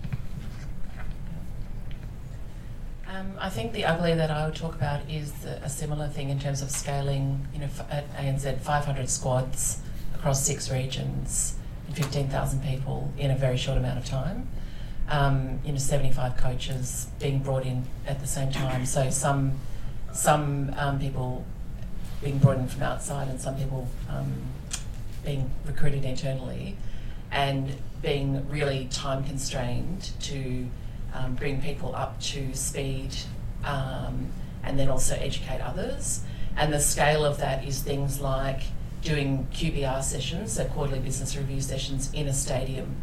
Um, 3.22 3.35
I 3.38 3.50
think 3.50 3.72
the 3.72 3.85
ugly 3.85 4.14
that 4.14 4.30
I 4.30 4.46
would 4.46 4.56
talk 4.56 4.74
about 4.74 5.08
is 5.08 5.32
a 5.44 5.68
similar 5.68 6.08
thing 6.08 6.30
in 6.30 6.40
terms 6.40 6.61
of 6.61 6.70
scaling. 6.70 7.46
You 7.52 7.61
know, 7.61 7.68
at 7.88 8.12
ANZ, 8.16 8.61
500 8.61 9.08
squads 9.08 9.80
across 10.14 10.44
six 10.44 10.70
regions 10.70 11.54
and 11.87 11.96
15,000 11.96 12.64
people 12.64 13.12
in 13.16 13.30
a 13.30 13.37
very 13.37 13.56
short 13.56 13.78
amount 13.78 13.98
of 13.98 14.04
time. 14.04 14.48
Um, 15.08 15.61
you 15.64 15.72
know, 15.72 15.78
75 15.78 16.37
coaches 16.37 17.06
being 17.20 17.40
brought 17.40 17.64
in 17.64 17.85
at 18.06 18.20
the 18.20 18.26
same 18.26 18.50
time. 18.50 18.87
So 18.87 19.11
some 19.11 19.58
some 20.12 20.74
um, 20.76 20.98
people 20.98 21.44
being 22.22 22.38
brought 22.38 22.58
in 22.58 22.66
from 22.66 22.82
outside 22.82 23.28
and 23.28 23.40
some 23.40 23.56
people 23.56 23.88
um, 24.08 24.32
being 25.24 25.50
recruited 25.64 26.04
internally, 26.04 26.76
and 27.30 27.76
being 28.00 28.48
really 28.48 28.88
time 28.90 29.22
constrained 29.22 30.11
to 30.20 30.66
um, 31.14 31.35
bring 31.35 31.61
people 31.61 31.94
up 31.94 32.20
to 32.20 32.55
speed 32.55 33.14
um, 33.64 34.29
and 34.62 34.79
then 34.79 34.88
also 34.88 35.14
educate 35.16 35.61
others. 35.61 36.22
And 36.57 36.72
the 36.72 36.81
scale 36.81 37.25
of 37.25 37.38
that 37.38 37.64
is 37.64 37.83
things 37.83 38.20
like 38.20 38.62
doing 39.03 39.48
QBR 39.53 40.03
sessions, 40.03 40.53
so 40.53 40.64
quarterly 40.66 41.01
business 41.01 41.37
review 41.37 41.61
sessions, 41.61 42.12
in 42.12 42.29
a 42.29 42.33
stadium 42.33 42.96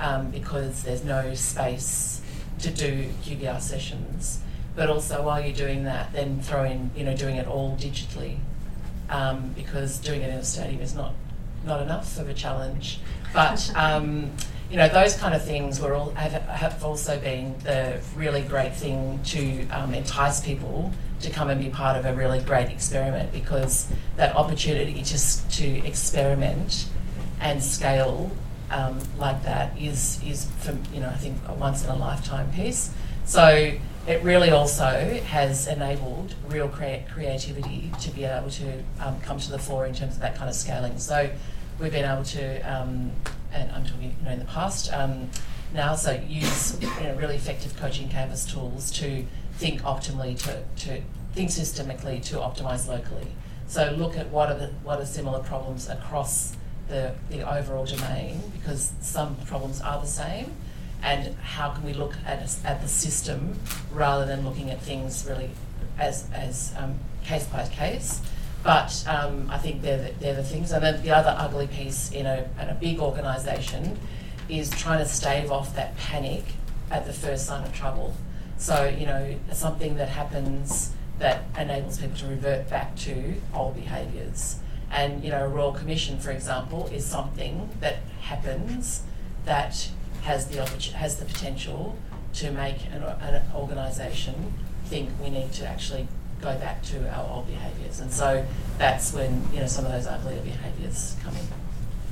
um, 0.00 0.30
because 0.30 0.82
there's 0.82 1.04
no 1.04 1.34
space 1.34 2.20
to 2.60 2.70
do 2.70 3.08
QBR 3.22 3.60
sessions. 3.60 4.40
But 4.74 4.88
also, 4.88 5.22
while 5.22 5.40
you're 5.40 5.54
doing 5.54 5.84
that, 5.84 6.12
then 6.12 6.40
throw 6.40 6.64
in, 6.64 6.90
you 6.96 7.04
know, 7.04 7.16
doing 7.16 7.36
it 7.36 7.46
all 7.46 7.76
digitally 7.76 8.38
um, 9.08 9.52
because 9.54 9.98
doing 9.98 10.22
it 10.22 10.30
in 10.30 10.36
a 10.36 10.44
stadium 10.44 10.80
is 10.80 10.94
not 10.94 11.14
not 11.64 11.82
enough 11.82 12.18
of 12.18 12.28
a 12.28 12.34
challenge. 12.34 13.00
But 13.34 13.70
um, 13.76 14.32
you 14.70 14.76
know, 14.76 14.88
those 14.88 15.16
kind 15.16 15.34
of 15.34 15.44
things 15.44 15.80
were 15.80 15.94
all 15.94 16.10
have, 16.10 16.42
have 16.42 16.84
also 16.84 17.18
been 17.18 17.58
the 17.64 18.00
really 18.14 18.42
great 18.42 18.74
thing 18.74 19.20
to 19.24 19.66
um, 19.68 19.92
entice 19.92 20.40
people 20.40 20.92
to 21.20 21.30
come 21.30 21.50
and 21.50 21.60
be 21.60 21.68
part 21.68 21.96
of 21.96 22.06
a 22.06 22.14
really 22.14 22.40
great 22.40 22.70
experiment 22.70 23.32
because 23.32 23.88
that 24.16 24.34
opportunity 24.36 25.02
just 25.02 25.50
to 25.50 25.66
experiment 25.86 26.86
and 27.40 27.62
scale 27.62 28.30
um, 28.70 28.98
like 29.18 29.42
that 29.42 29.76
is 29.76 30.20
is 30.24 30.46
for, 30.60 30.76
you 30.94 31.00
know 31.00 31.08
I 31.08 31.16
think 31.16 31.36
a 31.48 31.54
once 31.54 31.84
in 31.84 31.90
a 31.90 31.96
lifetime 31.96 32.50
piece. 32.52 32.90
So 33.24 33.72
it 34.06 34.22
really 34.22 34.50
also 34.50 35.20
has 35.26 35.66
enabled 35.66 36.34
real 36.48 36.68
crea- 36.68 37.04
creativity 37.12 37.92
to 38.00 38.10
be 38.10 38.24
able 38.24 38.50
to 38.50 38.82
um, 39.00 39.20
come 39.20 39.38
to 39.38 39.50
the 39.50 39.58
fore 39.58 39.86
in 39.86 39.94
terms 39.94 40.14
of 40.14 40.20
that 40.20 40.36
kind 40.36 40.48
of 40.48 40.54
scaling. 40.54 40.98
So 40.98 41.30
we've 41.78 41.92
been 41.92 42.10
able 42.10 42.24
to, 42.24 42.60
um, 42.60 43.12
and 43.52 43.70
I'm 43.72 43.84
talking 43.84 44.14
you 44.18 44.24
know 44.24 44.32
in 44.32 44.38
the 44.38 44.44
past 44.44 44.92
um, 44.92 45.30
now, 45.72 45.94
so 45.94 46.12
use 46.26 46.80
you 46.80 46.88
know, 46.88 47.14
really 47.14 47.36
effective 47.36 47.76
coaching 47.76 48.08
canvas 48.08 48.44
tools 48.44 48.90
to 48.92 49.24
think 49.54 49.82
optimally, 49.82 50.36
to, 50.40 50.62
to 50.84 51.02
think 51.32 51.50
systemically, 51.50 52.22
to 52.24 52.36
optimize 52.36 52.88
locally. 52.88 53.28
So 53.68 53.94
look 53.96 54.16
at 54.16 54.28
what 54.30 54.50
are 54.50 54.58
the 54.58 54.66
what 54.82 54.98
are 54.98 55.06
similar 55.06 55.40
problems 55.40 55.88
across 55.88 56.56
the, 56.88 57.14
the 57.30 57.48
overall 57.48 57.84
domain 57.84 58.42
because 58.52 58.92
some 59.00 59.36
problems 59.46 59.80
are 59.80 60.00
the 60.00 60.08
same 60.08 60.52
and 61.04 61.36
how 61.36 61.70
can 61.70 61.84
we 61.84 61.92
look 61.92 62.14
at, 62.26 62.40
at 62.64 62.82
the 62.82 62.88
system 62.88 63.56
rather 63.92 64.26
than 64.26 64.44
looking 64.44 64.70
at 64.70 64.82
things 64.82 65.24
really 65.28 65.50
as, 65.98 66.26
as 66.34 66.74
um, 66.76 66.98
case 67.24 67.46
by 67.46 67.66
case. 67.68 68.20
But 68.62 69.04
um, 69.06 69.48
I 69.50 69.58
think 69.58 69.82
they're 69.82 70.02
the, 70.02 70.12
they're 70.20 70.36
the 70.36 70.44
things. 70.44 70.72
And 70.72 70.84
then 70.84 71.02
the 71.02 71.10
other 71.10 71.34
ugly 71.36 71.66
piece 71.66 72.12
in 72.12 72.26
a, 72.26 72.48
in 72.60 72.68
a 72.68 72.74
big 72.74 73.00
organisation 73.00 73.98
is 74.48 74.70
trying 74.70 74.98
to 74.98 75.06
stave 75.06 75.50
off 75.50 75.74
that 75.76 75.96
panic 75.96 76.44
at 76.90 77.06
the 77.06 77.12
first 77.12 77.46
sign 77.46 77.64
of 77.64 77.74
trouble. 77.74 78.14
So, 78.58 78.86
you 78.86 79.06
know, 79.06 79.36
something 79.52 79.96
that 79.96 80.08
happens 80.08 80.92
that 81.18 81.44
enables 81.58 81.98
people 81.98 82.16
to 82.18 82.26
revert 82.26 82.68
back 82.68 82.96
to 82.96 83.34
old 83.54 83.76
behaviours. 83.76 84.56
And, 84.90 85.24
you 85.24 85.30
know, 85.30 85.44
a 85.44 85.48
Royal 85.48 85.72
Commission, 85.72 86.18
for 86.18 86.30
example, 86.30 86.88
is 86.92 87.06
something 87.06 87.70
that 87.80 87.98
happens 88.20 89.02
that 89.44 89.88
has 90.22 90.48
the 90.48 90.58
has 90.96 91.16
the 91.16 91.24
potential 91.24 91.96
to 92.34 92.50
make 92.50 92.84
an, 92.92 93.02
an 93.02 93.42
organisation 93.54 94.52
think 94.90 95.08
we 95.22 95.30
need 95.30 95.52
to 95.52 95.66
actually 95.66 96.08
go 96.40 96.56
back 96.58 96.82
to 96.84 97.08
our 97.14 97.28
old 97.36 97.46
behaviours, 97.46 98.00
and 98.00 98.12
so 98.12 98.44
that's 98.78 99.12
when 99.12 99.42
you 99.52 99.60
know 99.60 99.66
some 99.66 99.84
of 99.84 99.92
those 99.92 100.06
uglier 100.06 100.40
behaviours 100.42 101.16
come 101.22 101.34
in. 101.36 101.46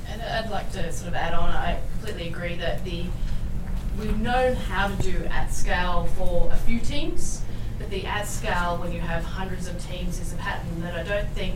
And 0.07 0.21
I'd 0.21 0.49
like 0.49 0.71
to 0.71 0.91
sort 0.91 1.09
of 1.09 1.15
add 1.15 1.33
on. 1.33 1.49
I 1.49 1.79
completely 1.93 2.27
agree 2.27 2.55
that 2.55 2.83
the 2.83 3.05
we've 3.99 4.19
known 4.19 4.55
how 4.55 4.87
to 4.87 4.95
do 5.01 5.25
at 5.25 5.53
scale 5.53 6.07
for 6.15 6.49
a 6.51 6.57
few 6.57 6.79
teams, 6.79 7.41
but 7.77 7.89
the 7.89 8.05
at 8.05 8.27
scale 8.27 8.77
when 8.77 8.91
you 8.91 8.99
have 8.99 9.23
hundreds 9.23 9.67
of 9.67 9.83
teams 9.85 10.19
is 10.19 10.33
a 10.33 10.37
pattern 10.37 10.81
that 10.81 10.95
I 10.95 11.03
don't 11.03 11.29
think 11.29 11.55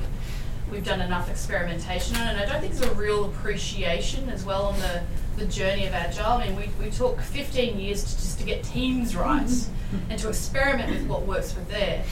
we've 0.71 0.83
done 0.83 1.01
enough 1.01 1.29
experimentation 1.29 2.15
on, 2.17 2.27
and 2.27 2.39
I 2.39 2.45
don't 2.45 2.61
think 2.61 2.73
there's 2.73 2.91
a 2.91 2.95
real 2.95 3.25
appreciation 3.25 4.29
as 4.29 4.43
well 4.43 4.65
on 4.65 4.79
the 4.79 5.03
the 5.37 5.45
journey 5.45 5.87
of 5.87 5.93
agile. 5.93 6.25
I 6.25 6.47
mean, 6.47 6.55
we, 6.55 6.85
we 6.85 6.91
took 6.91 7.19
15 7.19 7.79
years 7.79 8.03
to, 8.03 8.09
just 8.09 8.39
to 8.39 8.45
get 8.45 8.63
teams 8.63 9.15
right 9.15 9.49
and 10.09 10.19
to 10.19 10.29
experiment 10.29 10.91
with 10.91 11.07
what 11.07 11.23
works 11.23 11.55
with 11.55 11.69
there. 11.69 12.03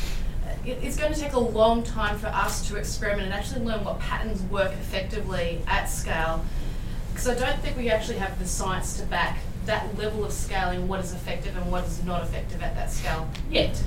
It, 0.65 0.79
it's 0.81 0.97
going 0.97 1.13
to 1.13 1.19
take 1.19 1.33
a 1.33 1.39
long 1.39 1.83
time 1.83 2.17
for 2.17 2.27
us 2.27 2.67
to 2.67 2.77
experiment 2.77 3.23
and 3.23 3.33
actually 3.33 3.65
learn 3.65 3.83
what 3.83 3.99
patterns 3.99 4.41
work 4.43 4.71
effectively 4.73 5.61
at 5.67 5.85
scale. 5.85 6.43
Because 7.11 7.27
I 7.27 7.35
don't 7.35 7.59
think 7.61 7.77
we 7.77 7.89
actually 7.89 8.17
have 8.17 8.37
the 8.39 8.47
science 8.47 8.97
to 8.97 9.05
back 9.05 9.39
that 9.65 9.97
level 9.97 10.25
of 10.25 10.31
scaling, 10.31 10.87
what 10.87 10.99
is 10.99 11.13
effective 11.13 11.55
and 11.55 11.71
what 11.71 11.85
is 11.85 12.03
not 12.03 12.23
effective 12.23 12.61
at 12.61 12.75
that 12.75 12.91
scale 12.91 13.29
yet. 13.49 13.81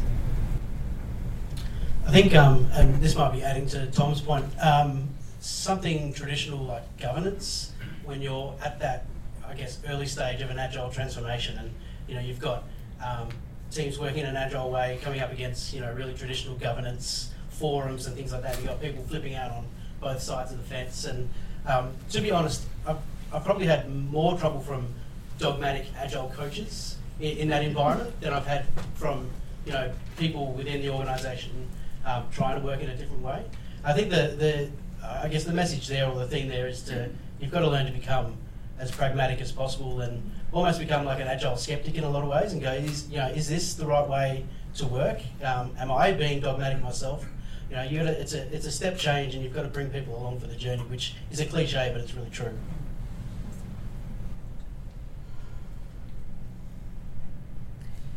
I 2.06 2.12
think, 2.12 2.34
um, 2.34 2.68
and 2.72 3.00
this 3.00 3.16
might 3.16 3.32
be 3.32 3.42
adding 3.42 3.66
to 3.68 3.86
Tom's 3.86 4.20
point, 4.20 4.44
um, 4.60 5.08
something 5.40 6.12
traditional 6.12 6.62
like 6.62 6.98
governance, 6.98 7.72
when 8.04 8.20
you're 8.20 8.54
at 8.62 8.78
that 8.80 9.06
I 9.54 9.56
guess, 9.56 9.78
early 9.88 10.06
stage 10.06 10.40
of 10.40 10.50
an 10.50 10.58
agile 10.58 10.90
transformation. 10.90 11.58
And 11.58 11.70
you 12.08 12.14
know, 12.14 12.20
you've 12.20 12.40
got 12.40 12.64
um, 13.04 13.28
teams 13.74 13.98
working 13.98 14.20
in 14.20 14.26
an 14.26 14.36
agile 14.36 14.70
way, 14.70 14.98
coming 15.02 15.20
up 15.20 15.32
against 15.32 15.74
you 15.74 15.80
know 15.80 15.92
really 15.92 16.14
traditional 16.14 16.54
governance 16.56 17.32
forums 17.50 18.06
and 18.06 18.16
things 18.16 18.32
like 18.32 18.42
that. 18.42 18.56
You've 18.56 18.66
got 18.66 18.80
people 18.80 19.04
flipping 19.04 19.34
out 19.34 19.50
on 19.50 19.66
both 20.00 20.20
sides 20.20 20.52
of 20.52 20.58
the 20.58 20.64
fence. 20.64 21.04
And 21.04 21.28
um, 21.66 21.92
to 22.10 22.20
be 22.20 22.30
honest, 22.30 22.64
I've, 22.86 22.98
I've, 23.32 23.44
probably 23.44 23.66
had 23.66 23.88
more 24.10 24.36
trouble 24.38 24.60
from 24.60 24.86
dogmatic 25.38 25.86
agile 25.96 26.32
coaches 26.36 26.96
in, 27.20 27.38
in, 27.38 27.48
that 27.48 27.62
environment 27.64 28.20
than 28.20 28.32
I've 28.32 28.46
had 28.46 28.66
from 28.94 29.30
you 29.64 29.72
know 29.72 29.92
people 30.16 30.52
within 30.52 30.82
the 30.82 30.90
organisation 30.90 31.68
um, 32.04 32.24
trying 32.30 32.60
to 32.60 32.66
work 32.66 32.80
in 32.80 32.90
a 32.90 32.96
different 32.96 33.22
way. 33.22 33.44
I 33.84 33.92
think 33.92 34.10
the 34.10 34.34
the 34.36 34.70
I 35.02 35.28
guess 35.28 35.44
the 35.44 35.52
message 35.52 35.88
there 35.88 36.08
or 36.08 36.18
the 36.18 36.28
thing 36.28 36.48
there 36.48 36.66
is 36.66 36.82
to 36.84 37.10
you've 37.40 37.50
got 37.50 37.60
to 37.60 37.68
learn 37.68 37.86
to 37.86 37.92
become 37.92 38.36
as 38.78 38.90
pragmatic 38.90 39.40
as 39.40 39.52
possible 39.52 40.00
and 40.00 40.30
almost 40.54 40.78
become 40.78 41.04
like 41.04 41.20
an 41.20 41.26
agile 41.26 41.56
skeptic 41.56 41.96
in 41.96 42.04
a 42.04 42.08
lot 42.08 42.22
of 42.22 42.30
ways 42.30 42.52
and 42.52 42.62
go, 42.62 42.72
is, 42.72 43.08
you 43.08 43.16
know, 43.16 43.26
is 43.26 43.48
this 43.48 43.74
the 43.74 43.84
right 43.84 44.08
way 44.08 44.46
to 44.76 44.86
work? 44.86 45.20
Um, 45.42 45.72
am 45.78 45.90
I 45.90 46.12
being 46.12 46.40
dogmatic 46.40 46.80
myself? 46.80 47.26
You 47.68 47.76
know, 47.76 47.82
you 47.82 47.98
gotta, 47.98 48.20
it's, 48.20 48.34
a, 48.34 48.54
it's 48.54 48.64
a 48.64 48.70
step 48.70 48.96
change 48.96 49.34
and 49.34 49.42
you've 49.42 49.52
got 49.52 49.62
to 49.62 49.68
bring 49.68 49.90
people 49.90 50.16
along 50.16 50.38
for 50.38 50.46
the 50.46 50.54
journey, 50.54 50.82
which 50.82 51.14
is 51.32 51.40
a 51.40 51.46
cliche, 51.46 51.90
but 51.92 52.00
it's 52.00 52.14
really 52.14 52.30
true. 52.30 52.56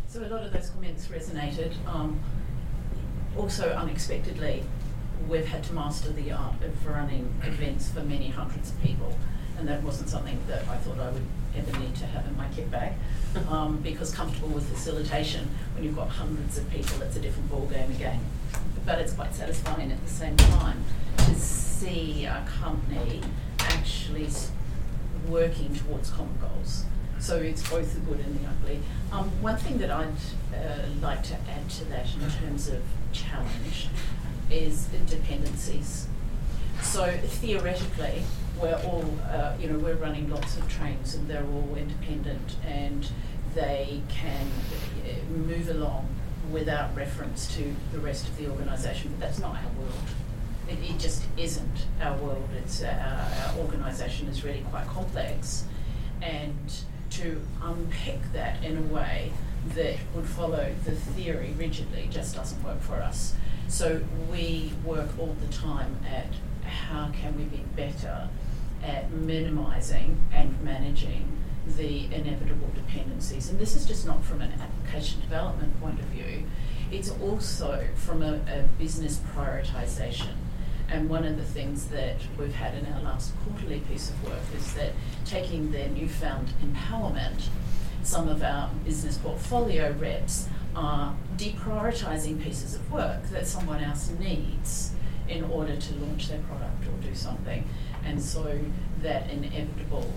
So 0.07 0.21
a 0.21 0.29
lot 0.29 0.43
of 0.43 0.53
those 0.53 0.69
comments 0.69 1.07
resonated. 1.07 1.73
Um, 1.87 2.19
also, 3.35 3.69
unexpectedly, 3.71 4.63
we've 5.27 5.47
had 5.47 5.63
to 5.65 5.73
master 5.73 6.11
the 6.11 6.31
art 6.31 6.61
of 6.61 6.85
running 6.85 7.33
events 7.43 7.89
for 7.89 8.01
many 8.01 8.29
hundreds 8.29 8.69
of 8.69 8.81
people 8.81 9.17
and 9.57 9.67
that 9.67 9.81
wasn't 9.83 10.09
something 10.09 10.39
that 10.47 10.67
I 10.67 10.77
thought 10.77 10.99
I 10.99 11.09
would 11.09 11.25
ever 11.55 11.79
need 11.79 11.95
to 11.95 12.05
have 12.07 12.25
in 12.27 12.35
my 12.37 12.47
kit 12.49 12.69
bag. 12.71 12.93
Um, 13.49 13.77
because 13.77 14.13
comfortable 14.13 14.49
with 14.49 14.67
facilitation, 14.69 15.47
when 15.75 15.83
you've 15.83 15.95
got 15.95 16.09
hundreds 16.09 16.57
of 16.57 16.69
people, 16.69 17.01
it's 17.01 17.15
a 17.15 17.19
different 17.19 17.49
ball 17.49 17.67
game 17.67 17.91
again. 17.91 18.19
But 18.85 18.99
it's 18.99 19.13
quite 19.13 19.35
satisfying 19.35 19.91
at 19.91 20.03
the 20.03 20.09
same 20.09 20.35
time 20.37 20.83
to 21.17 21.35
see 21.35 22.25
a 22.25 22.45
company 22.61 23.21
actually 23.59 24.29
working 25.27 25.75
towards 25.75 26.09
common 26.09 26.37
goals. 26.39 26.85
So 27.19 27.37
it's 27.37 27.67
both 27.69 27.93
the 27.93 27.99
good 28.01 28.19
and 28.19 28.39
the 28.39 28.47
ugly. 28.47 28.79
Um, 29.11 29.29
one 29.41 29.57
thing 29.57 29.79
that 29.79 29.91
I'd 29.91 30.07
uh, 30.53 30.87
like 31.01 31.23
to 31.23 31.33
add 31.49 31.69
to 31.71 31.85
that 31.85 32.07
in 32.13 32.31
terms 32.41 32.67
of 32.69 32.81
challenge 33.11 33.87
is 34.49 34.85
dependencies. 35.07 36.07
So 36.81 37.11
theoretically, 37.23 38.23
we're 38.61 38.79
all, 38.85 39.05
uh, 39.29 39.53
you 39.59 39.67
know, 39.67 39.77
we're 39.77 39.95
running 39.95 40.29
lots 40.29 40.57
of 40.57 40.67
trains 40.69 41.15
and 41.15 41.27
they're 41.27 41.45
all 41.45 41.75
independent 41.75 42.55
and 42.65 43.09
they 43.53 44.01
can 44.09 44.47
uh, 45.05 45.31
move 45.31 45.69
along 45.69 46.07
without 46.51 46.95
reference 46.95 47.53
to 47.55 47.75
the 47.91 47.99
rest 47.99 48.27
of 48.27 48.37
the 48.37 48.49
organisation. 48.49 49.11
But 49.11 49.19
that's 49.19 49.39
not 49.39 49.55
our 49.55 49.71
world. 49.79 49.93
It, 50.69 50.89
it 50.89 50.99
just 50.99 51.23
isn't 51.37 51.85
our 52.01 52.17
world. 52.17 52.49
It's 52.57 52.81
uh, 52.81 52.87
our, 52.87 53.51
our 53.51 53.65
organisation 53.65 54.27
is 54.27 54.43
really 54.43 54.65
quite 54.69 54.87
complex, 54.87 55.65
and 56.21 56.73
to 57.11 57.41
unpick 57.61 58.19
that 58.33 58.63
in 58.63 58.77
a 58.77 58.93
way 58.93 59.31
that 59.75 59.95
would 60.13 60.25
follow 60.25 60.73
the 60.85 60.91
theory 60.91 61.53
rigidly 61.57 62.07
just 62.11 62.35
doesn't 62.35 62.61
work 62.63 62.81
for 62.81 62.95
us. 62.95 63.33
So 63.67 64.01
we 64.31 64.71
work 64.85 65.09
all 65.19 65.35
the 65.41 65.53
time 65.53 65.97
at 66.09 66.27
how 66.65 67.11
can 67.11 67.35
we 67.37 67.43
be 67.43 67.63
better 67.75 68.29
at 68.87 69.11
minimising 69.11 70.19
and 70.33 70.59
managing 70.63 71.37
the 71.75 72.05
inevitable 72.05 72.69
dependencies. 72.73 73.49
And 73.49 73.59
this 73.59 73.75
is 73.75 73.85
just 73.85 74.05
not 74.05 74.23
from 74.23 74.41
an 74.41 74.53
application 74.59 75.21
development 75.21 75.79
point 75.81 75.99
of 75.99 76.05
view, 76.05 76.45
it's 76.91 77.11
also 77.21 77.85
from 77.95 78.23
a, 78.23 78.35
a 78.47 78.67
business 78.79 79.19
prioritisation. 79.35 80.35
And 80.89 81.09
one 81.09 81.25
of 81.25 81.35
the 81.35 81.43
things 81.43 81.87
that 81.87 82.15
we've 82.39 82.55
had 82.55 82.73
in 82.73 82.85
our 82.93 83.01
last 83.01 83.33
quarterly 83.43 83.81
piece 83.81 84.09
of 84.09 84.23
work 84.23 84.39
is 84.55 84.73
that 84.75 84.93
taking 85.25 85.71
their 85.71 85.89
newfound 85.89 86.53
empowerment, 86.63 87.49
some 88.03 88.29
of 88.29 88.41
our 88.41 88.69
business 88.85 89.17
portfolio 89.17 89.91
reps 89.99 90.47
are 90.77 91.13
deprioritising 91.35 92.41
pieces 92.41 92.73
of 92.73 92.89
work 92.89 93.21
that 93.31 93.47
someone 93.47 93.83
else 93.83 94.09
needs 94.17 94.93
in 95.27 95.43
order 95.43 95.75
to 95.75 95.93
launch 95.95 96.29
their 96.29 96.39
product 96.39 96.87
or 96.87 97.05
do 97.05 97.13
something. 97.13 97.67
And 98.07 98.21
so 98.21 98.57
that 99.01 99.29
inevitable 99.29 100.13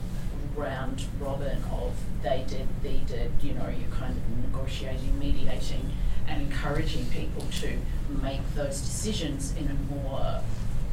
round 0.54 1.04
robin 1.18 1.62
of 1.72 1.92
they 2.22 2.44
did, 2.46 2.66
they 2.82 2.98
did, 3.06 3.32
you 3.42 3.52
know, 3.54 3.68
you're 3.68 3.96
kind 3.96 4.16
of 4.16 4.52
negotiating, 4.52 5.18
mediating, 5.18 5.90
and 6.28 6.42
encouraging 6.42 7.06
people 7.06 7.42
to 7.60 7.78
make 8.22 8.40
those 8.54 8.80
decisions 8.80 9.54
in 9.56 9.66
a 9.68 9.94
more 9.94 10.40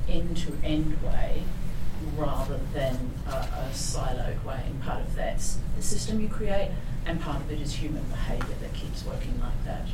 end 0.09 0.37
to 0.37 0.53
end 0.63 1.01
way 1.03 1.43
rather 2.15 2.59
than 2.73 3.11
a, 3.27 3.31
a 3.31 3.69
siloed 3.73 4.43
way. 4.43 4.61
And 4.65 4.81
part 4.81 5.01
of 5.01 5.15
that's 5.15 5.59
the 5.75 5.83
system 5.83 6.19
you 6.19 6.29
create, 6.29 6.71
and 7.05 7.21
part 7.21 7.41
of 7.41 7.51
it 7.51 7.61
is 7.61 7.73
human 7.73 8.03
behaviour 8.05 8.55
that 8.61 8.73
keeps 8.73 9.05
working 9.05 9.39
like 9.39 9.63
that. 9.65 9.85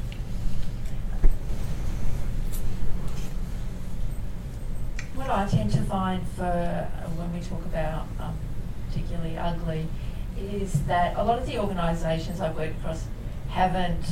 What 5.16 5.30
I 5.30 5.48
tend 5.48 5.72
to 5.74 5.82
find 5.84 6.28
for 6.30 6.44
uh, 6.44 7.08
when 7.10 7.32
we 7.34 7.40
talk 7.40 7.64
about 7.66 8.08
um, 8.20 8.36
particularly 8.88 9.38
ugly 9.38 9.88
is 10.40 10.84
that 10.86 11.16
a 11.16 11.24
lot 11.24 11.38
of 11.38 11.46
the 11.46 11.60
organisations 11.60 12.42
I 12.42 12.52
work 12.52 12.72
across 12.72 13.06
haven't, 13.50 14.04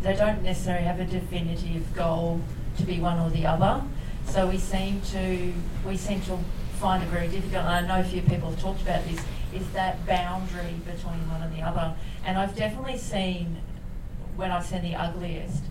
they 0.00 0.16
don't 0.16 0.42
necessarily 0.42 0.86
have 0.86 0.98
a 0.98 1.04
definitive 1.04 1.94
goal 1.94 2.40
to 2.78 2.84
be 2.84 3.00
one 3.00 3.18
or 3.18 3.28
the 3.28 3.44
other. 3.44 3.82
So 4.24 4.48
we 4.48 4.56
seem 4.56 5.02
to, 5.12 5.52
we 5.86 5.98
seem 5.98 6.22
to 6.22 6.38
find 6.80 7.02
it 7.02 7.10
very 7.10 7.28
difficult, 7.28 7.66
and 7.66 7.68
I 7.68 7.80
know 7.86 8.00
a 8.00 8.04
few 8.04 8.22
people 8.22 8.50
have 8.50 8.60
talked 8.60 8.80
about 8.80 9.04
this, 9.04 9.20
is 9.54 9.70
that 9.72 10.06
boundary 10.06 10.74
between 10.86 11.28
one 11.30 11.42
and 11.42 11.54
the 11.54 11.60
other. 11.60 11.94
And 12.24 12.38
I've 12.38 12.56
definitely 12.56 12.96
seen, 12.96 13.58
when 14.36 14.50
I've 14.50 14.64
seen 14.64 14.80
the 14.80 14.94
ugliest, 14.94 15.64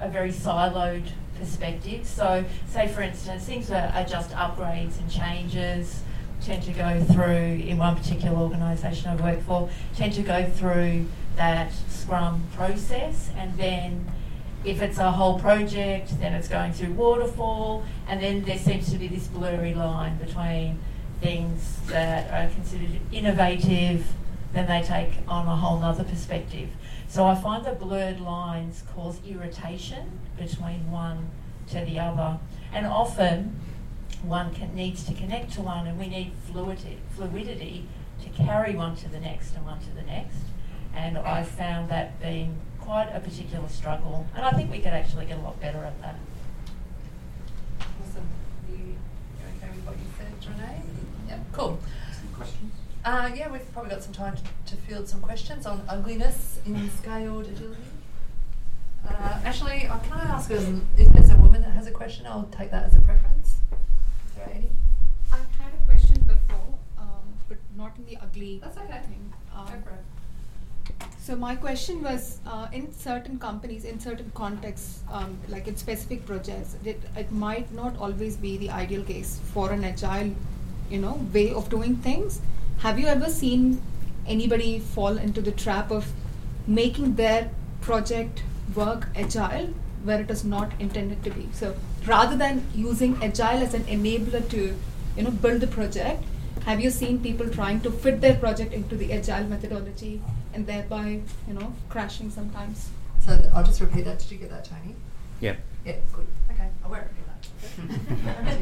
a 0.00 0.08
very 0.08 0.30
siloed 0.30 1.10
perspective. 1.40 2.06
So, 2.06 2.44
say 2.68 2.86
for 2.86 3.02
instance, 3.02 3.44
things 3.44 3.70
are, 3.70 3.90
are 3.94 4.04
just 4.04 4.30
upgrades 4.30 4.98
and 5.00 5.10
changes 5.10 6.02
tend 6.40 6.62
to 6.62 6.72
go 6.72 7.02
through, 7.04 7.62
in 7.66 7.76
one 7.76 7.96
particular 7.96 8.36
organisation 8.36 9.10
I 9.10 9.16
work 9.16 9.42
for, 9.42 9.68
tend 9.94 10.14
to 10.14 10.22
go 10.22 10.48
through 10.48 11.06
that 11.36 11.72
Scrum 11.88 12.44
process 12.54 13.30
and 13.36 13.56
then 13.58 14.10
if 14.64 14.82
it's 14.82 14.98
a 14.98 15.10
whole 15.10 15.38
project, 15.38 16.20
then 16.20 16.34
it's 16.34 16.48
going 16.48 16.72
through 16.72 16.92
waterfall, 16.92 17.82
and 18.06 18.22
then 18.22 18.44
there 18.44 18.58
seems 18.58 18.90
to 18.92 18.98
be 18.98 19.08
this 19.08 19.26
blurry 19.26 19.72
line 19.74 20.18
between 20.18 20.78
things 21.20 21.78
that 21.86 22.30
are 22.30 22.52
considered 22.52 23.00
innovative, 23.10 24.06
then 24.52 24.66
they 24.66 24.82
take 24.82 25.12
on 25.28 25.46
a 25.46 25.56
whole 25.56 25.82
other 25.82 26.04
perspective. 26.04 26.68
So 27.10 27.26
I 27.26 27.34
find 27.34 27.64
the 27.64 27.72
blurred 27.72 28.20
lines 28.20 28.84
cause 28.94 29.18
irritation 29.26 30.20
between 30.38 30.92
one 30.92 31.30
to 31.70 31.84
the 31.84 31.98
other, 31.98 32.38
and 32.72 32.86
often 32.86 33.56
one 34.22 34.54
can, 34.54 34.76
needs 34.76 35.02
to 35.06 35.14
connect 35.14 35.52
to 35.54 35.60
one, 35.60 35.88
and 35.88 35.98
we 35.98 36.06
need 36.06 36.30
fluidity, 36.46 36.98
fluidity 37.16 37.88
to 38.22 38.28
carry 38.28 38.76
one 38.76 38.94
to 38.94 39.08
the 39.08 39.18
next 39.18 39.56
and 39.56 39.66
one 39.66 39.80
to 39.80 39.90
the 39.90 40.02
next. 40.02 40.36
And 40.94 41.18
I 41.18 41.42
found 41.42 41.88
that 41.88 42.20
being 42.22 42.56
quite 42.78 43.08
a 43.12 43.18
particular 43.18 43.68
struggle, 43.68 44.28
and 44.36 44.44
I 44.44 44.52
think 44.52 44.70
we 44.70 44.78
could 44.78 44.92
actually 44.92 45.26
get 45.26 45.38
a 45.38 45.42
lot 45.42 45.60
better 45.60 45.78
at 45.78 46.00
that. 46.02 46.16
Awesome. 47.80 48.28
You, 48.70 48.76
you 48.76 48.94
okay 49.58 49.68
with 49.74 49.84
what 49.84 49.96
you 49.96 50.06
said, 50.16 50.32
Renee? 50.48 51.42
Cool. 51.50 51.80
Uh, 53.04 53.30
yeah, 53.34 53.50
we've 53.50 53.72
probably 53.72 53.90
got 53.90 54.02
some 54.02 54.12
time 54.12 54.36
to, 54.36 54.42
to 54.66 54.76
field 54.82 55.08
some 55.08 55.20
questions 55.20 55.64
on 55.64 55.82
ugliness 55.88 56.58
in 56.66 56.90
scaled 56.98 57.46
agility. 57.46 57.80
Uh, 59.08 59.40
actually, 59.42 59.86
uh, 59.86 59.98
can 60.00 60.12
I 60.12 60.24
ask 60.24 60.50
um, 60.50 60.86
if 60.98 61.10
there's 61.14 61.30
a 61.30 61.36
woman 61.36 61.62
that 61.62 61.70
has 61.70 61.86
a 61.86 61.90
question? 61.90 62.26
I'll 62.26 62.48
take 62.52 62.70
that 62.70 62.84
as 62.84 62.96
a 62.96 63.00
preference. 63.00 63.48
Is 63.48 64.34
there 64.36 64.50
any? 64.54 64.68
I've 65.32 65.38
had 65.58 65.72
a 65.72 65.84
question 65.86 66.16
before, 66.26 66.78
um, 66.98 67.24
but 67.48 67.56
not 67.74 67.96
in 67.96 68.04
the 68.04 68.18
ugly 68.20 68.60
That's 68.62 68.76
okay. 68.76 69.00
thing. 69.08 69.32
Um. 69.56 69.82
So 71.18 71.36
my 71.36 71.54
question 71.54 72.02
was, 72.02 72.40
uh, 72.46 72.66
in 72.72 72.92
certain 72.92 73.38
companies, 73.38 73.84
in 73.86 73.98
certain 73.98 74.30
contexts, 74.34 75.02
um, 75.10 75.38
like 75.48 75.68
in 75.68 75.76
specific 75.76 76.26
projects, 76.26 76.76
it, 76.84 77.00
it 77.16 77.32
might 77.32 77.72
not 77.72 77.96
always 77.98 78.36
be 78.36 78.58
the 78.58 78.70
ideal 78.70 79.02
case 79.04 79.40
for 79.54 79.70
an 79.70 79.84
agile, 79.84 80.34
you 80.90 80.98
know, 80.98 81.18
way 81.32 81.52
of 81.52 81.70
doing 81.70 81.96
things. 81.96 82.42
Have 82.80 82.98
you 82.98 83.08
ever 83.08 83.28
seen 83.28 83.82
anybody 84.26 84.78
fall 84.78 85.18
into 85.18 85.42
the 85.42 85.52
trap 85.52 85.90
of 85.90 86.12
making 86.66 87.16
their 87.16 87.50
project 87.82 88.42
work 88.74 89.08
agile 89.14 89.74
where 90.02 90.22
it 90.22 90.30
is 90.30 90.44
not 90.44 90.72
intended 90.80 91.22
to 91.24 91.30
be? 91.30 91.46
So 91.52 91.76
rather 92.06 92.38
than 92.38 92.66
using 92.74 93.22
agile 93.22 93.62
as 93.62 93.74
an 93.74 93.84
enabler 93.84 94.48
to, 94.48 94.74
you 95.14 95.22
know, 95.22 95.30
build 95.30 95.60
the 95.60 95.66
project, 95.66 96.24
have 96.64 96.80
you 96.80 96.90
seen 96.90 97.22
people 97.22 97.50
trying 97.50 97.82
to 97.82 97.90
fit 97.90 98.22
their 98.22 98.36
project 98.36 98.72
into 98.72 98.96
the 98.96 99.12
agile 99.12 99.44
methodology 99.44 100.22
and 100.54 100.66
thereby, 100.66 101.20
you 101.46 101.52
know, 101.52 101.74
crashing 101.90 102.30
sometimes? 102.30 102.88
So 103.18 103.50
I'll 103.54 103.62
just 103.62 103.82
repeat 103.82 104.06
that. 104.06 104.20
Did 104.20 104.30
you 104.30 104.38
get 104.38 104.48
that, 104.48 104.64
Tony? 104.64 104.94
Yeah. 105.40 105.56
Yeah, 105.84 105.96
good. 106.12 106.26
Okay, 106.50 106.68
I 106.84 106.88
won't 106.88 107.02
repeat 107.02 107.24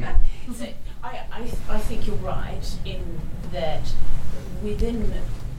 that. 0.04 0.14
So 0.54 0.66
I, 1.04 1.20
I, 1.30 1.50
I 1.68 1.78
think 1.78 2.06
you're 2.06 2.16
right 2.16 2.78
in 2.86 3.20
that 3.52 3.92
within 4.62 5.12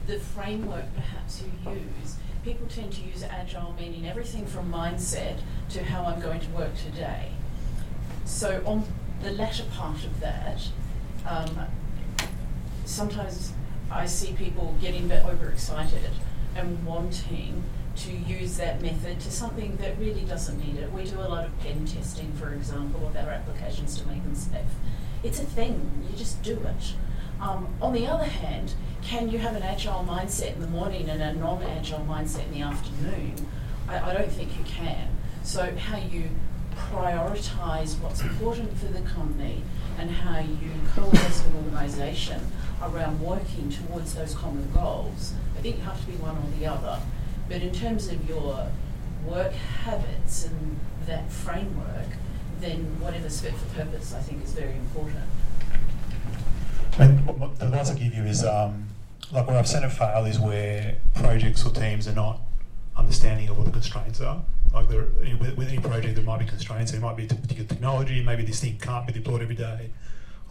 the 0.06 0.18
framework 0.18 0.86
perhaps 0.96 1.42
you 1.42 1.72
use, 1.72 2.16
people 2.44 2.66
tend 2.66 2.92
to 2.94 3.02
use 3.02 3.22
agile 3.22 3.72
meaning 3.78 4.08
everything 4.08 4.46
from 4.46 4.72
mindset 4.72 5.38
to 5.70 5.84
how 5.84 6.04
I'm 6.04 6.20
going 6.20 6.40
to 6.40 6.48
work 6.48 6.74
today. 6.76 7.30
So 8.24 8.62
on 8.66 8.84
the 9.22 9.30
latter 9.30 9.64
part 9.64 10.04
of 10.04 10.18
that, 10.20 10.68
um, 11.28 11.66
sometimes 12.84 13.52
I 13.90 14.06
see 14.06 14.32
people 14.32 14.74
getting 14.80 15.04
a 15.04 15.08
bit 15.08 15.24
overexcited 15.24 16.10
and 16.56 16.84
wanting 16.84 17.62
to 18.04 18.12
use 18.12 18.56
that 18.56 18.80
method 18.80 19.20
to 19.20 19.30
something 19.30 19.76
that 19.76 19.98
really 19.98 20.22
doesn't 20.22 20.58
need 20.58 20.76
it. 20.80 20.90
We 20.92 21.04
do 21.04 21.18
a 21.18 21.28
lot 21.28 21.44
of 21.44 21.58
pen 21.60 21.84
testing, 21.84 22.32
for 22.32 22.52
example, 22.52 23.06
of 23.06 23.16
our 23.16 23.30
applications 23.30 23.98
to 24.00 24.08
make 24.08 24.22
them 24.22 24.34
safe. 24.34 24.66
It's 25.22 25.38
a 25.38 25.44
thing, 25.44 25.90
you 26.10 26.16
just 26.16 26.42
do 26.42 26.52
it. 26.52 26.94
Um, 27.40 27.68
on 27.80 27.92
the 27.92 28.06
other 28.06 28.24
hand, 28.24 28.74
can 29.02 29.30
you 29.30 29.38
have 29.38 29.54
an 29.54 29.62
agile 29.62 30.04
mindset 30.06 30.54
in 30.54 30.60
the 30.60 30.66
morning 30.66 31.08
and 31.08 31.22
a 31.22 31.32
non 31.32 31.62
agile 31.62 32.06
mindset 32.08 32.46
in 32.46 32.52
the 32.52 32.62
afternoon? 32.62 33.34
I, 33.88 34.10
I 34.10 34.14
don't 34.14 34.30
think 34.30 34.56
you 34.58 34.64
can. 34.64 35.08
So, 35.42 35.74
how 35.76 35.96
you 35.98 36.30
prioritise 36.76 37.98
what's 38.00 38.22
important 38.22 38.76
for 38.78 38.86
the 38.86 39.00
company 39.00 39.62
and 39.98 40.10
how 40.10 40.38
you 40.38 40.70
coalesce 40.94 41.44
an 41.46 41.54
organisation 41.64 42.40
around 42.82 43.20
working 43.20 43.70
towards 43.70 44.14
those 44.14 44.34
common 44.34 44.70
goals, 44.72 45.34
I 45.58 45.60
think 45.60 45.78
you 45.78 45.82
have 45.82 46.00
to 46.00 46.06
be 46.06 46.16
one 46.16 46.36
or 46.36 46.58
the 46.58 46.66
other. 46.66 47.00
But 47.50 47.62
in 47.62 47.72
terms 47.72 48.06
of 48.06 48.28
your 48.28 48.68
work 49.26 49.52
habits 49.52 50.46
and 50.46 50.78
that 51.06 51.32
framework, 51.32 52.06
then 52.60 52.84
whatever's 53.00 53.40
fit 53.40 53.54
for 53.54 53.74
purpose, 53.74 54.14
I 54.14 54.20
think, 54.20 54.44
is 54.44 54.52
very 54.52 54.76
important. 54.76 55.24
And 56.96 57.26
what, 57.26 57.58
the 57.58 57.64
advice 57.64 57.90
I 57.90 57.94
give 57.94 58.14
you 58.14 58.22
is, 58.22 58.44
um, 58.44 58.86
like 59.32 59.48
where 59.48 59.58
I've 59.58 59.66
seen 59.66 59.82
it 59.82 59.90
fail 59.90 60.26
is 60.26 60.38
where 60.38 60.94
projects 61.14 61.66
or 61.66 61.72
teams 61.72 62.06
are 62.06 62.14
not 62.14 62.40
understanding 62.96 63.48
of 63.48 63.58
what 63.58 63.66
the 63.66 63.72
constraints 63.72 64.20
are. 64.20 64.44
Like 64.72 64.88
there, 64.88 65.06
with, 65.40 65.56
with 65.56 65.68
any 65.70 65.80
project, 65.80 66.14
there 66.14 66.24
might 66.24 66.38
be 66.38 66.44
constraints. 66.44 66.92
There 66.92 67.00
might 67.00 67.16
be 67.16 67.26
particular 67.26 67.64
technology. 67.64 68.22
Maybe 68.22 68.44
this 68.44 68.60
thing 68.60 68.78
can't 68.78 69.08
be 69.08 69.12
deployed 69.12 69.42
every 69.42 69.56
day, 69.56 69.90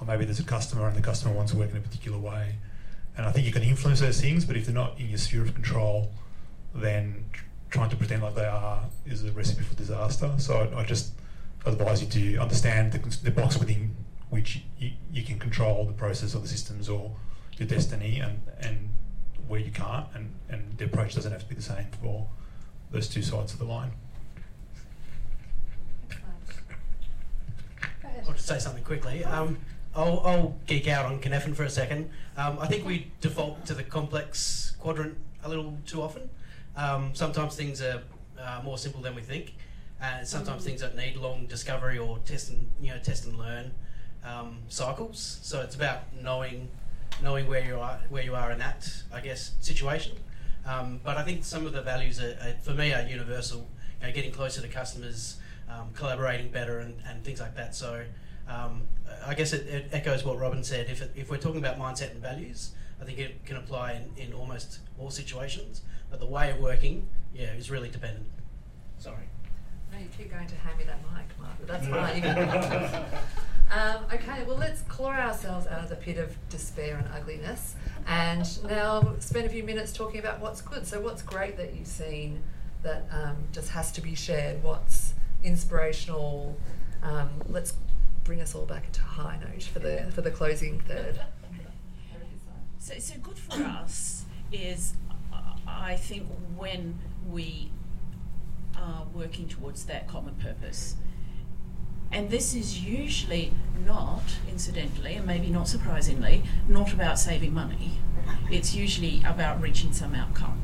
or 0.01 0.05
maybe 0.05 0.25
there's 0.25 0.41
a 0.41 0.43
customer 0.43 0.85
and 0.89 0.97
the 0.97 1.01
customer 1.01 1.33
wants 1.33 1.53
to 1.53 1.57
work 1.57 1.71
in 1.71 1.77
a 1.77 1.81
particular 1.81 2.17
way. 2.17 2.55
And 3.15 3.25
I 3.25 3.31
think 3.31 3.45
you 3.45 3.53
can 3.53 3.63
influence 3.63 4.01
those 4.01 4.19
things, 4.19 4.43
but 4.43 4.57
if 4.57 4.65
they're 4.65 4.75
not 4.75 4.99
in 4.99 5.07
your 5.07 5.17
sphere 5.17 5.43
of 5.43 5.53
control, 5.53 6.11
then 6.73 7.25
trying 7.69 7.89
to 7.89 7.95
pretend 7.95 8.23
like 8.23 8.35
they 8.35 8.45
are 8.45 8.83
is 9.05 9.23
a 9.23 9.31
recipe 9.31 9.63
for 9.63 9.75
disaster. 9.75 10.31
So 10.37 10.69
I, 10.73 10.81
I 10.81 10.85
just 10.85 11.13
advise 11.65 12.01
you 12.01 12.07
to 12.09 12.37
understand 12.37 12.93
the, 12.93 12.99
the 13.23 13.31
box 13.31 13.59
within 13.59 13.95
which 14.29 14.61
you, 14.77 14.91
you 15.11 15.23
can 15.23 15.39
control 15.39 15.85
the 15.85 15.93
process 15.93 16.35
or 16.35 16.39
the 16.39 16.47
systems 16.47 16.89
or 16.89 17.11
your 17.57 17.67
destiny 17.67 18.19
and, 18.19 18.41
and 18.61 18.89
where 19.47 19.59
you 19.59 19.71
can't 19.71 20.05
and, 20.13 20.33
and 20.49 20.77
the 20.77 20.85
approach 20.85 21.15
doesn't 21.15 21.31
have 21.31 21.41
to 21.41 21.49
be 21.49 21.55
the 21.55 21.61
same 21.61 21.87
for 22.01 22.27
those 22.91 23.07
two 23.07 23.21
sides 23.21 23.53
of 23.53 23.59
the 23.59 23.65
line. 23.65 23.91
I'll 28.27 28.33
just 28.33 28.47
say 28.47 28.59
something 28.59 28.83
quickly. 28.83 29.23
Um, 29.23 29.57
I'll, 29.95 30.19
I'll 30.21 30.55
geek 30.67 30.87
out 30.87 31.05
on 31.05 31.19
Cynefin 31.19 31.55
for 31.55 31.63
a 31.63 31.69
second. 31.69 32.09
Um, 32.37 32.57
I 32.59 32.67
think 32.67 32.85
we 32.85 33.11
default 33.21 33.65
to 33.65 33.73
the 33.73 33.83
complex 33.83 34.75
quadrant 34.79 35.17
a 35.43 35.49
little 35.49 35.77
too 35.85 36.01
often. 36.01 36.29
Um, 36.79 37.11
sometimes 37.13 37.55
things 37.55 37.81
are 37.81 38.01
uh, 38.39 38.61
more 38.63 38.77
simple 38.77 39.01
than 39.01 39.13
we 39.13 39.21
think, 39.21 39.53
and 40.01 40.25
sometimes 40.25 40.63
things 40.63 40.79
don't 40.79 40.95
need 40.95 41.17
long 41.17 41.45
discovery 41.45 41.97
or 41.97 42.19
test 42.19 42.49
and 42.51 42.69
you 42.81 42.89
know 42.91 42.99
test 42.99 43.25
and 43.25 43.37
learn 43.37 43.71
um, 44.23 44.59
cycles. 44.69 45.39
So 45.43 45.59
it's 45.61 45.75
about 45.75 45.99
knowing 46.21 46.69
knowing 47.21 47.47
where 47.47 47.65
you 47.65 47.77
are 47.79 47.99
where 48.09 48.23
you 48.23 48.33
are 48.33 48.51
in 48.53 48.59
that 48.59 48.81
I 49.13 49.19
guess 49.19 49.41
situation. 49.59 50.13
Um, 50.65 51.01
but 51.03 51.17
I 51.17 51.23
think 51.23 51.43
some 51.43 51.65
of 51.65 51.73
the 51.73 51.81
values 51.81 52.21
are, 52.21 52.37
are, 52.41 52.55
for 52.61 52.73
me 52.73 52.93
are 52.93 53.01
universal. 53.01 53.67
You 53.99 54.07
know, 54.07 54.13
getting 54.13 54.31
closer 54.31 54.61
to 54.61 54.67
customers, 54.69 55.37
um, 55.69 55.89
collaborating 55.93 56.49
better, 56.51 56.79
and, 56.79 56.95
and 57.05 57.23
things 57.25 57.41
like 57.41 57.55
that. 57.57 57.75
So 57.75 58.05
Um, 58.49 58.87
I 59.25 59.35
guess 59.35 59.53
it, 59.53 59.67
it, 59.67 59.89
echoes 59.91 60.23
what 60.23 60.39
Robyn 60.39 60.63
said. 60.63 60.89
If, 60.89 61.01
it, 61.01 61.11
if 61.15 61.29
we're 61.29 61.37
talking 61.37 61.59
about 61.59 61.77
mindset 61.77 62.11
and 62.11 62.21
values, 62.21 62.71
I 62.99 63.05
think 63.05 63.19
it 63.19 63.45
can 63.45 63.57
apply 63.57 63.93
in, 63.93 64.23
in 64.23 64.33
almost 64.33 64.79
all 64.97 65.11
situations. 65.11 65.81
But 66.09 66.19
the 66.19 66.25
way 66.25 66.51
of 66.51 66.59
working, 66.59 67.07
yeah, 67.33 67.53
is 67.53 67.69
really 67.69 67.89
dependent. 67.89 68.27
Sorry. 68.97 69.29
No, 69.91 69.97
you 69.97 70.05
keep 70.15 70.31
going 70.31 70.47
to 70.47 70.55
hand 70.55 70.77
me 70.77 70.83
that 70.85 70.99
mic, 71.13 71.39
Mark, 71.39 71.55
but 71.59 71.67
that's 71.67 71.87
fine. 71.87 72.15
You 72.15 72.21
can 72.21 73.05
um, 73.71 74.03
okay, 74.13 74.43
well, 74.45 74.57
let's 74.57 74.81
claw 74.83 75.11
ourselves 75.11 75.65
out 75.67 75.83
of 75.83 75.89
the 75.89 75.95
pit 75.95 76.17
of 76.17 76.35
despair 76.49 76.97
and 76.97 77.07
ugliness 77.13 77.75
and 78.07 78.63
now 78.63 79.15
spend 79.19 79.45
a 79.45 79.49
few 79.49 79.63
minutes 79.63 79.91
talking 79.91 80.19
about 80.19 80.39
what's 80.39 80.61
good. 80.61 80.85
So, 80.85 80.99
what's 80.99 81.21
great 81.21 81.57
that 81.57 81.73
you've 81.75 81.87
seen 81.87 82.41
that 82.83 83.07
um, 83.11 83.37
just 83.51 83.69
has 83.69 83.91
to 83.93 84.01
be 84.01 84.15
shared? 84.15 84.63
What's 84.63 85.13
inspirational? 85.43 86.55
Um, 87.01 87.29
let's 87.47 87.73
bring 88.23 88.41
us 88.41 88.53
all 88.53 88.65
back 88.65 88.85
into 88.85 89.01
high 89.01 89.39
note 89.39 89.63
for 89.63 89.79
the, 89.79 90.11
for 90.13 90.21
the 90.21 90.31
closing 90.31 90.79
third. 90.81 91.19
So, 92.77 92.97
so 92.99 93.15
good 93.21 93.37
for 93.37 93.61
us 93.63 94.25
is, 94.51 94.93
I 95.89 95.95
think, 95.95 96.27
when 96.55 96.99
we 97.27 97.71
are 98.77 99.07
working 99.11 99.47
towards 99.47 99.85
that 99.85 100.07
common 100.07 100.35
purpose. 100.35 100.95
And 102.11 102.29
this 102.29 102.53
is 102.53 102.79
usually 102.79 103.53
not, 103.87 104.21
incidentally, 104.47 105.15
and 105.15 105.25
maybe 105.25 105.47
not 105.47 105.67
surprisingly, 105.67 106.43
not 106.67 106.93
about 106.93 107.17
saving 107.17 107.55
money. 107.55 107.93
It's 108.51 108.75
usually 108.75 109.23
about 109.25 109.59
reaching 109.61 109.91
some 109.91 110.13
outcome. 110.13 110.61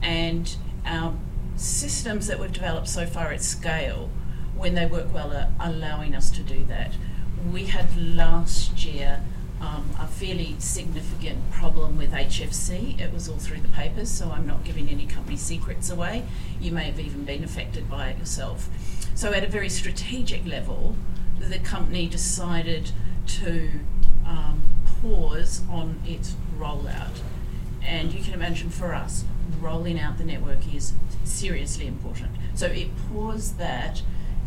And 0.00 0.56
our 0.86 1.14
systems 1.56 2.28
that 2.28 2.38
we've 2.38 2.52
developed 2.52 2.88
so 2.88 3.04
far 3.04 3.32
at 3.32 3.42
scale, 3.42 4.10
when 4.56 4.76
they 4.76 4.86
work 4.86 5.12
well, 5.12 5.32
are 5.32 5.50
allowing 5.58 6.14
us 6.14 6.30
to 6.30 6.42
do 6.44 6.64
that. 6.66 6.92
We 7.52 7.64
had 7.64 7.96
last 7.96 8.84
year 8.84 9.24
um, 9.62 9.88
a 10.00 10.06
fairly 10.06 10.56
significant 10.58 11.50
problem 11.52 11.96
with 11.96 12.10
HFC. 12.12 13.00
It 13.00 13.12
was 13.12 13.28
all 13.28 13.36
through 13.36 13.60
the 13.60 13.68
papers, 13.68 14.10
so 14.10 14.30
I'm 14.30 14.46
not 14.46 14.64
giving 14.64 14.88
any 14.88 15.06
company 15.06 15.36
secrets 15.36 15.88
away. 15.88 16.24
You 16.60 16.72
may 16.72 16.84
have 16.84 16.98
even 16.98 17.24
been 17.24 17.44
affected 17.44 17.88
by 17.88 18.08
it 18.08 18.18
yourself. 18.18 18.68
So, 19.14 19.32
at 19.32 19.44
a 19.44 19.46
very 19.46 19.68
strategic 19.68 20.44
level, 20.44 20.96
the 21.38 21.58
company 21.60 22.08
decided 22.08 22.90
to 23.26 23.70
um, 24.26 24.62
pause 25.00 25.62
on 25.70 26.00
its 26.04 26.34
rollout. 26.58 27.20
And 27.84 28.12
you 28.12 28.22
can 28.22 28.34
imagine 28.34 28.70
for 28.70 28.94
us, 28.94 29.24
rolling 29.60 29.98
out 30.00 30.18
the 30.18 30.24
network 30.24 30.74
is 30.74 30.92
seriously 31.24 31.86
important. 31.86 32.32
So, 32.54 32.66
it 32.66 32.88
paused 33.12 33.58
that 33.58 34.02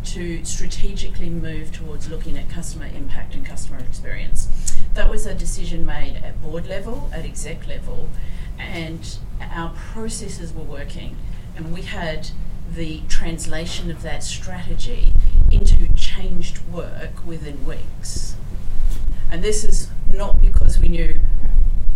to 0.05 0.43
strategically 0.45 1.29
move 1.29 1.71
towards 1.71 2.09
looking 2.09 2.37
at 2.37 2.49
customer 2.49 2.85
impact 2.85 3.33
and 3.33 3.45
customer 3.45 3.79
experience. 3.79 4.74
That 4.95 5.09
was 5.09 5.25
a 5.25 5.35
decision 5.35 5.85
made 5.85 6.15
at 6.23 6.41
board 6.41 6.67
level, 6.67 7.09
at 7.13 7.25
exec 7.25 7.67
level, 7.67 8.09
and 8.57 9.17
our 9.39 9.73
processes 9.91 10.53
were 10.53 10.63
working. 10.63 11.17
And 11.55 11.73
we 11.73 11.83
had 11.83 12.29
the 12.73 13.01
translation 13.09 13.91
of 13.91 14.01
that 14.03 14.23
strategy 14.23 15.13
into 15.51 15.91
changed 15.93 16.59
work 16.69 17.25
within 17.25 17.65
weeks. 17.65 18.35
And 19.29 19.43
this 19.43 19.63
is 19.63 19.89
not 20.11 20.41
because 20.41 20.79
we 20.79 20.87
knew 20.87 21.19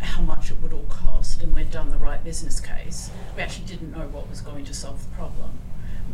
how 0.02 0.22
much 0.22 0.52
it 0.52 0.62
would 0.62 0.74
all 0.74 0.86
cost 0.90 1.42
and 1.42 1.56
we'd 1.56 1.72
done 1.72 1.92
the 1.92 1.98
right 1.98 2.22
business 2.24 2.60
case. 2.60 3.12
We 3.36 3.42
actually 3.42 3.66
didn't 3.66 3.92
know 3.92 4.08
what 4.08 4.30
was 4.30 4.42
going 4.42 4.66
to 4.66 4.74
solve 4.74 5.10
the 5.10 5.16
problem 5.16 5.58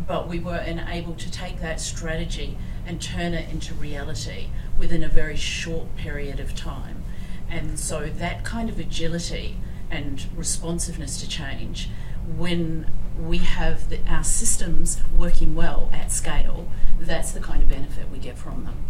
but 0.08 0.28
we 0.28 0.40
were 0.40 0.64
able 0.90 1.14
to 1.16 1.32
take 1.32 1.60
that 1.62 1.80
strategy 1.80 2.58
and 2.86 3.02
turn 3.02 3.34
it 3.34 3.50
into 3.50 3.74
reality 3.74 4.48
within 4.78 5.04
a 5.04 5.10
very 5.10 5.36
short 5.36 5.96
period 5.96 6.40
of 6.40 6.56
time. 6.56 7.04
And 7.50 7.80
so 7.80 8.08
that 8.08 8.44
kind 8.44 8.70
of 8.70 8.80
agility 8.80 9.58
and 9.90 10.26
responsiveness 10.36 11.20
to 11.22 11.30
change, 11.30 11.90
when 12.38 12.90
we 13.20 13.38
have 13.38 13.90
the, 13.90 14.00
our 14.10 14.24
systems 14.24 15.00
working 15.18 15.56
well 15.56 15.90
at 15.94 16.12
scale, 16.12 16.68
that's 17.00 17.32
the 17.32 17.40
kind 17.40 17.62
of 17.64 17.70
benefit 17.70 18.10
we 18.12 18.18
get 18.18 18.38
from 18.38 18.66
them. 18.66 18.86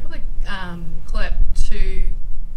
Probably 0.00 0.22
um, 0.48 0.86
collect 1.06 1.36
two 1.68 2.04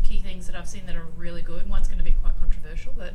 key 0.04 0.20
things 0.20 0.48
that 0.48 0.56
I've 0.56 0.68
seen 0.68 0.86
that 0.88 0.96
are 0.96 1.06
really 1.16 1.42
good. 1.42 1.70
One's 1.70 1.88
going 1.88 2.00
to 2.00 2.04
be 2.04 2.14
quite 2.14 2.38
controversial, 2.40 2.94
but 2.98 3.14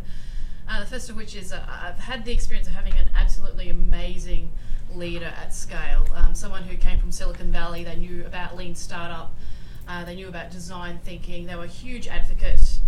uh, 0.71 0.81
the 0.81 0.87
first 0.87 1.11
of 1.11 1.17
which 1.17 1.35
is 1.35 1.53
uh, 1.53 1.61
I've 1.69 1.99
had 1.99 2.25
the 2.25 2.33
experience 2.33 2.69
of 2.69 2.75
having 2.75 2.93
an 2.95 3.09
absolutely 3.15 3.71
amazing 3.71 4.51
leader 4.95 5.33
at 5.41 5.53
scale. 5.53 6.07
Um, 6.15 6.35
someone 6.35 6.63
who 6.63 6.77
came 6.77 6.99
from 6.99 7.11
Silicon 7.11 7.51
Valley, 7.51 7.83
they 7.83 7.97
knew 7.97 8.25
about 8.25 8.57
lean 8.57 8.77
startup, 8.77 9.35
uh, 9.89 10.05
they 10.05 10.15
knew 10.15 10.29
about 10.29 10.51
design 10.51 11.01
thinking, 11.05 11.47
they 11.47 11.57
were 11.57 11.65
a 11.65 11.69
huge 11.69 12.07
advocate 12.07 12.79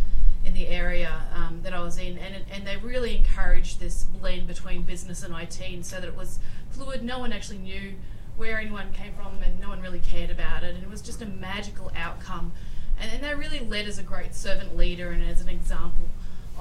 in 0.45 0.55
the 0.55 0.69
area 0.69 1.13
um, 1.35 1.61
that 1.63 1.73
I 1.73 1.81
was 1.81 1.99
in, 1.99 2.19
and, 2.19 2.45
and 2.51 2.67
they 2.67 2.77
really 2.77 3.17
encouraged 3.17 3.81
this 3.81 4.05
blend 4.05 4.47
between 4.47 4.83
business 4.83 5.23
and 5.23 5.35
IT, 5.35 5.61
and 5.61 5.85
so 5.85 6.01
that 6.01 6.09
it 6.09 6.17
was 6.17 6.39
fluid. 6.71 7.03
No 7.03 7.19
one 7.19 7.33
actually 7.33 7.59
knew 7.59 7.95
where 8.37 8.59
anyone 8.59 8.93
came 8.93 9.13
from, 9.15 9.43
and 9.45 9.61
no 9.61 9.69
one 9.69 9.81
really 9.81 10.01
cared 10.01 10.31
about 10.31 10.63
it, 10.63 10.75
and 10.75 10.83
it 10.83 10.91
was 10.91 11.03
just 11.03 11.21
a 11.23 11.27
magical 11.27 11.91
outcome. 11.97 12.53
And, 13.01 13.13
and 13.13 13.23
they 13.23 13.35
really 13.35 13.61
led 13.61 13.87
as 13.87 13.99
a 13.99 14.03
great 14.03 14.35
servant 14.35 14.77
leader 14.77 15.11
and 15.11 15.23
as 15.23 15.41
an 15.41 15.49
example 15.49 16.09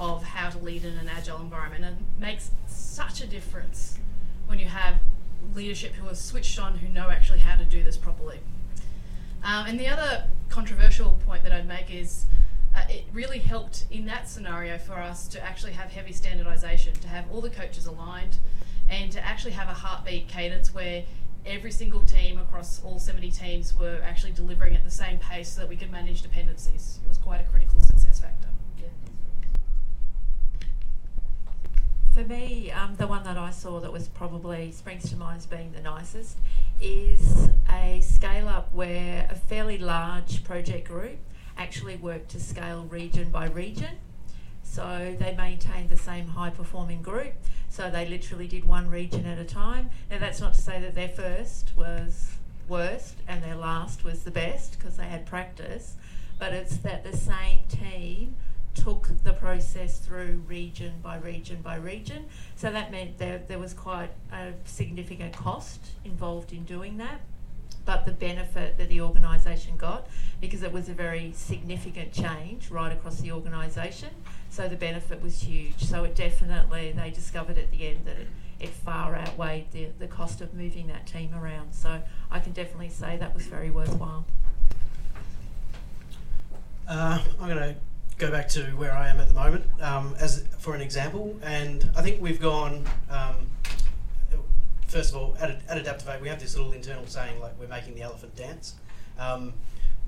of 0.02 0.24
how 0.24 0.50
to 0.50 0.58
lead 0.58 0.84
in 0.84 0.98
an 0.98 1.08
agile 1.08 1.40
environment 1.40 1.84
and 1.84 1.96
makes 2.18 2.50
such 2.66 3.22
a 3.22 3.26
difference 3.26 3.98
when 4.46 4.58
you 4.58 4.66
have 4.66 4.96
leadership 5.54 5.92
who 5.92 6.08
are 6.08 6.14
switched 6.14 6.58
on 6.58 6.76
who 6.78 6.88
know 6.88 7.08
actually 7.08 7.38
how 7.38 7.56
to 7.56 7.64
do 7.64 7.84
this 7.84 7.96
properly. 7.96 8.40
Um, 9.44 9.66
and 9.66 9.78
the 9.78 9.86
other 9.86 10.24
controversial 10.48 11.20
point 11.24 11.44
that 11.44 11.52
I'd 11.52 11.68
make 11.68 11.94
is 11.94 12.26
uh, 12.74 12.82
it 12.88 13.04
really 13.12 13.38
helped 13.38 13.86
in 13.92 14.06
that 14.06 14.28
scenario 14.28 14.76
for 14.76 14.94
us 14.94 15.28
to 15.28 15.40
actually 15.40 15.72
have 15.72 15.92
heavy 15.92 16.12
standardization, 16.12 16.94
to 16.94 17.08
have 17.08 17.24
all 17.30 17.40
the 17.40 17.50
coaches 17.50 17.86
aligned, 17.86 18.38
and 18.88 19.12
to 19.12 19.24
actually 19.24 19.52
have 19.52 19.68
a 19.68 19.74
heartbeat 19.74 20.26
cadence 20.26 20.74
where 20.74 21.04
every 21.46 21.70
single 21.70 22.00
team 22.00 22.38
across 22.38 22.82
all 22.84 22.98
70 22.98 23.30
teams 23.30 23.76
were 23.78 24.00
actually 24.04 24.32
delivering 24.32 24.74
at 24.74 24.84
the 24.84 24.90
same 24.90 25.18
pace 25.18 25.52
so 25.52 25.60
that 25.60 25.68
we 25.68 25.76
could 25.76 25.92
manage 25.92 26.22
dependencies. 26.22 26.98
It 27.04 27.08
was 27.08 27.18
quite 27.18 27.40
a 27.40 27.44
critical 27.44 27.80
success 27.80 28.18
factor. 28.18 28.51
For 32.12 32.24
me, 32.24 32.70
um, 32.70 32.96
the 32.96 33.06
one 33.06 33.24
that 33.24 33.38
I 33.38 33.50
saw 33.50 33.80
that 33.80 33.90
was 33.90 34.08
probably 34.08 34.70
springs 34.70 35.08
to 35.08 35.16
mind 35.16 35.38
as 35.38 35.46
being 35.46 35.72
the 35.72 35.80
nicest 35.80 36.36
is 36.78 37.48
a 37.70 38.02
scale 38.02 38.48
up 38.48 38.68
where 38.74 39.26
a 39.30 39.34
fairly 39.34 39.78
large 39.78 40.44
project 40.44 40.88
group 40.88 41.16
actually 41.56 41.96
worked 41.96 42.28
to 42.32 42.40
scale 42.40 42.86
region 42.90 43.30
by 43.30 43.46
region. 43.46 43.96
So 44.62 45.16
they 45.18 45.34
maintained 45.34 45.88
the 45.88 45.96
same 45.96 46.28
high 46.28 46.50
performing 46.50 47.00
group. 47.00 47.32
So 47.70 47.88
they 47.88 48.06
literally 48.06 48.46
did 48.46 48.66
one 48.66 48.90
region 48.90 49.24
at 49.24 49.38
a 49.38 49.44
time. 49.44 49.88
Now, 50.10 50.18
that's 50.18 50.38
not 50.38 50.52
to 50.52 50.60
say 50.60 50.80
that 50.80 50.94
their 50.94 51.08
first 51.08 51.72
was 51.78 52.32
worst 52.68 53.16
and 53.26 53.42
their 53.42 53.56
last 53.56 54.04
was 54.04 54.22
the 54.24 54.30
best 54.30 54.78
because 54.78 54.98
they 54.98 55.06
had 55.06 55.24
practice, 55.24 55.96
but 56.38 56.52
it's 56.52 56.76
that 56.78 57.04
the 57.04 57.16
same 57.16 57.60
team 57.70 58.36
took 58.74 59.08
the 59.22 59.32
process 59.32 59.98
through 59.98 60.42
region 60.46 60.94
by 61.02 61.16
region 61.16 61.60
by 61.62 61.76
region. 61.76 62.26
So 62.56 62.70
that 62.70 62.90
meant 62.90 63.18
there, 63.18 63.42
there 63.46 63.58
was 63.58 63.74
quite 63.74 64.10
a 64.32 64.52
significant 64.64 65.36
cost 65.36 65.80
involved 66.04 66.52
in 66.52 66.64
doing 66.64 66.96
that. 66.98 67.20
But 67.84 68.06
the 68.06 68.12
benefit 68.12 68.78
that 68.78 68.88
the 68.88 69.00
organisation 69.00 69.76
got, 69.76 70.08
because 70.40 70.62
it 70.62 70.72
was 70.72 70.88
a 70.88 70.94
very 70.94 71.32
significant 71.34 72.12
change 72.12 72.70
right 72.70 72.92
across 72.92 73.20
the 73.20 73.32
organisation, 73.32 74.10
so 74.50 74.68
the 74.68 74.76
benefit 74.76 75.20
was 75.20 75.42
huge. 75.42 75.82
So 75.82 76.04
it 76.04 76.14
definitely, 76.14 76.92
they 76.92 77.10
discovered 77.10 77.58
at 77.58 77.72
the 77.72 77.88
end 77.88 78.04
that 78.04 78.18
it, 78.18 78.28
it 78.60 78.68
far 78.68 79.16
outweighed 79.16 79.72
the, 79.72 79.88
the 79.98 80.06
cost 80.06 80.40
of 80.40 80.54
moving 80.54 80.86
that 80.88 81.06
team 81.08 81.34
around. 81.34 81.72
So 81.72 82.00
I 82.30 82.38
can 82.38 82.52
definitely 82.52 82.90
say 82.90 83.16
that 83.16 83.34
was 83.34 83.46
very 83.46 83.70
worthwhile. 83.70 84.26
Uh, 86.88 87.20
I'm 87.40 87.48
going 87.48 87.58
to 87.58 87.74
go 88.18 88.30
back 88.30 88.48
to 88.50 88.62
where 88.76 88.92
I 88.92 89.08
am 89.08 89.20
at 89.20 89.28
the 89.28 89.34
moment 89.34 89.64
um, 89.80 90.14
as 90.18 90.44
for 90.58 90.74
an 90.74 90.80
example, 90.80 91.36
and 91.42 91.90
I 91.96 92.02
think 92.02 92.20
we've 92.20 92.40
gone. 92.40 92.86
Um, 93.10 93.48
first 94.86 95.10
of 95.10 95.16
all, 95.16 95.36
at, 95.40 95.50
at 95.68 95.84
Adaptovate, 95.84 96.20
we 96.20 96.28
have 96.28 96.38
this 96.38 96.54
little 96.56 96.72
internal 96.72 97.06
saying 97.06 97.40
like 97.40 97.58
we're 97.58 97.66
making 97.66 97.94
the 97.94 98.02
elephant 98.02 98.36
dance. 98.36 98.74
Um, 99.18 99.54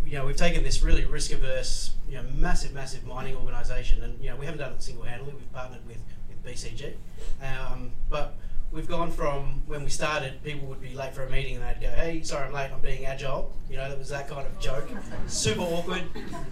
you 0.05 0.13
know, 0.13 0.27
we've 0.27 0.37
taken 0.37 0.63
this 0.63 0.83
really 0.83 1.07
risk-averse, 1.07 1.95
you 2.09 2.17
know, 2.17 2.25
massive, 2.35 2.75
massive 2.75 3.07
mining 3.07 3.35
organisation, 3.37 4.03
and 4.03 4.23
you 4.23 4.29
know, 4.29 4.37
we 4.37 4.45
haven't 4.45 4.61
done 4.61 4.73
it 4.73 4.83
single-handedly. 4.83 5.33
We've 5.33 5.53
partnered 5.53 5.87
with 5.87 5.99
with 6.29 6.45
BCG, 6.45 6.95
um, 7.43 7.93
but 8.11 8.37
we've 8.73 8.89
gone 8.89 9.11
from 9.11 9.63
when 9.67 9.85
we 9.85 9.91
started, 9.91 10.43
people 10.43 10.67
would 10.69 10.81
be 10.81 10.95
late 10.95 11.15
for 11.15 11.23
a 11.23 11.31
meeting 11.31 11.57
and 11.57 11.65
they'd 11.65 11.81
go, 11.81 11.93
"Hey, 11.95 12.23
sorry, 12.23 12.47
I'm 12.47 12.53
late. 12.53 12.71
I'm 12.73 12.81
being 12.81 13.07
agile." 13.07 13.53
You 13.71 13.77
know, 13.77 13.89
that 13.89 13.99
was 13.99 14.09
that 14.09 14.29
kind 14.29 14.47
of 14.47 14.59
joke. 14.59 14.89
Super 15.27 15.63
awkward 15.63 16.03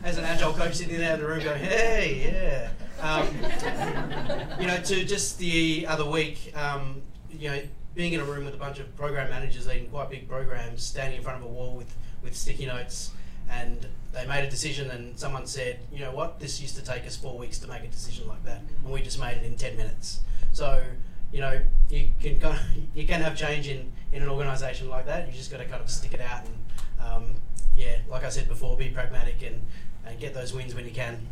as 0.04 0.18
an 0.18 0.24
agile 0.24 0.52
coach 0.52 0.74
sitting 0.74 0.98
there 0.98 1.14
in 1.14 1.20
the 1.20 1.26
room 1.26 1.42
going, 1.42 1.60
"Hey, 1.60 2.32
yeah." 2.32 2.70
Um, 3.00 3.26
you 4.60 4.66
know, 4.68 4.76
to 4.76 5.04
just 5.04 5.38
the 5.38 5.86
other 5.88 6.08
week, 6.08 6.52
um, 6.56 7.02
you 7.30 7.50
know, 7.50 7.60
being 7.94 8.12
in 8.12 8.20
a 8.20 8.24
room 8.24 8.44
with 8.44 8.54
a 8.54 8.58
bunch 8.58 8.78
of 8.78 8.94
program 8.96 9.28
managers 9.30 9.66
leading 9.66 9.88
quite 9.88 10.08
big 10.10 10.28
programs, 10.28 10.82
standing 10.82 11.18
in 11.18 11.24
front 11.24 11.38
of 11.38 11.44
a 11.44 11.48
wall 11.48 11.76
with, 11.76 11.94
with 12.22 12.34
sticky 12.36 12.66
notes, 12.66 13.10
and 13.50 13.86
they 14.12 14.26
made 14.26 14.44
a 14.44 14.50
decision, 14.50 14.90
and 14.90 15.18
someone 15.18 15.46
said, 15.46 15.80
you 15.92 15.98
know 15.98 16.12
what, 16.12 16.40
this 16.40 16.60
used 16.60 16.76
to 16.76 16.82
take 16.82 17.06
us 17.06 17.16
four 17.16 17.36
weeks 17.38 17.58
to 17.58 17.68
make 17.68 17.82
a 17.82 17.88
decision 17.88 18.26
like 18.28 18.44
that, 18.44 18.62
and 18.84 18.92
we 18.92 19.02
just 19.02 19.18
made 19.18 19.36
it 19.36 19.42
in 19.42 19.56
10 19.56 19.76
minutes. 19.76 20.20
So, 20.52 20.82
you 21.32 21.40
know, 21.40 21.60
you 21.90 22.08
can 22.20 22.38
kind 22.38 22.56
of, 22.56 22.62
you 22.94 23.06
can 23.06 23.20
have 23.20 23.36
change 23.36 23.68
in, 23.68 23.90
in 24.12 24.22
an 24.22 24.28
organisation 24.28 24.88
like 24.88 25.06
that. 25.06 25.26
You 25.26 25.32
just 25.32 25.50
got 25.50 25.58
to 25.58 25.64
kind 25.64 25.82
of 25.82 25.90
stick 25.90 26.14
it 26.14 26.20
out 26.20 26.44
and, 26.44 26.54
um, 27.04 27.34
yeah, 27.76 27.96
like 28.08 28.24
I 28.24 28.28
said 28.28 28.48
before, 28.48 28.76
be 28.76 28.90
pragmatic 28.90 29.42
and, 29.42 29.60
and 30.06 30.20
get 30.20 30.34
those 30.34 30.52
wins 30.52 30.74
when 30.74 30.84
you 30.84 30.90
can. 30.92 31.26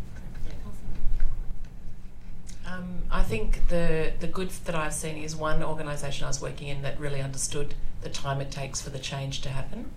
Um, 2.66 3.03
I 3.11 3.22
think 3.22 3.68
the 3.68 4.12
the 4.20 4.28
good 4.28 4.51
that 4.51 4.74
I've 4.74 4.94
seen 4.94 5.16
is 5.16 5.34
one 5.34 5.62
organisation 5.62 6.24
I 6.24 6.28
was 6.28 6.40
working 6.40 6.68
in 6.68 6.82
that 6.82 7.01
really 7.01 7.20
understood 7.20 7.74
the 8.03 8.09
time 8.09 8.40
it 8.40 8.51
takes 8.51 8.80
for 8.80 8.90
the 8.90 8.98
change 8.98 9.40
to 9.42 9.48
happen, 9.48 9.90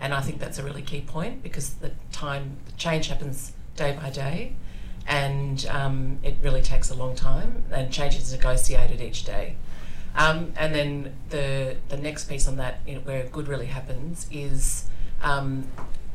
and 0.00 0.14
I 0.14 0.20
think 0.22 0.38
that's 0.38 0.58
a 0.58 0.62
really 0.62 0.80
key 0.80 1.02
point 1.02 1.42
because 1.42 1.74
the 1.74 1.92
time 2.12 2.56
the 2.66 2.72
change 2.72 3.08
happens 3.08 3.52
day 3.76 3.98
by 4.00 4.10
day, 4.10 4.54
and 5.06 5.66
um, 5.66 6.18
it 6.22 6.36
really 6.42 6.62
takes 6.62 6.90
a 6.90 6.94
long 6.94 7.14
time, 7.14 7.64
and 7.70 7.92
change 7.92 8.16
is 8.16 8.32
negotiated 8.32 9.00
each 9.00 9.24
day. 9.24 9.56
Um, 10.16 10.52
and 10.56 10.74
then 10.74 11.14
the 11.30 11.76
the 11.88 11.96
next 11.96 12.28
piece 12.28 12.46
on 12.46 12.56
that, 12.56 12.80
you 12.86 12.94
know, 12.94 13.00
where 13.00 13.24
good 13.24 13.48
really 13.48 13.66
happens, 13.66 14.26
is 14.30 14.86
um, 15.22 15.66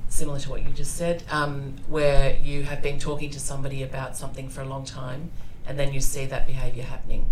similar 0.08 0.40
to 0.40 0.50
what 0.50 0.64
you 0.64 0.70
just 0.70 0.96
said, 0.96 1.24
um, 1.30 1.76
where 1.88 2.38
you 2.38 2.64
have 2.64 2.82
been 2.82 3.00
talking 3.00 3.30
to 3.32 3.40
somebody 3.40 3.84
about 3.84 4.16
something 4.18 4.50
for 4.50 4.62
a 4.62 4.66
long 4.66 4.86
time 4.86 5.32
and 5.70 5.78
then 5.78 5.94
you 5.94 6.02
see 6.02 6.26
that 6.26 6.48
behaviour 6.48 6.84
happening. 6.84 7.30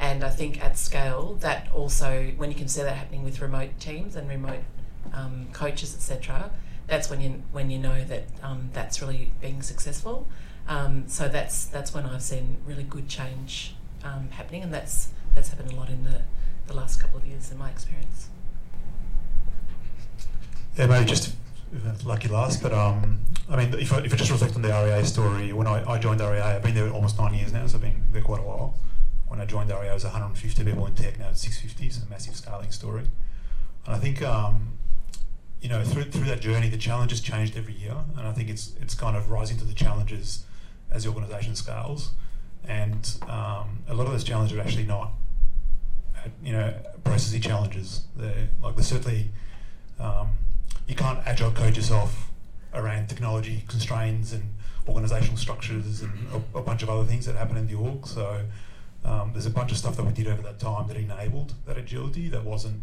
And 0.00 0.24
I 0.24 0.30
think 0.30 0.64
at 0.64 0.76
scale, 0.78 1.36
that 1.40 1.68
also, 1.72 2.32
when 2.36 2.50
you 2.50 2.56
can 2.56 2.66
see 2.66 2.82
that 2.82 2.96
happening 2.96 3.22
with 3.22 3.40
remote 3.40 3.78
teams 3.78 4.16
and 4.16 4.28
remote 4.28 4.64
um, 5.12 5.48
coaches, 5.52 5.94
etc., 5.94 6.50
that's 6.86 7.08
when 7.08 7.20
you 7.20 7.42
when 7.52 7.70
you 7.70 7.78
know 7.78 8.04
that 8.04 8.24
um, 8.42 8.70
that's 8.72 9.00
really 9.00 9.32
being 9.40 9.62
successful. 9.62 10.26
Um, 10.66 11.04
so 11.08 11.28
that's 11.28 11.66
that's 11.66 11.92
when 11.92 12.06
I've 12.06 12.22
seen 12.22 12.56
really 12.66 12.84
good 12.84 13.08
change 13.08 13.74
um, 14.02 14.28
happening, 14.30 14.62
and 14.62 14.72
that's 14.72 15.08
that's 15.34 15.48
happened 15.48 15.72
a 15.72 15.76
lot 15.76 15.90
in 15.90 16.04
the, 16.04 16.22
the 16.66 16.74
last 16.74 17.00
couple 17.00 17.18
of 17.18 17.26
years 17.26 17.50
in 17.50 17.58
my 17.58 17.70
experience. 17.70 18.28
Yeah, 20.76 20.86
maybe 20.86 21.04
just 21.04 21.34
lucky 22.04 22.28
last, 22.28 22.62
but 22.62 22.72
um, 22.72 23.20
I 23.48 23.56
mean, 23.56 23.74
if 23.78 23.92
I, 23.92 23.98
if 23.98 24.12
I 24.12 24.16
just 24.16 24.30
reflect 24.30 24.56
on 24.56 24.62
the 24.62 24.68
REA 24.68 25.04
story, 25.04 25.52
when 25.52 25.66
I, 25.66 25.88
I 25.88 25.98
joined 25.98 26.20
REA, 26.20 26.40
I've 26.40 26.62
been 26.62 26.74
there 26.74 26.90
almost 26.90 27.18
nine 27.18 27.34
years 27.34 27.52
now, 27.52 27.66
so 27.66 27.76
I've 27.76 27.82
been 27.82 28.02
there 28.12 28.22
quite 28.22 28.40
a 28.40 28.44
while. 28.44 28.78
When 29.28 29.40
I 29.40 29.44
joined 29.44 29.70
REA, 29.70 29.88
I 29.88 29.94
was 29.94 30.04
150 30.04 30.64
people 30.64 30.86
in 30.86 30.94
tech, 30.94 31.18
now 31.18 31.28
it's 31.28 31.40
650, 31.42 31.90
so 31.90 32.06
a 32.06 32.10
massive 32.10 32.36
scaling 32.36 32.70
story. 32.70 33.02
And 33.86 33.94
I 33.94 33.98
think, 33.98 34.22
um, 34.22 34.78
you 35.60 35.68
know, 35.68 35.82
through, 35.82 36.04
through 36.04 36.26
that 36.26 36.40
journey, 36.40 36.68
the 36.68 36.78
challenges 36.78 37.20
changed 37.20 37.56
every 37.56 37.74
year, 37.74 37.96
and 38.16 38.26
I 38.26 38.32
think 38.32 38.48
it's 38.48 38.72
it's 38.80 38.94
kind 38.94 39.16
of 39.16 39.30
rising 39.30 39.58
to 39.58 39.64
the 39.64 39.74
challenges 39.74 40.44
as 40.94 41.04
the 41.04 41.10
organisation 41.10 41.54
scales. 41.54 42.12
And 42.66 43.14
um, 43.28 43.82
a 43.88 43.94
lot 43.94 44.06
of 44.06 44.12
those 44.12 44.24
challenges 44.24 44.56
are 44.56 44.60
actually 44.62 44.86
not, 44.86 45.12
you 46.42 46.52
know, 46.52 46.72
processy 47.02 47.42
challenges. 47.42 48.04
They're 48.16 48.48
like 48.62 48.76
they're 48.76 48.84
certainly 48.84 49.28
um, 50.00 50.30
you 50.86 50.94
can't 50.94 51.18
agile 51.26 51.50
code 51.50 51.76
yourself 51.76 52.30
around 52.72 53.08
technology 53.08 53.64
constraints 53.68 54.32
and 54.32 54.42
organizational 54.88 55.36
structures 55.36 56.02
and 56.02 56.12
a, 56.32 56.58
a, 56.58 56.62
bunch 56.62 56.82
of 56.82 56.90
other 56.90 57.04
things 57.04 57.24
that 57.26 57.36
happen 57.36 57.56
in 57.56 57.66
the 57.66 57.74
org. 57.74 58.06
So 58.06 58.40
um, 59.04 59.30
there's 59.32 59.46
a 59.46 59.50
bunch 59.50 59.70
of 59.70 59.78
stuff 59.78 59.96
that 59.96 60.04
we 60.04 60.12
did 60.12 60.26
over 60.26 60.42
that 60.42 60.58
time 60.58 60.88
that 60.88 60.96
enabled 60.96 61.54
that 61.66 61.78
agility 61.78 62.28
that 62.28 62.44
wasn't 62.44 62.82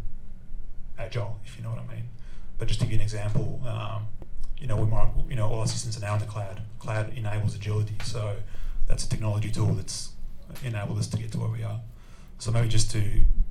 agile, 0.98 1.40
if 1.44 1.56
you 1.56 1.62
know 1.62 1.70
what 1.70 1.78
I 1.78 1.94
mean. 1.94 2.04
But 2.58 2.68
just 2.68 2.80
to 2.80 2.86
give 2.86 2.92
you 2.92 2.98
an 2.98 3.02
example, 3.02 3.60
um, 3.66 4.06
you 4.62 4.68
know, 4.68 4.76
we 4.76 4.86
might, 4.86 5.08
you 5.28 5.34
know, 5.34 5.48
all 5.48 5.58
our 5.58 5.66
systems 5.66 5.98
are 5.98 6.00
now 6.00 6.14
in 6.14 6.20
the 6.20 6.26
cloud. 6.26 6.62
Cloud 6.78 7.12
enables 7.16 7.56
agility, 7.56 7.96
so 8.04 8.36
that's 8.86 9.04
a 9.04 9.08
technology 9.08 9.50
tool 9.50 9.74
that's 9.74 10.12
enabled 10.62 10.98
us 10.98 11.08
to 11.08 11.16
get 11.16 11.32
to 11.32 11.38
where 11.40 11.48
we 11.48 11.64
are. 11.64 11.80
So 12.38 12.52
maybe 12.52 12.68
just 12.68 12.88
to 12.92 13.02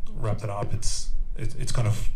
wrap 0.10 0.38
that 0.38 0.50
up, 0.50 0.74
it's 0.74 1.10
it, 1.36 1.54
it's 1.60 1.74
kind 1.74 1.88
of 1.88 2.08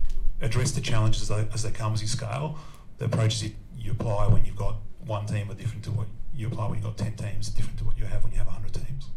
address 0.41 0.71
the 0.71 0.79
challenges 0.79 1.23
as 1.23 1.27
they, 1.27 1.47
as 1.53 1.63
they 1.63 1.71
come 1.71 1.93
as 1.93 2.01
you 2.01 2.07
scale. 2.07 2.57
The 2.97 3.05
approaches 3.05 3.43
you, 3.43 3.51
you 3.77 3.91
apply 3.91 4.27
when 4.27 4.45
you've 4.45 4.55
got 4.55 4.75
one 5.05 5.25
team 5.25 5.51
are 5.51 5.55
different 5.55 5.83
to 5.83 5.91
what 5.91 6.07
you 6.33 6.47
apply 6.47 6.67
when 6.67 6.75
you've 6.75 6.85
got 6.85 6.97
10 6.97 7.15
teams, 7.15 7.49
different 7.49 7.77
to 7.79 7.83
what 7.83 7.97
you 7.97 8.05
have 8.05 8.23
when 8.23 8.31
you 8.31 8.37
have 8.37 8.47
100 8.47 8.73
teams. 8.73 9.09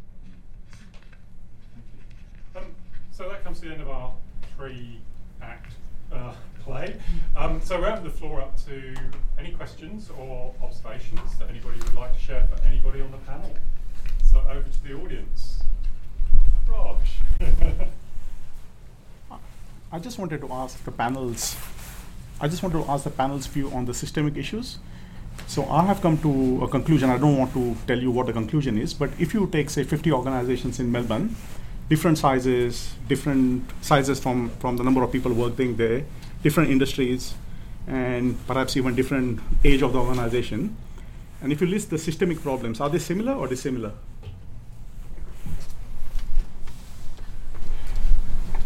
Um, 2.56 2.64
so 3.12 3.28
that 3.28 3.44
comes 3.44 3.60
to 3.60 3.66
the 3.66 3.72
end 3.74 3.82
of 3.82 3.88
our 3.88 4.12
three 4.56 5.00
act 5.40 5.74
uh, 6.12 6.32
play. 6.68 6.94
Um, 7.34 7.60
so 7.62 7.80
we're 7.80 7.88
open 7.88 8.04
the 8.04 8.10
floor 8.10 8.42
up 8.42 8.54
to 8.66 8.94
any 9.38 9.52
questions 9.52 10.10
or 10.18 10.54
observations 10.62 11.36
that 11.38 11.48
anybody 11.48 11.78
would 11.78 11.94
like 11.94 12.12
to 12.14 12.20
share 12.20 12.46
for 12.46 12.62
anybody 12.68 13.00
on 13.00 13.10
the 13.10 13.16
panel. 13.18 13.54
So 14.30 14.44
over 14.50 14.68
to 14.68 14.84
the 14.84 14.92
audience. 14.94 15.62
Raj. 16.68 16.98
I 19.90 19.98
just 19.98 20.18
wanted 20.18 20.42
to 20.42 20.52
ask 20.52 20.84
the 20.84 20.92
panels. 20.92 21.56
I 22.38 22.48
just 22.48 22.62
wanted 22.62 22.84
to 22.84 22.90
ask 22.90 23.04
the 23.04 23.10
panel's 23.10 23.46
view 23.46 23.70
on 23.70 23.86
the 23.86 23.94
systemic 23.94 24.36
issues. 24.36 24.78
So 25.46 25.64
I 25.70 25.86
have 25.86 26.02
come 26.02 26.18
to 26.18 26.64
a 26.64 26.68
conclusion. 26.68 27.08
I 27.08 27.16
don't 27.16 27.38
want 27.38 27.54
to 27.54 27.74
tell 27.86 27.98
you 27.98 28.10
what 28.10 28.26
the 28.26 28.34
conclusion 28.34 28.76
is, 28.76 28.92
but 28.92 29.08
if 29.18 29.32
you 29.32 29.46
take 29.46 29.70
say 29.70 29.84
50 29.84 30.12
organizations 30.12 30.78
in 30.80 30.92
Melbourne, 30.92 31.34
different 31.88 32.18
sizes, 32.18 32.92
different 33.08 33.64
sizes 33.80 34.20
from 34.20 34.50
from 34.60 34.76
the 34.76 34.84
number 34.84 35.02
of 35.02 35.10
people 35.10 35.32
working 35.32 35.76
there, 35.76 36.04
different 36.42 36.70
industries, 36.70 37.34
and 37.86 38.36
perhaps 38.46 38.76
even 38.76 38.94
different 38.94 39.40
age 39.64 39.82
of 39.82 39.92
the 39.92 39.98
organization. 39.98 40.76
And 41.40 41.52
if 41.52 41.60
you 41.60 41.66
list 41.66 41.90
the 41.90 41.98
systemic 41.98 42.42
problems, 42.42 42.80
are 42.80 42.90
they 42.90 42.98
similar 42.98 43.32
or 43.32 43.46
dissimilar? 43.46 43.92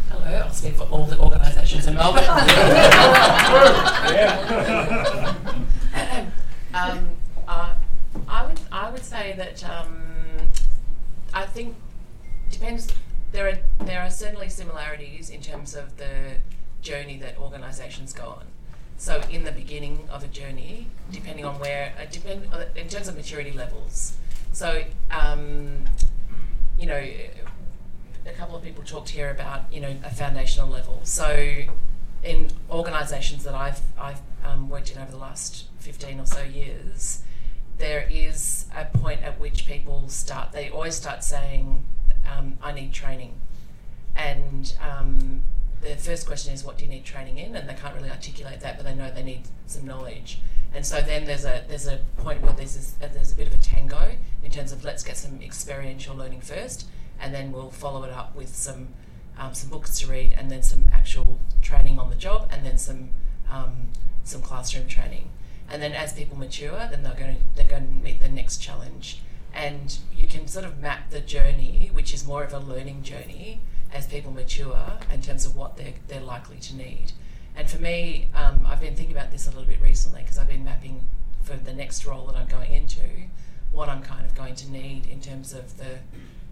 Hello, 0.09 0.25
I'll 0.25 0.51
speak 0.51 0.75
for 0.75 0.85
all 0.85 1.05
the 1.05 1.19
organisations 1.19 1.87
in 1.87 1.95
Melbourne. 1.95 2.25
um, 6.75 7.09
uh, 7.47 7.75
I 8.29 8.47
would 8.47 8.61
I 8.71 8.91
would 8.91 9.05
say 9.05 9.35
that 9.37 9.63
um, 9.69 10.03
I 11.35 11.47
think 11.47 11.75
depends. 12.51 12.89
There 13.33 13.49
are 13.49 13.59
there 13.85 14.03
are 14.03 14.11
certainly 14.11 14.49
similarities 14.49 15.31
in 15.31 15.41
terms 15.41 15.75
of 15.75 15.97
the 15.97 16.37
journey 16.83 17.19
that 17.19 17.39
organisations 17.39 18.13
go 18.13 18.25
on. 18.25 18.47
So 18.99 19.21
in 19.31 19.45
the 19.45 19.53
beginning 19.53 20.09
of 20.11 20.23
a 20.23 20.29
journey, 20.29 20.87
depending 21.11 21.45
on 21.45 21.59
where, 21.59 21.93
uh, 22.01 22.05
depend 22.11 22.49
uh, 22.53 22.67
in 22.77 22.89
terms 22.89 23.09
of 23.09 23.17
maturity 23.17 23.53
levels. 23.53 24.17
So 24.53 24.85
um, 25.11 25.85
you 26.79 26.87
know, 26.87 27.05
a 28.27 28.33
couple 28.37 28.57
of 28.57 28.63
people 28.63 28.85
talked 28.85 29.09
here 29.09 29.31
about 29.31 29.73
you 29.73 29.81
know 29.81 29.97
a 30.05 30.11
foundational 30.11 30.69
level. 30.69 31.01
So 31.05 31.63
in 32.23 32.51
organisations 32.71 33.45
that 33.45 33.55
I've 33.55 33.81
I've 33.99 34.21
um, 34.45 34.69
worked 34.69 34.91
in 34.93 34.99
over 34.99 35.11
the 35.11 35.17
last 35.17 35.67
fifteen 35.79 36.21
or 36.21 36.27
so 36.27 36.43
years, 36.43 37.23
there 37.79 38.07
is 38.11 38.67
a 38.77 38.85
point 38.85 39.23
at 39.23 39.41
which 39.41 39.67
people 39.67 40.09
start. 40.09 40.53
They 40.53 40.71
always 40.71 40.95
start 40.95 41.25
saying, 41.25 41.85
um, 42.31 42.59
"I 42.63 42.73
need 42.73 42.93
training," 42.93 43.41
and 44.15 44.75
um, 44.81 45.43
the 45.83 45.97
first 45.97 46.27
question 46.27 46.55
is, 46.55 46.65
"What 46.65 46.79
do 46.79 46.85
you 46.85 46.91
need 46.91 47.05
training 47.05 47.39
in?" 47.39 47.57
And 47.57 47.69
they 47.69 47.75
can't 47.75 47.95
really 47.95 48.11
articulate 48.11 48.61
that, 48.61 48.77
but 48.77 48.87
they 48.87 48.95
know 48.95 49.11
they 49.11 49.23
need 49.23 49.43
some 49.67 49.85
knowledge. 49.85 50.41
And 50.75 50.87
so 50.87 51.03
then 51.03 51.25
there's 51.27 51.45
a 51.45 51.65
there's 51.69 51.87
a 51.87 52.01
point 52.17 52.41
where 52.43 52.53
there's 52.53 52.75
this, 52.75 52.95
there's 52.99 53.33
a 53.33 53.37
bit 53.37 53.47
of 53.47 53.55
a 53.55 53.59
tango 53.59 54.17
in 54.43 54.51
terms 54.51 54.73
of 54.73 54.85
let's 54.85 55.03
get 55.03 55.17
some 55.17 55.41
experiential 55.43 56.17
learning 56.17 56.41
first, 56.41 56.87
and 57.21 57.35
then 57.35 57.53
we'll 57.53 57.71
follow 57.71 58.05
it 58.05 58.11
up 58.11 58.35
with 58.35 58.55
some 58.55 58.89
um, 59.39 59.55
some 59.55 59.71
books 59.71 59.99
to 60.01 60.07
read, 60.07 60.35
and 60.39 60.51
then 60.51 60.63
some 60.63 60.87
actual 60.93 61.39
training 61.61 61.99
on 61.99 62.11
the 62.11 62.17
job, 62.17 62.49
and 62.51 62.65
then 62.65 62.79
some 62.79 63.11
um, 63.51 63.89
some 64.25 64.41
classroom 64.41 64.87
training. 64.87 65.31
And 65.69 65.83
then 65.83 65.93
as 65.93 66.13
people 66.13 66.37
mature, 66.37 66.89
then 66.91 67.03
they're 67.03 67.15
going 67.15 67.37
to 67.37 67.43
they're 67.55 67.69
going 67.69 67.87
to 67.87 68.05
meet 68.05 68.21
the 68.21 68.29
next 68.29 68.59
challenge, 68.59 69.21
and 69.53 69.99
you 70.15 70.27
can 70.27 70.47
sort 70.49 70.65
of 70.65 70.81
map 70.81 71.11
the 71.11 71.21
journey, 71.21 71.91
which 71.93 72.15
is 72.15 72.27
more 72.27 72.45
of 72.45 72.53
a 72.53 72.59
learning 72.59 73.03
journey, 73.03 73.61
as 73.93 74.07
people 74.07 74.33
mature 74.33 74.99
in 75.13 75.21
terms 75.21 75.45
of 75.45 75.57
what 75.57 75.77
they're 75.77 75.95
they're 76.09 76.21
likely 76.21 76.57
to 76.59 76.77
need. 76.77 77.13
And 77.55 77.69
for 77.69 77.81
me, 77.81 78.29
um, 78.35 78.67
I've 78.67 78.81
been 78.81 78.97
thinking 78.97 79.15
about 79.15 79.31
this 79.31 79.47
a 79.47 79.51
little 79.51 79.67
bit 79.67 79.81
recently 79.83 80.23
because 80.23 80.39
I've 80.39 80.49
been 80.49 80.65
mapping 80.65 81.03
for 81.43 81.57
the 81.57 81.73
next 81.73 82.07
role 82.07 82.27
that 82.27 82.37
I'm 82.37 82.47
going 82.47 82.73
into 82.73 83.03
what 83.73 83.89
I'm 83.89 84.03
kind 84.03 84.25
of 84.25 84.35
going 84.35 84.55
to 84.55 84.71
need 84.71 85.07
in 85.07 85.21
terms 85.21 85.53
of 85.53 85.77
the 85.77 85.99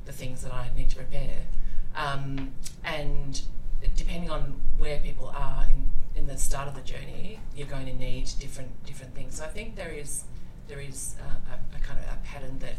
the 0.04 0.12
things 0.12 0.42
that 0.42 0.52
I 0.52 0.70
need 0.76 0.90
to 0.90 0.96
prepare. 0.96 1.42
Um, 1.94 2.52
and 2.84 3.40
depending 3.96 4.30
on 4.30 4.60
where 4.78 4.98
people 4.98 5.32
are 5.34 5.66
in, 5.70 5.90
in 6.22 6.26
the 6.26 6.38
start 6.38 6.68
of 6.68 6.74
the 6.74 6.80
journey, 6.80 7.40
you're 7.54 7.66
going 7.66 7.86
to 7.86 7.94
need 7.94 8.30
different 8.38 8.84
different 8.84 9.14
things. 9.14 9.36
So 9.36 9.44
I 9.44 9.48
think 9.48 9.76
there 9.76 9.90
is 9.90 10.24
there 10.68 10.80
is 10.80 11.16
uh, 11.20 11.54
a, 11.54 11.76
a, 11.76 11.80
kind 11.80 11.98
of 11.98 12.04
a 12.06 12.18
pattern 12.24 12.58
that 12.60 12.76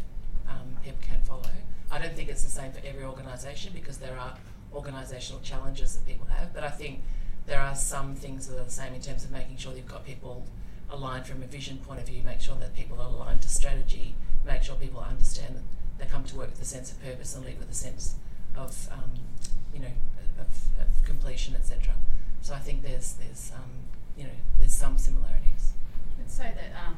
um, 0.48 0.76
people 0.82 0.98
can 1.02 1.20
follow. 1.22 1.50
I 1.90 1.98
don't 1.98 2.14
think 2.14 2.30
it's 2.30 2.42
the 2.42 2.50
same 2.50 2.72
for 2.72 2.80
every 2.86 3.04
organisation 3.04 3.72
because 3.74 3.98
there 3.98 4.18
are 4.18 4.34
organisational 4.74 5.42
challenges 5.42 5.94
that 5.94 6.06
people 6.06 6.26
have. 6.26 6.52
But 6.54 6.64
I 6.64 6.70
think 6.70 7.02
there 7.46 7.60
are 7.60 7.74
some 7.74 8.14
things 8.14 8.46
that 8.46 8.58
are 8.58 8.64
the 8.64 8.70
same 8.70 8.94
in 8.94 9.00
terms 9.00 9.24
of 9.24 9.30
making 9.30 9.56
sure 9.56 9.74
you've 9.74 9.88
got 9.88 10.04
people 10.04 10.46
aligned 10.90 11.26
from 11.26 11.42
a 11.42 11.46
vision 11.46 11.78
point 11.78 12.00
of 12.00 12.06
view, 12.06 12.22
make 12.22 12.40
sure 12.40 12.56
that 12.56 12.74
people 12.74 13.00
are 13.00 13.08
aligned 13.08 13.42
to 13.42 13.48
strategy, 13.48 14.14
make 14.44 14.62
sure 14.62 14.76
people 14.76 15.00
understand 15.00 15.56
that 15.56 15.62
they 15.98 16.06
come 16.06 16.24
to 16.24 16.36
work 16.36 16.50
with 16.50 16.60
a 16.60 16.64
sense 16.64 16.92
of 16.92 17.02
purpose 17.02 17.34
and 17.34 17.44
leave 17.44 17.58
with 17.58 17.70
a 17.70 17.74
sense 17.74 18.16
of, 18.56 18.88
um, 18.92 19.10
you 19.72 19.80
know, 19.80 19.92
of, 20.38 20.46
of 20.80 21.04
completion, 21.04 21.54
etc. 21.54 21.94
So 22.42 22.54
I 22.54 22.58
think 22.58 22.82
there's 22.82 23.14
there's 23.14 23.52
um, 23.54 23.70
you 24.16 24.24
know 24.24 24.36
there's 24.58 24.74
some 24.74 24.98
similarities. 24.98 25.72
I'd 26.18 26.30
say 26.30 26.52
that 26.54 26.72
um, 26.84 26.96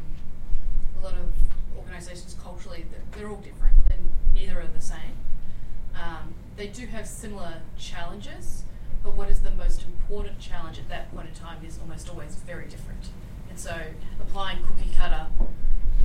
a 1.01 1.05
lot 1.05 1.13
of 1.15 1.29
organisations 1.77 2.35
culturally 2.43 2.87
they're, 2.91 3.19
they're 3.21 3.31
all 3.31 3.43
different. 3.43 3.75
and 3.87 4.09
neither 4.35 4.61
are 4.61 4.67
the 4.67 4.81
same. 4.81 5.17
Um, 6.01 6.35
they 6.57 6.69
do 6.69 6.87
have 6.87 7.07
similar 7.07 7.55
challenges, 7.79 8.63
but 9.03 9.17
what 9.17 9.29
is 9.29 9.41
the 9.41 9.51
most 9.51 9.85
important 9.85 10.39
challenge 10.39 10.79
at 10.79 10.89
that 10.89 11.15
point 11.15 11.29
in 11.29 11.35
time 11.35 11.65
is 11.65 11.79
almost 11.79 12.09
always 12.09 12.37
very 12.37 12.67
different. 12.67 13.09
And 13.49 13.59
so 13.59 13.75
applying 14.21 14.59
cookie 14.65 14.91
cutter, 14.97 15.27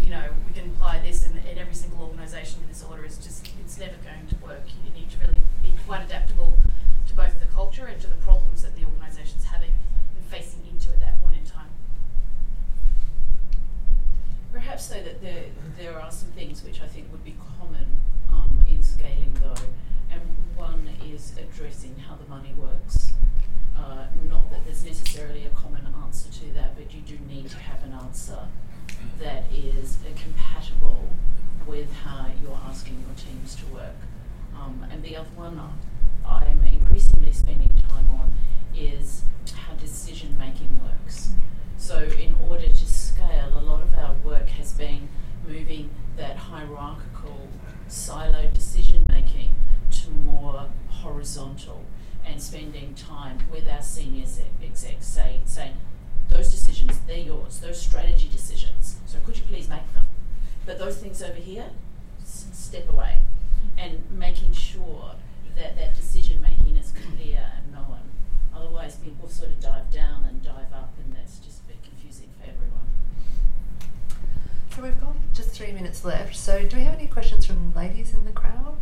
you 0.04 0.10
know, 0.10 0.30
we 0.48 0.54
can 0.54 0.70
apply 0.72 1.00
this 1.00 1.26
in, 1.26 1.38
in 1.38 1.58
every 1.58 1.74
single 1.74 2.04
organisation 2.04 2.62
in 2.62 2.68
this 2.68 2.84
order 2.84 3.06
is 3.06 3.18
just 3.18 3.50
it's 3.60 3.78
never 3.78 3.96
going 4.04 4.28
to 4.28 4.36
work. 4.46 4.64
You 4.86 4.92
need 5.00 5.10
to 5.12 5.18
really 5.20 5.40
be 5.64 5.74
quite 5.86 6.04
adaptable 6.04 6.54
to 7.08 7.14
both 7.14 7.40
the 7.40 7.48
culture 7.48 7.86
and 7.86 8.00
to 8.02 8.08
the 8.08 8.16
problems 8.16 8.64
that 8.64 8.76
the 8.76 8.86
organisation's 8.86 9.46
having 9.46 9.72
and 9.72 10.26
facing 10.26 10.62
into 10.70 10.90
at 10.90 11.00
that 11.00 11.22
point 11.24 11.36
in 11.38 11.46
time. 11.46 11.70
Perhaps 14.52 14.86
say 14.86 15.04
that 15.04 15.22
there, 15.22 15.46
there 15.78 16.00
are 16.00 16.12
some 16.12 16.30
things 16.30 16.64
which 16.64 16.82
I 16.82 16.88
think 16.88 17.12
would 17.12 17.24
be 17.24 17.36
common 17.60 18.00
um, 18.32 18.66
in 18.68 18.82
scaling 18.84 19.34
though, 19.42 19.64
and 20.12 20.22
one 20.56 20.90
is 21.12 21.34
addressing 21.38 21.96
how 22.08 22.16
the 22.16 22.28
money 22.30 22.54
works. 22.58 23.14
Uh, 23.78 24.06
not 24.30 24.50
that 24.52 24.66
there's 24.66 24.84
necessarily 24.84 25.46
a 25.46 25.50
common 25.50 25.88
answer 26.04 26.30
to 26.32 26.54
that, 26.54 26.76
but 26.76 26.94
you 26.94 27.02
do 27.02 27.18
need 27.28 27.50
to 27.50 27.58
have 27.58 27.84
an 27.84 27.94
answer 27.94 28.40
that 29.20 29.46
is 29.54 29.98
compatible 30.22 31.08
with 31.66 31.92
how 32.04 32.28
you're 32.42 32.60
asking 32.68 32.98
your 33.00 33.16
teams 33.16 33.56
to 33.56 33.66
work. 33.68 33.96
Um, 34.56 34.86
and 34.92 35.02
the 35.04 35.16
other 35.16 35.30
one 35.36 35.60
I'm 36.26 36.64
increasingly 36.64 37.32
spending 37.32 37.70
time 37.90 38.08
on 38.12 38.34
is 38.76 39.24
how 39.56 39.74
decision 39.76 40.38
making 40.38 40.80
works. 40.84 41.32
So, 41.78 42.00
in 42.00 42.36
order 42.50 42.68
to 42.68 42.86
scale, 42.86 43.52
a 43.56 43.62
lot 43.62 43.82
of 43.82 43.94
our 43.96 44.14
work 44.24 44.48
has 44.50 44.74
been 44.74 45.10
moving 45.48 45.90
that 46.18 46.36
hierarchical, 46.36 47.48
siloed 47.90 48.54
decision 48.54 49.06
making 49.10 49.56
to 49.92 50.10
more 50.12 50.68
horizontal 50.90 51.84
and 52.26 52.42
spending 52.42 52.94
time 52.94 53.40
with 53.52 53.68
our 53.68 53.82
senior 53.82 54.26
execs 54.64 55.08
say, 55.08 55.40
saying, 55.46 55.74
those 56.30 56.52
decisions, 56.52 57.00
they're 57.08 57.18
yours, 57.18 57.60
those 57.60 57.82
strategy 57.82 58.30
decisions. 58.32 58.98
So 59.08 59.18
could 59.26 59.38
you 59.38 59.44
please 59.44 59.68
make 59.68 59.92
them? 59.94 60.06
But 60.66 60.78
those 60.78 60.98
things 60.98 61.24
over 61.24 61.34
here, 61.34 61.72
step 62.24 62.88
away. 62.90 63.18
And 63.78 64.04
making 64.12 64.54
sure 64.54 65.16
that 65.56 65.76
that 65.78 65.96
decision 65.96 66.42
making 66.42 66.78
is 66.78 66.92
clear 66.92 67.44
and 67.58 67.74
known. 67.74 68.12
Otherwise, 68.56 68.98
people 68.98 69.28
sort 69.28 69.50
of 69.50 69.60
dive 69.60 69.92
down 69.92 70.26
and 70.26 70.44
dive 70.44 70.72
up, 70.74 70.94
and 71.04 71.16
that's 71.16 71.40
just 71.40 71.62
a 71.62 71.64
bit 71.64 71.78
confusing 71.82 72.30
for 72.38 72.44
everyone. 72.44 72.88
So 74.80 74.86
we've 74.86 75.02
got 75.02 75.14
just 75.34 75.50
three 75.50 75.74
minutes 75.74 76.06
left. 76.06 76.38
So 76.38 76.66
do 76.66 76.78
we 76.78 76.84
have 76.84 76.94
any 76.94 77.08
questions 77.08 77.46
from 77.46 77.74
ladies 77.74 78.14
in 78.14 78.24
the 78.24 78.32
crowd? 78.32 78.78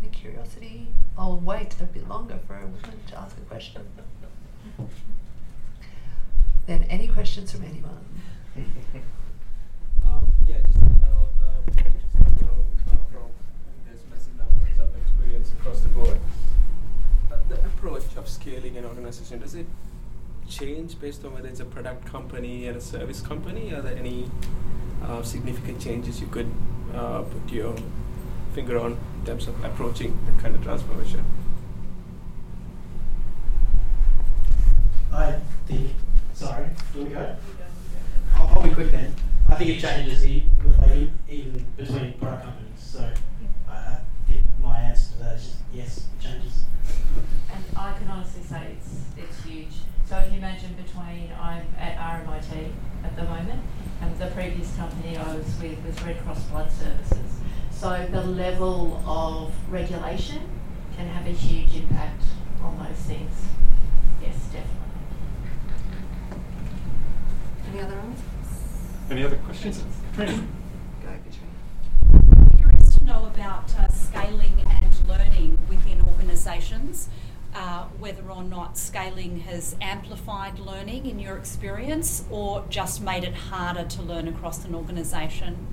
Any 0.00 0.12
curiosity? 0.12 0.94
I'll 1.18 1.38
wait 1.38 1.74
a 1.80 1.84
bit 1.86 2.08
longer 2.08 2.38
for 2.46 2.54
a 2.54 2.60
woman 2.60 3.00
to 3.08 3.18
ask 3.18 3.36
a 3.36 3.40
question. 3.40 3.82
Then 6.66 6.84
any 6.84 7.08
questions 7.08 7.50
from 7.50 7.64
anyone? 7.64 8.06
Um, 10.06 10.32
yeah, 10.46 10.58
just 10.58 10.78
just 10.78 10.86
to 10.86 10.86
know 10.86 11.28
uh, 11.42 11.70
from 13.10 13.30
there's 13.86 14.02
massive 14.10 14.36
numbers 14.38 14.78
of 14.78 14.96
experience 15.02 15.50
across 15.58 15.80
the 15.80 15.88
board. 15.88 16.20
Uh, 17.32 17.38
the 17.48 17.56
approach 17.56 18.16
of 18.16 18.28
scaling 18.28 18.76
an 18.76 18.84
organization 18.84 19.40
does 19.40 19.56
it 19.56 19.66
change 20.48 20.98
based 21.00 21.24
on 21.24 21.34
whether 21.34 21.48
it's 21.48 21.60
a 21.60 21.64
product 21.64 22.04
company 22.06 22.66
and 22.66 22.76
a 22.76 22.80
service 22.80 23.20
company? 23.20 23.72
Are 23.72 23.82
there 23.82 23.96
any 23.96 24.30
uh, 25.04 25.22
significant 25.22 25.80
changes 25.80 26.20
you 26.20 26.26
could 26.26 26.50
uh, 26.94 27.22
put 27.22 27.52
your 27.52 27.74
finger 28.54 28.78
on 28.78 28.92
in 29.20 29.26
terms 29.26 29.46
of 29.46 29.62
approaching 29.64 30.18
that 30.26 30.42
kind 30.42 30.54
of 30.54 30.62
transformation? 30.62 31.24
I 35.12 35.36
think. 35.66 35.90
Sorry, 36.34 36.66
do 36.94 37.04
we 37.04 37.10
go? 37.10 37.36
I'll, 38.34 38.48
I'll 38.48 38.62
be 38.62 38.70
quick 38.70 38.90
then. 38.90 39.14
I 39.48 39.54
think 39.54 39.70
it 39.70 39.80
changes 39.80 40.24
e- 40.24 40.44
like, 40.78 41.08
even 41.28 41.66
between 41.76 42.12
product 42.14 42.44
companies. 42.44 42.78
So 42.78 43.10
I, 43.68 43.72
I 43.72 43.98
think 44.28 44.42
my 44.62 44.78
answer 44.78 45.12
to 45.12 45.18
that 45.24 45.36
is 45.36 45.44
just 45.44 45.56
yes, 45.72 45.96
it 45.98 46.22
changes. 46.22 46.62
And 47.52 47.64
I 47.76 47.92
can 47.98 48.08
honestly 48.08 48.42
say 48.42 48.76
it's 48.76 49.00
it's 49.16 49.44
huge. 49.44 49.72
So 50.08 50.16
if 50.16 50.32
you 50.32 50.38
imagine 50.38 50.72
between 50.72 51.30
I'm 51.38 51.66
at 51.78 51.98
RMIT 51.98 52.70
at 53.04 53.14
the 53.14 53.24
moment, 53.24 53.60
and 54.00 54.18
the 54.18 54.28
previous 54.28 54.74
company 54.74 55.18
I 55.18 55.34
was 55.34 55.44
with 55.60 55.84
was 55.84 56.02
Red 56.02 56.18
Cross 56.22 56.44
Blood 56.44 56.72
Services. 56.72 57.40
So 57.70 58.08
the 58.10 58.22
level 58.22 59.02
of 59.06 59.52
regulation 59.70 60.48
can 60.96 61.08
have 61.08 61.26
a 61.26 61.32
huge 61.32 61.76
impact 61.76 62.22
on 62.62 62.78
those 62.78 62.96
things. 62.96 63.32
Yes, 64.22 64.34
definitely. 64.46 64.78
Any 67.70 67.80
other 67.82 67.94
answers? 67.96 69.10
Any 69.10 69.24
other 69.24 69.36
questions? 69.36 69.84
Katrina? 70.16 70.46
Go, 71.02 71.08
Katrina. 71.28 72.56
Curious 72.56 72.96
to 72.96 73.04
know 73.04 73.26
about 73.26 73.78
uh, 73.78 73.88
scaling 73.88 74.64
and 74.66 75.06
learning 75.06 75.58
within 75.68 76.00
organisations. 76.00 77.10
Uh, 77.60 77.86
whether 77.98 78.22
or 78.30 78.44
not 78.44 78.78
scaling 78.78 79.40
has 79.40 79.74
amplified 79.80 80.60
learning 80.60 81.06
in 81.06 81.18
your 81.18 81.36
experience 81.36 82.22
or 82.30 82.64
just 82.68 83.02
made 83.02 83.24
it 83.24 83.34
harder 83.34 83.82
to 83.82 84.00
learn 84.00 84.28
across 84.28 84.64
an 84.64 84.76
organisation. 84.76 85.66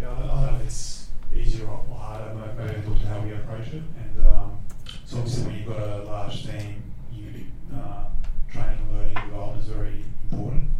Yeah, 0.00 0.08
I 0.08 0.12
I 0.12 0.14
don't 0.14 0.26
know 0.26 0.58
if 0.60 0.66
it's 0.66 1.08
easier 1.36 1.66
or 1.66 1.84
harder, 1.98 2.34
maybe 2.56 2.88
look 2.88 2.96
at 2.96 3.06
how 3.08 3.20
we 3.20 3.32
approach 3.32 3.68
it. 3.68 3.82
And 3.98 4.26
um, 4.26 4.58
so 5.04 5.18
obviously 5.18 5.44
when 5.44 5.56
you've 5.58 5.66
got 5.66 5.80
a 5.80 6.02
large 6.04 6.46
team, 6.46 6.82
you, 7.12 7.44
uh, 7.76 8.04
training, 8.50 8.88
learning, 8.90 9.14
development 9.14 9.62
is 9.62 9.68
very 9.68 10.04
important. 10.30 10.70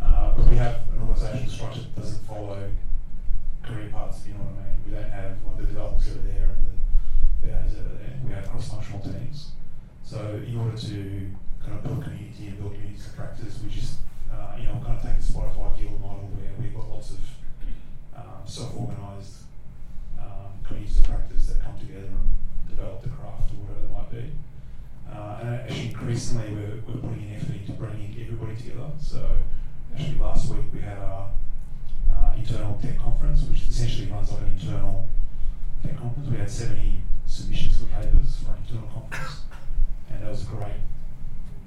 Uh, 0.00 0.32
but 0.36 0.46
we 0.48 0.56
have 0.56 0.80
an 0.92 1.00
organisation 1.08 1.48
structure 1.48 1.80
that 1.80 1.96
doesn't 1.96 2.21
follow 2.32 2.70
career 3.62 3.90
paths, 3.92 4.26
you 4.26 4.34
know 4.34 4.40
what 4.40 4.64
I 4.64 4.72
mean? 4.72 4.80
We 4.86 4.90
don't 4.96 5.10
have 5.10 5.36
like 5.46 5.58
the 5.58 5.66
developers 5.66 6.08
are 6.08 6.24
there 6.24 6.48
and 6.48 6.64
the 6.64 7.46
BAs 7.46 7.74
that 7.76 8.00
there. 8.00 8.16
We 8.24 8.32
have 8.32 8.48
cross-functional 8.48 9.00
teams. 9.00 9.52
So 10.02 10.18
in 10.40 10.56
order 10.56 10.76
to 10.76 11.30
kind 11.60 11.78
of 11.78 11.84
build 11.84 12.02
community 12.02 12.48
and 12.48 12.58
build 12.58 12.74
communities 12.74 13.06
of 13.06 13.16
practice, 13.16 13.60
we 13.62 13.70
just, 13.70 14.00
uh, 14.32 14.56
you 14.58 14.66
know, 14.66 14.80
kind 14.84 14.98
of 14.98 15.02
take 15.02 15.20
the 15.20 15.26
Spotify 15.32 15.68
guild 15.78 16.00
model 16.00 16.26
where 16.34 16.50
we've 16.58 16.74
got 16.74 16.88
lots 16.90 17.12
of 17.12 17.20
um, 18.16 18.42
self-organised 18.44 19.46
um, 20.18 20.56
communities 20.64 20.98
of 20.98 21.04
practice 21.04 21.46
that 21.46 21.62
come 21.62 21.78
together 21.78 22.08
and 22.08 22.28
develop 22.68 23.02
the 23.02 23.10
craft 23.10 23.52
or 23.52 23.62
whatever 23.62 23.86
it 23.86 23.92
might 23.92 24.10
be. 24.10 24.24
Uh, 25.06 25.38
and 25.42 25.48
actually, 25.60 25.92
increasingly, 25.92 26.48
we're, 26.50 26.80
we're 26.88 27.00
putting 27.00 27.28
in 27.28 27.36
effort 27.36 27.54
into 27.54 27.72
bringing 27.72 28.16
everybody 28.18 28.56
together. 28.56 28.90
So, 28.98 29.22
actually, 29.92 30.18
last 30.18 30.48
week 30.48 30.64
we 30.72 30.80
had 30.80 30.98
our 30.98 31.28
uh, 32.22 32.32
internal 32.36 32.78
tech 32.82 32.98
conference, 32.98 33.42
which 33.42 33.68
essentially 33.68 34.06
runs 34.10 34.30
like 34.30 34.42
an 34.42 34.48
internal 34.48 35.06
tech 35.82 35.96
conference. 35.96 36.28
We 36.28 36.36
had 36.36 36.50
70 36.50 36.94
submissions 37.26 37.78
for 37.78 37.86
papers 37.86 38.38
for 38.44 38.52
an 38.52 38.58
internal 38.66 38.88
conference, 38.88 39.40
and 40.10 40.22
that 40.22 40.30
was 40.30 40.42
a 40.42 40.46
great 40.46 40.80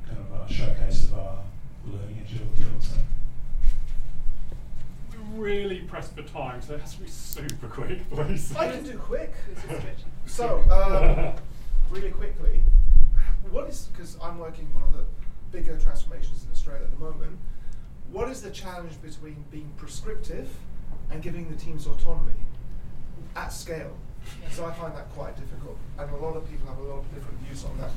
kind 0.07 0.19
of 0.19 0.33
uh, 0.33 0.47
showcase 0.47 1.05
of 1.05 1.13
our 1.15 1.37
learning 1.85 2.23
agility, 2.23 2.63
I 2.63 2.73
would 2.73 2.83
say. 2.83 2.97
We're 5.11 5.43
really 5.43 5.79
pressed 5.81 6.15
for 6.15 6.23
time, 6.23 6.54
so 6.65 6.73
it 6.73 6.81
has 6.81 6.95
to 6.95 7.01
be 7.01 7.07
super 7.07 7.67
quick, 7.67 8.09
please. 8.09 8.55
I 8.55 8.71
can 8.71 8.83
do 8.83 8.97
quick. 8.97 9.33
So, 10.27 10.63
um, 10.71 11.35
really 11.91 12.09
quickly, 12.09 12.63
what 13.51 13.69
is 13.69 13.89
because 13.93 14.17
I'm 14.19 14.39
working 14.39 14.73
one 14.73 14.83
of 14.83 14.93
the 14.93 15.05
bigger 15.51 15.77
transformations 15.77 16.43
in 16.43 16.51
Australia 16.51 16.83
at 16.83 16.91
the 16.91 16.97
moment. 16.97 17.37
What 18.11 18.29
is 18.29 18.41
the 18.41 18.49
challenge 18.49 18.99
between 19.03 19.45
being 19.51 19.71
prescriptive 19.77 20.49
and 21.11 21.21
giving 21.21 21.47
the 21.47 21.55
teams 21.55 21.85
autonomy 21.85 22.33
at 23.35 23.53
scale? 23.53 23.95
So 24.49 24.65
I 24.65 24.73
find 24.73 24.95
that 24.95 25.09
quite 25.11 25.37
difficult, 25.37 25.77
and 25.99 26.09
a 26.09 26.15
lot 26.15 26.35
of 26.35 26.49
people 26.49 26.67
have 26.67 26.79
a 26.79 26.83
lot 26.83 26.97
of 26.97 27.13
different 27.13 27.39
views 27.41 27.63
on 27.65 27.77
that. 27.77 27.91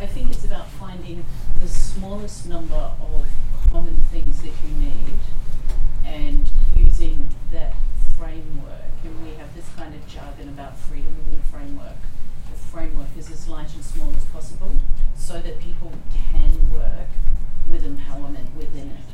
I 0.00 0.06
think 0.06 0.30
it's 0.30 0.44
about 0.44 0.68
finding 0.70 1.24
the 1.58 1.66
smallest 1.66 2.48
number 2.48 2.76
of 2.76 3.26
common 3.72 3.96
things 4.12 4.40
that 4.42 4.52
you 4.64 4.76
need 4.78 5.18
and 6.06 6.48
using 6.76 7.28
that 7.52 7.74
framework, 8.16 8.92
and 9.04 9.24
we 9.24 9.34
have 9.34 9.54
this 9.54 9.66
kind 9.76 9.94
of 9.94 10.06
jargon 10.06 10.48
about 10.48 10.78
freedom 10.78 11.16
within 11.18 11.40
a 11.40 11.42
framework. 11.44 11.96
The 12.50 12.58
framework 12.58 13.08
is 13.16 13.30
as 13.30 13.48
light 13.48 13.72
and 13.74 13.84
small 13.84 14.12
as 14.16 14.24
possible 14.26 14.76
so 15.16 15.40
that 15.40 15.60
people 15.60 15.92
can 16.32 16.70
work 16.72 17.08
with 17.70 17.84
empowerment 17.84 18.54
within 18.56 18.88
it. 18.88 19.04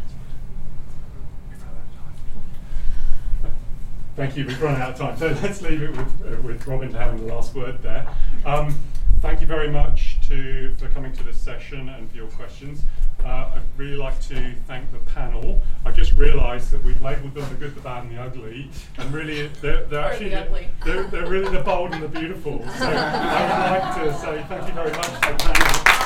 Thank 4.16 4.37
you. 4.37 4.47
We've 4.47 4.62
run 4.62 4.80
out 4.80 4.93
of 4.93 4.99
time, 4.99 5.16
so 5.18 5.26
let's 5.43 5.61
leave 5.61 5.82
it 5.82 5.91
with, 5.91 6.22
uh, 6.22 6.41
with 6.41 6.66
Robyn 6.66 6.93
having 6.93 7.26
the 7.26 7.34
last 7.34 7.55
word 7.55 7.82
there. 7.82 8.07
Um, 8.47 8.78
thank 9.20 9.43
you 9.43 9.47
very 9.47 9.70
much 9.70 10.15
to, 10.28 10.74
for 10.76 10.88
coming 10.88 11.12
to 11.12 11.22
this 11.22 11.38
session 11.38 11.88
and 11.88 12.10
for 12.10 12.16
your 12.16 12.28
questions. 12.28 12.82
Uh, 13.24 13.50
I'd 13.54 13.62
really 13.76 13.96
like 13.96 14.20
to 14.28 14.52
thank 14.66 14.90
the 14.92 14.98
panel. 14.98 15.60
I 15.84 15.90
just 15.90 16.12
realised 16.12 16.70
that 16.70 16.82
we've 16.84 17.00
labelled 17.00 17.34
them 17.34 17.48
the 17.48 17.54
good, 17.56 17.74
the 17.74 17.80
bad, 17.80 18.04
and 18.04 18.16
the 18.16 18.20
ugly, 18.20 18.70
and 18.98 19.12
really 19.12 19.48
they're, 19.60 19.84
they're 19.84 20.00
actually 20.00 20.30
the. 20.30 20.66
They're, 20.84 21.04
they're 21.04 21.26
really 21.26 21.50
the 21.56 21.62
bold 21.62 21.92
and 21.92 22.02
the 22.02 22.08
beautiful. 22.08 22.58
So 22.78 22.86
I 22.86 23.42
would 23.42 23.70
like 23.80 23.94
to 24.04 24.18
say 24.18 24.44
thank 24.48 24.68
you 24.68 24.74
very 24.74 24.90
much 24.92 25.06
to 25.06 25.12
the 25.12 25.18
panel. 25.18 25.96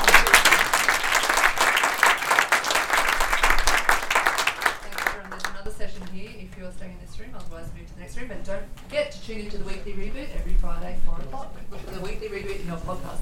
Thanks 4.80 5.06
everyone. 5.06 5.30
There's 5.30 5.44
another 5.44 5.70
session 5.70 6.02
here 6.14 6.30
if 6.38 6.56
you're 6.58 6.72
staying 6.72 6.92
in 6.92 7.00
this 7.06 7.18
room, 7.18 7.30
otherwise 7.34 7.66
move 7.76 7.86
to 7.88 7.94
the 7.94 8.00
next 8.00 8.16
room. 8.16 8.30
And 8.30 8.44
don't 8.44 8.69
forget 8.90 9.12
to 9.12 9.22
tune 9.22 9.38
into 9.38 9.56
the 9.56 9.64
weekly 9.64 9.92
reboot 9.92 10.26
every 10.34 10.54
Friday, 10.54 10.98
4 11.06 11.14
o'clock. 11.20 11.54
The 11.92 12.00
weekly 12.00 12.28
reboot 12.28 12.58
in 12.58 12.66
your 12.66 12.76
podcast. 12.78 13.20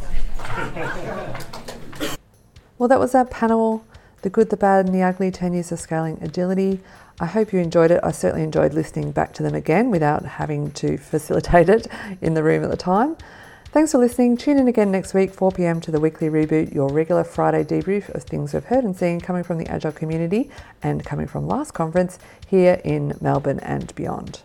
Well, 2.79 2.89
that 2.89 3.01
was 3.01 3.13
our 3.15 3.25
panel 3.25 3.85
The 4.23 4.31
Good, 4.31 4.51
the 4.51 4.57
Bad, 4.57 4.87
and 4.87 4.95
the 4.95 5.03
Ugly 5.03 5.33
10 5.33 5.53
Years 5.53 5.73
of 5.73 5.81
Scaling 5.81 6.17
Agility. 6.23 6.81
I 7.21 7.27
hope 7.27 7.53
you 7.53 7.59
enjoyed 7.59 7.91
it. 7.91 8.01
I 8.05 8.13
certainly 8.13 8.45
enjoyed 8.45 8.73
listening 8.73 9.11
back 9.11 9.35
to 9.35 9.43
them 9.43 9.55
again 9.55 9.91
without 9.91 10.25
having 10.25 10.71
to 10.73 10.97
facilitate 10.97 11.69
it 11.69 11.89
in 12.23 12.35
the 12.35 12.45
room 12.45 12.63
at 12.65 12.71
the 12.71 12.77
time. 12.77 13.17
Thanks 13.67 13.93
for 13.93 13.99
listening. 13.99 14.37
Tune 14.37 14.59
in 14.59 14.69
again 14.69 14.91
next 14.91 15.13
week, 15.13 15.35
4 15.35 15.51
pm, 15.53 15.81
to 15.83 15.91
the 15.91 16.01
weekly 16.01 16.31
reboot, 16.31 16.73
your 16.73 16.89
regular 16.89 17.25
Friday 17.25 17.63
debrief 17.63 18.09
of 18.15 18.23
things 18.23 18.55
we've 18.55 18.65
heard 18.65 18.85
and 18.85 18.97
seen 18.97 19.21
coming 19.21 19.43
from 19.43 19.59
the 19.59 19.67
Agile 19.67 19.93
community 19.93 20.51
and 20.83 21.05
coming 21.05 21.27
from 21.27 21.47
last 21.47 21.73
conference 21.75 22.19
here 22.47 22.81
in 22.85 23.19
Melbourne 23.21 23.61
and 23.61 23.95
beyond. 23.97 24.43